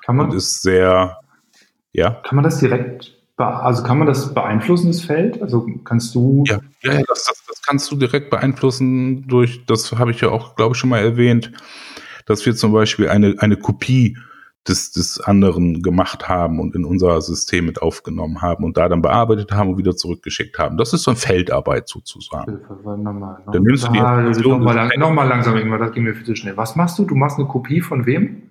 Kann 0.05 0.17
man? 0.17 0.31
Und 0.31 0.37
ist 0.37 0.63
sehr, 0.63 1.19
ja. 1.93 2.11
Kann 2.11 2.37
man 2.37 2.45
das 2.45 2.59
direkt, 2.59 3.17
also 3.37 3.83
kann 3.85 3.99
man 3.99 4.09
das 4.09 4.35
beeinflussen, 4.35 4.89
das 4.89 5.03
Feld? 5.03 5.41
Also 5.41 5.67
kannst 5.85 6.15
du. 6.17 6.43
Ja, 6.49 6.59
ja 6.83 7.03
das, 7.07 7.25
das, 7.25 7.45
das 7.49 7.63
kannst 7.63 7.91
du 7.93 7.97
direkt 7.97 8.29
beeinflussen 8.29 9.27
durch, 9.29 9.65
das 9.67 9.93
habe 9.93 10.11
ich 10.11 10.21
ja 10.21 10.31
auch, 10.31 10.57
glaube 10.57 10.75
ich, 10.75 10.79
schon 10.79 10.91
mal 10.91 11.01
erwähnt, 11.01 11.53
dass 12.27 12.45
wir 12.45 12.55
zum 12.55 12.73
Beispiel 12.73 13.09
eine, 13.09 13.37
eine 13.39 13.57
Kopie 13.57 14.17
des, 14.69 14.93
des 14.93 15.21
anderen 15.21 15.83
gemacht 15.83 16.29
haben 16.29 16.61
und 16.61 16.75
in 16.75 16.85
unser 16.85 17.21
System 17.21 17.67
mit 17.67 17.81
aufgenommen 17.83 18.43
haben 18.43 18.65
und 18.65 18.77
da 18.77 18.89
dann 18.89 19.03
bearbeitet 19.03 19.53
haben 19.53 19.71
und 19.71 19.79
wieder 19.79 19.97
zurückgeschickt 19.97 20.59
haben. 20.59 20.77
Das 20.77 20.93
ist 20.93 21.05
so 21.05 21.13
eine 21.13 21.19
Feldarbeit 21.19 21.89
sozusagen. 21.89 22.61
Nochmal, 22.85 23.45
Dann 23.53 23.63
nimmst 23.63 23.87
du 23.87 23.93
die 23.93 23.99
ah, 24.01 24.21
Nochmal 24.21 24.75
lang, 24.75 24.91
noch 24.99 25.15
langsam, 25.15 25.57
irgendwann, 25.57 25.81
das 25.81 25.93
ging 25.93 26.05
mir 26.05 26.15
viel 26.15 26.27
zu 26.27 26.35
schnell. 26.35 26.57
Was 26.57 26.77
machst 26.77 26.99
du? 26.99 27.05
Du 27.05 27.15
machst 27.15 27.39
eine 27.39 27.47
Kopie 27.47 27.81
von 27.81 28.07
wem? 28.07 28.51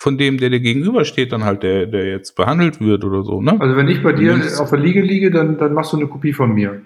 Von 0.00 0.18
dem, 0.18 0.38
der 0.38 0.50
dir 0.50 0.60
gegenübersteht, 0.60 1.30
dann 1.30 1.44
halt, 1.44 1.62
der, 1.62 1.86
der 1.86 2.08
jetzt 2.08 2.34
behandelt 2.34 2.80
wird 2.80 3.04
oder 3.04 3.22
so, 3.22 3.40
ne? 3.40 3.56
Also 3.60 3.76
wenn 3.76 3.86
ich 3.86 4.02
bei 4.02 4.12
dir 4.12 4.34
auf 4.58 4.70
der 4.70 4.80
Liege 4.80 5.00
liege, 5.00 5.30
dann, 5.30 5.58
dann 5.58 5.74
machst 5.74 5.92
du 5.92 5.96
eine 5.96 6.08
Kopie 6.08 6.32
von 6.32 6.52
mir. 6.52 6.82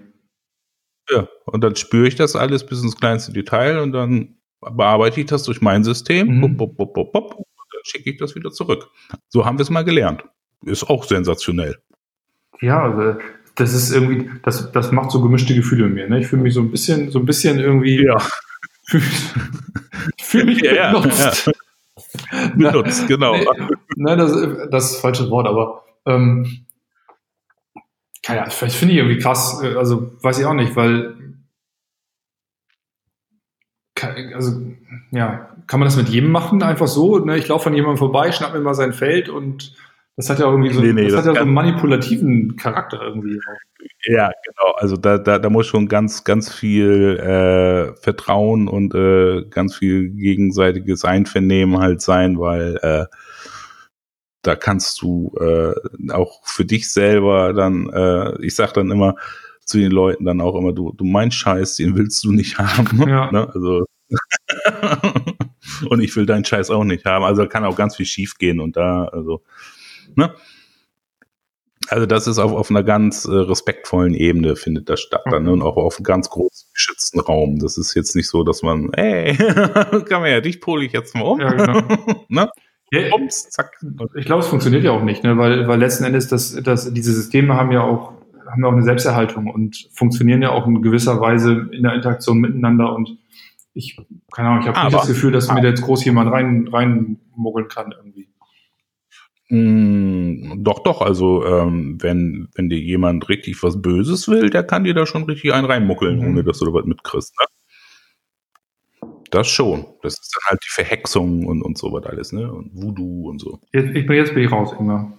Ja, 1.11 1.27
und 1.47 1.65
dann 1.65 1.77
spüre 1.77 2.09
ich 2.09 2.17
das 2.17 2.37
alles 2.37 2.67
bis 2.67 2.83
ins 2.83 2.97
kleinste 2.97 3.33
Detail 3.33 3.79
und 3.79 3.93
dann 3.93 4.36
bearbeite 4.61 5.21
ich 5.21 5.27
das 5.27 5.43
durch 5.45 5.61
mein 5.61 5.85
System. 5.85 6.39
Mhm. 6.39 6.57
Bop, 6.57 6.77
bop, 6.77 6.95
bop, 6.95 7.47
schicke 7.85 8.11
ich 8.11 8.19
das 8.19 8.35
wieder 8.35 8.51
zurück. 8.51 8.89
So 9.29 9.45
haben 9.45 9.59
wir 9.59 9.63
es 9.63 9.71
mal 9.71 9.85
gelernt. 9.85 10.25
Ist 10.65 10.89
auch 10.89 11.05
sensationell. 11.05 11.77
Ja, 12.61 12.83
also 12.83 13.19
das 13.55 13.73
ist 13.73 13.93
irgendwie, 13.93 14.31
das, 14.43 14.73
das 14.73 14.93
macht 14.93 15.11
so 15.11 15.21
gemischte 15.21 15.55
Gefühle 15.55 15.87
in 15.87 15.95
mir. 15.95 16.09
Ne? 16.09 16.21
Ich 16.21 16.27
fühle 16.27 16.43
mich 16.43 16.55
so 16.55 16.61
ein 16.61 16.71
bisschen, 16.71 17.11
so 17.11 17.19
ein 17.19 17.27
bisschen 17.27 17.59
irgendwie. 17.59 18.05
Ja. 18.05 18.19
Fühle 18.89 19.05
fühl 20.21 20.45
mich 20.45 20.61
ja, 20.61 20.93
benutzt. 20.93 21.47
Ja. 21.47 21.53
benutzt, 22.55 23.09
genau. 23.09 23.37
Nee, 23.37 23.47
ne, 23.97 24.17
das, 24.17 24.33
das 24.33 24.43
ist 24.43 24.71
das 24.71 24.97
falsche 24.97 25.31
Wort, 25.31 25.47
aber 25.47 25.85
ähm, 26.07 26.67
keine 28.23 28.43
Ahnung, 28.43 28.53
vielleicht 28.53 28.77
finde 28.77 28.95
ich 28.95 29.01
irgendwie 29.01 29.19
krass, 29.19 29.61
also 29.61 30.13
weiß 30.23 30.39
ich 30.39 30.45
auch 30.45 30.55
nicht, 30.55 30.77
weil 30.77 31.15
also 34.35 34.61
ja, 35.11 35.49
kann 35.67 35.81
man 35.81 35.87
das 35.89 35.97
mit 35.97 36.09
jedem 36.09 36.31
machen, 36.31 36.63
einfach 36.63 36.87
so? 36.87 37.19
Ne? 37.19 37.39
Ich 37.39 37.49
laufe 37.49 37.69
an 37.69 37.75
jemandem 37.75 37.99
vorbei, 37.99 38.33
schnapp 38.33 38.53
mir 38.53 38.61
mal 38.61 38.75
sein 38.75 38.93
Feld 38.93 39.29
und 39.29 39.75
das 40.17 40.31
hat 40.31 40.39
ja 40.39 40.47
irgendwie 40.47 40.73
so, 40.73 40.81
nee, 40.81 40.93
nee, 40.95 41.05
das, 41.05 41.13
das 41.13 41.21
hat 41.21 41.27
ja 41.27 41.35
so 41.35 41.41
einen 41.43 41.53
manipulativen 41.53 42.57
Charakter 42.57 43.03
irgendwie. 43.03 43.39
Ja, 44.07 44.31
genau. 44.45 44.73
Also 44.77 44.97
da, 44.97 45.19
da, 45.19 45.39
da 45.39 45.51
muss 45.51 45.67
schon 45.67 45.89
ganz, 45.89 46.25
ganz 46.25 46.53
viel 46.53 47.19
äh, 47.19 47.95
Vertrauen 48.01 48.69
und 48.69 48.95
äh, 48.95 49.45
ganz 49.51 49.77
viel 49.77 50.09
gegenseitiges 50.11 51.05
Einvernehmen 51.05 51.79
halt 51.81 52.01
sein, 52.01 52.39
weil 52.39 52.79
äh, 52.83 53.07
da 54.41 54.57
kannst 54.57 55.03
du 55.03 55.35
äh, 55.39 56.13
auch 56.13 56.47
für 56.47 56.65
dich 56.65 56.91
selber 56.91 57.53
dann, 57.53 57.91
äh, 57.91 58.41
ich 58.43 58.55
sag 58.55 58.73
dann 58.73 58.91
immer 58.91 59.17
zu 59.67 59.79
den 59.79 59.91
Leuten 59.91 60.25
dann 60.25 60.41
auch 60.41 60.55
immer, 60.57 60.73
du, 60.73 60.93
du 60.93 61.05
meinst 61.05 61.37
Scheiß, 61.37 61.77
den 61.77 61.97
willst 61.97 62.25
du 62.25 62.33
nicht 62.33 62.59
haben. 62.59 63.03
Ja. 63.09 63.31
Ne? 63.31 63.49
Also 63.53 63.85
und 65.91 66.01
ich 66.01 66.15
will 66.17 66.27
deinen 66.27 66.45
Scheiß 66.45 66.71
auch 66.71 66.85
nicht 66.85 67.05
haben. 67.05 67.25
Also 67.25 67.47
kann 67.47 67.65
auch 67.65 67.77
ganz 67.77 67.97
viel 67.97 68.07
schief 68.07 68.39
gehen 68.39 68.61
und 68.61 68.77
da, 68.77 69.07
also, 69.07 69.43
ne? 70.15 70.33
Also 71.89 72.07
das 72.07 72.27
ist 72.27 72.39
auf, 72.39 72.53
auf 72.53 72.71
einer 72.71 72.83
ganz 72.83 73.27
äh, 73.27 73.33
respektvollen 73.33 74.15
Ebene 74.15 74.57
findet 74.57 74.89
das 74.89 75.01
statt 75.01 75.23
dann 75.31 75.45
ne? 75.45 75.53
und 75.53 75.63
auch 75.63 75.77
auf 75.77 75.99
einem 75.99 76.05
ganz 76.05 76.29
großen 76.31 76.69
geschützten 76.73 77.21
Raum. 77.21 77.61
Das 77.61 77.79
ist 77.79 77.95
jetzt 77.95 78.17
nicht 78.17 78.29
so, 78.29 78.43
dass 78.43 78.63
man, 78.63 78.93
ey, 78.95 79.37
kann 79.37 80.23
man 80.23 80.31
ja, 80.31 80.41
dich 80.41 80.61
pole 80.61 80.85
ich 80.85 80.93
jetzt 80.93 81.15
mal 81.15 81.23
um. 81.23 81.41
Ja, 81.41 81.53
genau. 81.53 81.81
ne? 82.29 82.51
Ja, 82.91 83.13
Ups, 83.13 83.51
zack. 83.51 83.79
Ich 84.17 84.27
glaube, 84.27 84.43
es 84.43 84.49
funktioniert 84.49 84.83
ja 84.83 84.93
auch 84.93 85.03
nicht, 85.03 85.23
ne? 85.23 85.37
weil, 85.39 85.69
weil 85.69 85.79
letzten 85.79 86.05
Endes 86.05 86.29
das, 86.29 86.61
das, 86.63 86.93
diese 86.93 87.13
Systeme 87.13 87.55
haben 87.55 87.71
ja 87.71 87.83
auch 87.83 88.16
haben 88.57 88.63
ja 88.63 88.69
auch 88.69 88.73
eine 88.73 88.83
Selbsterhaltung 88.83 89.49
und 89.49 89.89
funktionieren 89.93 90.43
ja 90.43 90.51
auch 90.51 90.67
in 90.67 90.83
gewisser 90.83 91.21
Weise 91.21 91.69
in 91.73 91.83
der 91.83 91.95
Interaktion 91.95 92.39
miteinander 92.39 92.95
und 92.95 93.19
ich, 93.75 93.97
keine 94.33 94.49
Ahnung, 94.49 94.63
ich 94.63 94.69
habe 94.69 94.87
nicht 94.87 94.95
das 94.95 95.07
Gefühl, 95.07 95.33
dass 95.33 95.53
mir 95.53 95.61
da 95.61 95.69
jetzt 95.69 95.83
groß 95.83 96.05
jemand 96.07 96.33
rein, 96.33 96.67
reinmuggeln 96.67 97.69
kann 97.69 97.93
irgendwie. 97.93 98.29
Mm, 99.49 100.65
doch, 100.65 100.83
doch, 100.83 101.03
also 101.03 101.45
ähm, 101.45 101.99
wenn, 102.01 102.49
wenn 102.55 102.71
dir 102.71 102.81
jemand 102.81 103.29
richtig 103.29 103.63
was 103.63 103.81
Böses 103.81 104.29
will, 104.29 104.49
der 104.49 104.65
kann 104.65 104.85
dir 104.85 104.95
da 104.95 105.05
schon 105.05 105.25
richtig 105.25 105.53
einen 105.53 105.67
reinmuckeln, 105.67 106.19
mhm. 106.21 106.29
ohne 106.29 106.45
dass 106.45 106.59
du 106.59 106.65
da 106.65 106.73
was 106.73 106.87
mitkriegst. 106.87 107.35
Ne? 107.39 107.47
Das 109.31 109.47
schon. 109.49 109.85
Das 110.03 110.15
ist 110.15 110.35
dann 110.35 110.51
halt 110.51 110.61
die 110.65 110.73
Verhexung 110.73 111.47
und, 111.47 111.63
und 111.63 111.77
so 111.77 111.93
was 111.93 112.05
alles, 112.07 112.33
ne? 112.33 112.51
Und 112.51 112.71
Voodoo 112.75 113.29
und 113.29 113.41
so. 113.41 113.61
Jetzt, 113.73 113.95
ich 113.95 114.07
bin, 114.07 114.17
jetzt 114.17 114.35
bin 114.35 114.45
ich 114.45 114.51
raus, 114.51 114.75
Ingmar. 114.79 115.13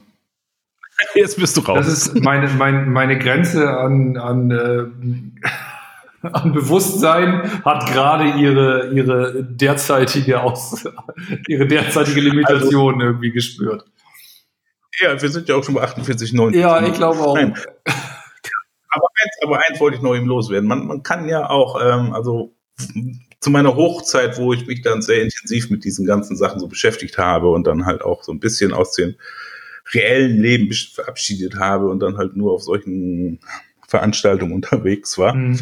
Jetzt 1.16 1.38
bist 1.38 1.56
du 1.58 1.62
raus. 1.62 1.86
Das 1.86 1.88
ist 1.88 2.20
meine, 2.22 2.48
meine, 2.50 2.86
meine 2.86 3.18
Grenze 3.18 3.70
an, 3.70 4.18
an 4.18 4.52
äh, 4.52 5.48
an 6.32 6.54
Bewusstsein 6.54 7.64
hat 7.64 7.88
gerade 7.92 8.40
ihre, 8.40 8.92
ihre 8.92 9.44
derzeitige 9.44 10.42
Aus, 10.42 10.84
ihre 11.48 11.68
derzeitige 11.68 12.22
Limitation 12.22 12.96
also, 12.96 13.06
irgendwie 13.06 13.32
gespürt. 13.32 13.86
Ja, 15.00 15.22
wir 15.22 15.30
sind 15.30 15.48
ja 15.48 15.56
auch 15.56 15.64
schon 15.64 15.76
bei 15.76 15.82
48, 15.82 16.34
90. 16.34 16.60
Ja, 16.60 16.84
ich 16.86 16.94
glaube 16.94 17.20
auch. 17.20 17.36
Nein. 17.36 17.56
Aber 18.90 19.08
eins, 19.22 19.38
aber 19.44 19.60
eins 19.60 19.80
wollte 19.80 19.98
ich 19.98 20.02
noch 20.02 20.16
eben 20.16 20.26
loswerden. 20.26 20.68
Man, 20.68 20.88
man 20.88 21.04
kann 21.04 21.30
ja 21.30 21.50
auch, 21.50 21.80
ähm, 21.80 22.14
also 22.14 22.56
zu 23.40 23.52
meiner 23.52 23.76
Hochzeit, 23.76 24.38
wo 24.38 24.54
ich 24.54 24.66
mich 24.66 24.82
dann 24.82 25.04
sehr 25.04 25.22
intensiv 25.22 25.70
mit 25.70 25.84
diesen 25.84 26.08
ganzen 26.08 26.36
Sachen 26.36 26.60
so 26.60 26.68
beschäftigt 26.68 27.20
habe 27.20 27.50
und 27.50 27.68
dann 27.68 27.86
halt 27.86 28.02
auch 28.02 28.24
so 28.24 28.32
ein 28.32 28.40
bisschen 28.40 28.74
aus 28.74 28.94
dem 28.94 29.16
reellen 29.94 30.42
Leben 30.42 30.72
verabschiedet 30.74 31.56
habe 31.56 31.90
und 31.90 32.00
dann 32.00 32.18
halt 32.18 32.36
nur 32.36 32.54
auf 32.54 32.64
solchen 32.64 33.40
Veranstaltungen 33.88 34.54
unterwegs 34.54 35.18
war. 35.18 35.34
Mhm 35.34 35.60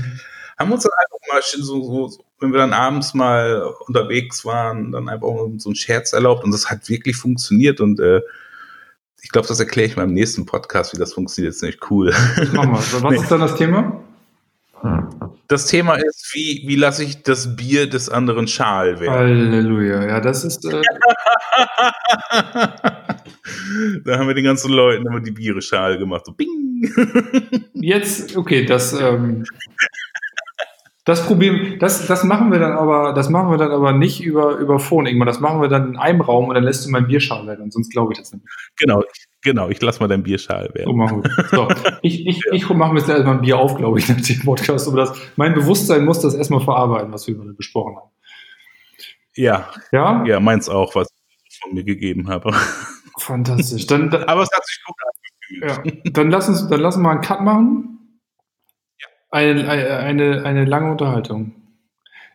haben 0.58 0.72
uns 0.72 0.84
dann 0.84 0.92
einfach 1.04 1.34
mal 1.34 1.42
so, 1.44 2.10
so, 2.10 2.24
wenn 2.40 2.52
wir 2.52 2.60
dann 2.60 2.74
abends 2.74 3.14
mal 3.14 3.74
unterwegs 3.88 4.46
waren, 4.46 4.92
dann 4.92 5.10
einfach 5.10 5.28
so 5.58 5.70
einen 5.70 5.76
Scherz 5.76 6.14
erlaubt 6.14 6.44
und 6.44 6.52
das 6.52 6.70
hat 6.70 6.88
wirklich 6.90 7.18
funktioniert 7.18 7.82
und 7.82 8.00
äh, 8.00 8.22
ich 9.22 9.32
glaube, 9.32 9.48
das 9.48 9.60
erkläre 9.60 9.88
ich 9.88 9.96
mal 9.96 10.04
im 10.04 10.14
nächsten 10.14 10.46
Podcast, 10.46 10.94
wie 10.94 11.00
das 11.00 11.14
funktioniert. 11.14 11.54
Das 11.54 11.58
ist 11.58 11.64
nicht 11.64 11.90
cool. 11.90 12.14
Mach 12.54 12.66
mal. 12.66 12.78
Was 12.78 13.02
nee. 13.02 13.16
ist 13.16 13.32
dann 13.32 13.40
das 13.40 13.56
Thema? 13.56 14.04
Das 15.48 15.66
Thema 15.66 15.96
ist, 15.96 16.30
wie, 16.34 16.64
wie 16.68 16.76
lasse 16.76 17.04
ich 17.04 17.24
das 17.24 17.56
Bier 17.56 17.90
des 17.90 18.08
anderen 18.08 18.48
Schal 18.48 19.00
werden? 19.00 19.16
Halleluja, 19.16 20.06
ja, 20.06 20.22
das 20.22 20.46
ist. 20.46 20.64
Äh 20.66 20.80
da 24.04 24.18
haben 24.18 24.28
wir 24.28 24.36
den 24.36 24.46
ganzen 24.46 24.72
Leuten 24.72 25.06
immer 25.06 25.20
die 25.20 25.32
Biere 25.32 25.62
Schal 25.62 25.98
gemacht. 25.98 26.26
So 26.26 26.34
bing. 26.34 26.90
Jetzt, 27.74 28.36
okay, 28.36 28.66
das. 28.66 28.94
Ähm 29.00 29.44
das 31.06 31.24
Problem, 31.28 31.78
das, 31.78 32.08
das 32.08 32.24
machen 32.24 32.52
wir 32.52 32.58
dann 32.58 32.72
aber, 32.72 33.14
das 33.14 33.30
machen 33.30 33.52
wir 33.52 33.58
dann 33.58 33.70
aber 33.70 33.94
nicht 33.94 34.24
über, 34.24 34.58
über 34.58 34.80
Phone 34.80 35.06
irgendwann. 35.06 35.28
Das 35.28 35.40
machen 35.40 35.62
wir 35.62 35.70
dann 35.70 35.90
in 35.90 35.98
einem 35.98 36.22
Raum 36.22 36.48
und 36.48 36.56
dann 36.56 36.64
lässt 36.64 36.84
du 36.84 36.90
mein 36.90 37.06
Bierschal 37.06 37.46
werden, 37.46 37.70
sonst 37.70 37.92
glaube 37.92 38.14
ich 38.14 38.20
das 38.20 38.34
nicht. 38.34 38.44
Genau, 38.78 39.04
genau, 39.44 39.70
ich 39.70 39.80
lasse 39.84 40.00
mal 40.00 40.08
dein 40.08 40.24
Bierschal 40.24 40.72
werden. 40.74 40.86
So 40.88 40.94
machen 40.94 41.24
wir. 41.24 41.46
So, 41.52 41.68
ich, 42.02 42.26
ich, 42.26 42.42
ja. 42.44 42.54
ich 42.54 42.68
mache 42.70 42.92
mir 42.92 43.00
jetzt 43.00 43.10
erstmal 43.10 43.36
ein 43.36 43.42
Bier 43.42 43.60
auf, 43.60 43.78
glaube 43.78 44.00
ich, 44.00 44.10
nach 44.10 44.20
dem 44.20 44.40
Podcast. 44.40 44.88
Aber 44.88 44.98
das, 44.98 45.16
mein 45.36 45.54
Bewusstsein 45.54 46.04
muss 46.06 46.22
das 46.22 46.34
erstmal 46.34 46.62
verarbeiten, 46.62 47.14
was 47.14 47.28
wir 47.28 47.36
besprochen 47.56 47.98
haben. 47.98 48.10
Ja. 49.36 49.70
Ja? 49.92 50.26
Ja, 50.26 50.40
meins 50.40 50.70
auch, 50.70 50.96
was 50.96 51.10
ich 51.48 51.60
von 51.60 51.76
mir 51.76 51.84
gegeben 51.84 52.30
habe. 52.30 52.52
Fantastisch. 53.18 53.88
Dann, 53.88 54.10
dann, 54.10 54.24
aber 54.24 54.44
es 54.44 54.50
hat 54.52 54.66
sich 54.66 54.84
gut 54.84 54.96
angefühlt. 55.62 56.06
Ja. 56.06 56.12
Dann 56.12 56.30
lass 56.30 56.50
uns, 56.50 56.68
dann 56.68 56.80
lass 56.80 56.96
uns 56.96 57.04
mal 57.04 57.12
einen 57.12 57.22
Cut 57.22 57.42
machen. 57.42 58.20
Eine, 59.30 59.68
eine, 59.68 60.44
eine 60.44 60.66
lange 60.66 60.92
Unterhaltung. 60.92 61.54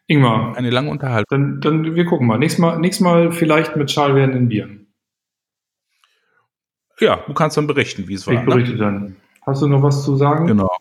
Ingmar. 0.07 0.57
Eine 0.57 0.71
lange 0.71 0.91
Unterhaltung. 0.91 1.27
Dann, 1.31 1.61
dann 1.61 1.95
wir 1.95 2.05
gucken 2.05 2.27
mal. 2.27 2.39
Nächstes 2.39 2.61
Mal, 2.61 2.79
nächstes 2.79 3.03
mal 3.03 3.33
vielleicht 3.33 3.77
mit 3.77 3.91
Schal 3.91 4.15
werdenden 4.15 4.49
Bieren. 4.49 4.93
Ja, 6.99 7.23
du 7.27 7.33
kannst 7.33 7.57
dann 7.57 7.67
berichten, 7.67 8.09
wie 8.09 8.15
es 8.15 8.27
war. 8.27 8.35
Ich 8.35 8.45
berichte 8.45 8.73
ne? 8.73 8.79
dann. 8.79 9.17
Hast 9.47 9.63
du 9.63 9.69
noch 9.69 9.83
was 9.83 10.05
zu 10.05 10.17
sagen? 10.17 10.47
Genau. 10.47 10.77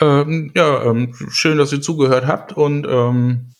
Ähm, 0.00 0.50
ja, 0.56 0.82
ähm, 0.84 1.14
schön, 1.30 1.58
dass 1.58 1.72
ihr 1.72 1.80
zugehört 1.80 2.26
habt 2.26 2.52
und 2.52 2.84
ähm, 2.88 3.54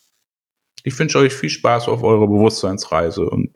ich 0.83 0.97
wünsche 0.99 1.19
euch 1.19 1.33
viel 1.33 1.49
Spaß 1.49 1.87
auf 1.87 2.03
eurer 2.03 2.27
Bewusstseinsreise 2.27 3.29
und 3.29 3.51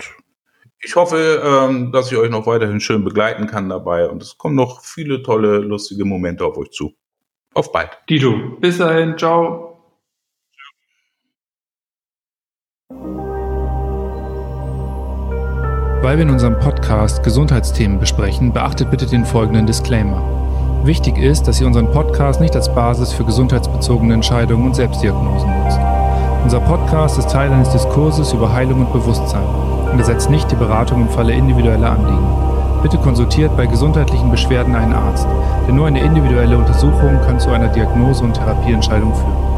ich 0.82 0.96
hoffe, 0.96 1.42
ähm, 1.44 1.92
dass 1.92 2.12
ich 2.12 2.18
euch 2.18 2.30
noch 2.30 2.48
weiterhin 2.48 2.80
schön 2.80 3.04
begleiten 3.04 3.48
kann 3.48 3.70
dabei 3.70 4.08
und 4.08 4.22
es 4.24 4.38
kommen 4.38 4.56
noch 4.56 4.82
viele 4.82 5.22
tolle, 5.24 5.58
lustige 5.58 6.06
Momente 6.06 6.46
auf 6.46 6.58
euch 6.58 6.72
zu. 6.72 6.94
Auf 7.54 7.72
bald. 7.72 7.90
Dito, 8.10 8.34
bis 8.60 8.78
dahin, 8.78 9.18
ciao. 9.18 9.66
Weil 16.02 16.18
wir 16.18 16.24
in 16.24 16.30
unserem 16.30 16.58
Podcast 16.60 17.24
Gesundheitsthemen 17.24 18.00
besprechen, 18.00 18.54
beachtet 18.54 18.90
bitte 18.90 19.06
den 19.06 19.26
folgenden 19.26 19.68
Disclaimer. 19.68 20.24
Wichtig 20.86 21.18
ist, 21.18 21.44
dass 21.44 21.60
ihr 21.60 21.68
unseren 21.68 21.92
Podcast 21.92 22.40
nicht 22.40 22.56
als 22.56 22.74
Basis 22.74 23.12
für 23.12 23.26
gesundheitsbezogene 23.26 24.14
Entscheidungen 24.14 24.68
und 24.68 24.76
Selbstdiagnosen 24.76 25.50
nutzt. 25.62 25.80
Unser 26.44 26.62
Podcast 26.62 27.20
ist 27.20 27.30
Teil 27.30 27.52
eines 27.52 27.70
Diskurses 27.72 28.32
über 28.32 28.54
Heilung 28.54 28.86
und 28.86 28.94
Bewusstsein 28.94 29.79
und 29.92 30.00
ersetzt 30.00 30.30
nicht 30.30 30.50
die 30.52 30.56
Beratung 30.56 31.02
im 31.02 31.10
Falle 31.10 31.34
individueller 31.34 31.92
Anliegen. 31.92 32.28
Bitte 32.82 32.98
konsultiert 32.98 33.56
bei 33.58 33.66
gesundheitlichen 33.66 34.32
Beschwerden 34.32 34.76
einen 34.76 34.94
Arzt, 34.94 35.28
denn 35.68 35.76
nur 35.76 35.88
eine 35.88 36.00
individuelle 36.00 36.58
Untersuchung 36.58 37.20
kann 37.26 37.40
zu 37.40 37.52
einer 37.52 37.68
Diagnose 37.68 38.24
und 38.24 38.34
Therapieentscheidung 38.34 39.14
führen. 39.14 39.49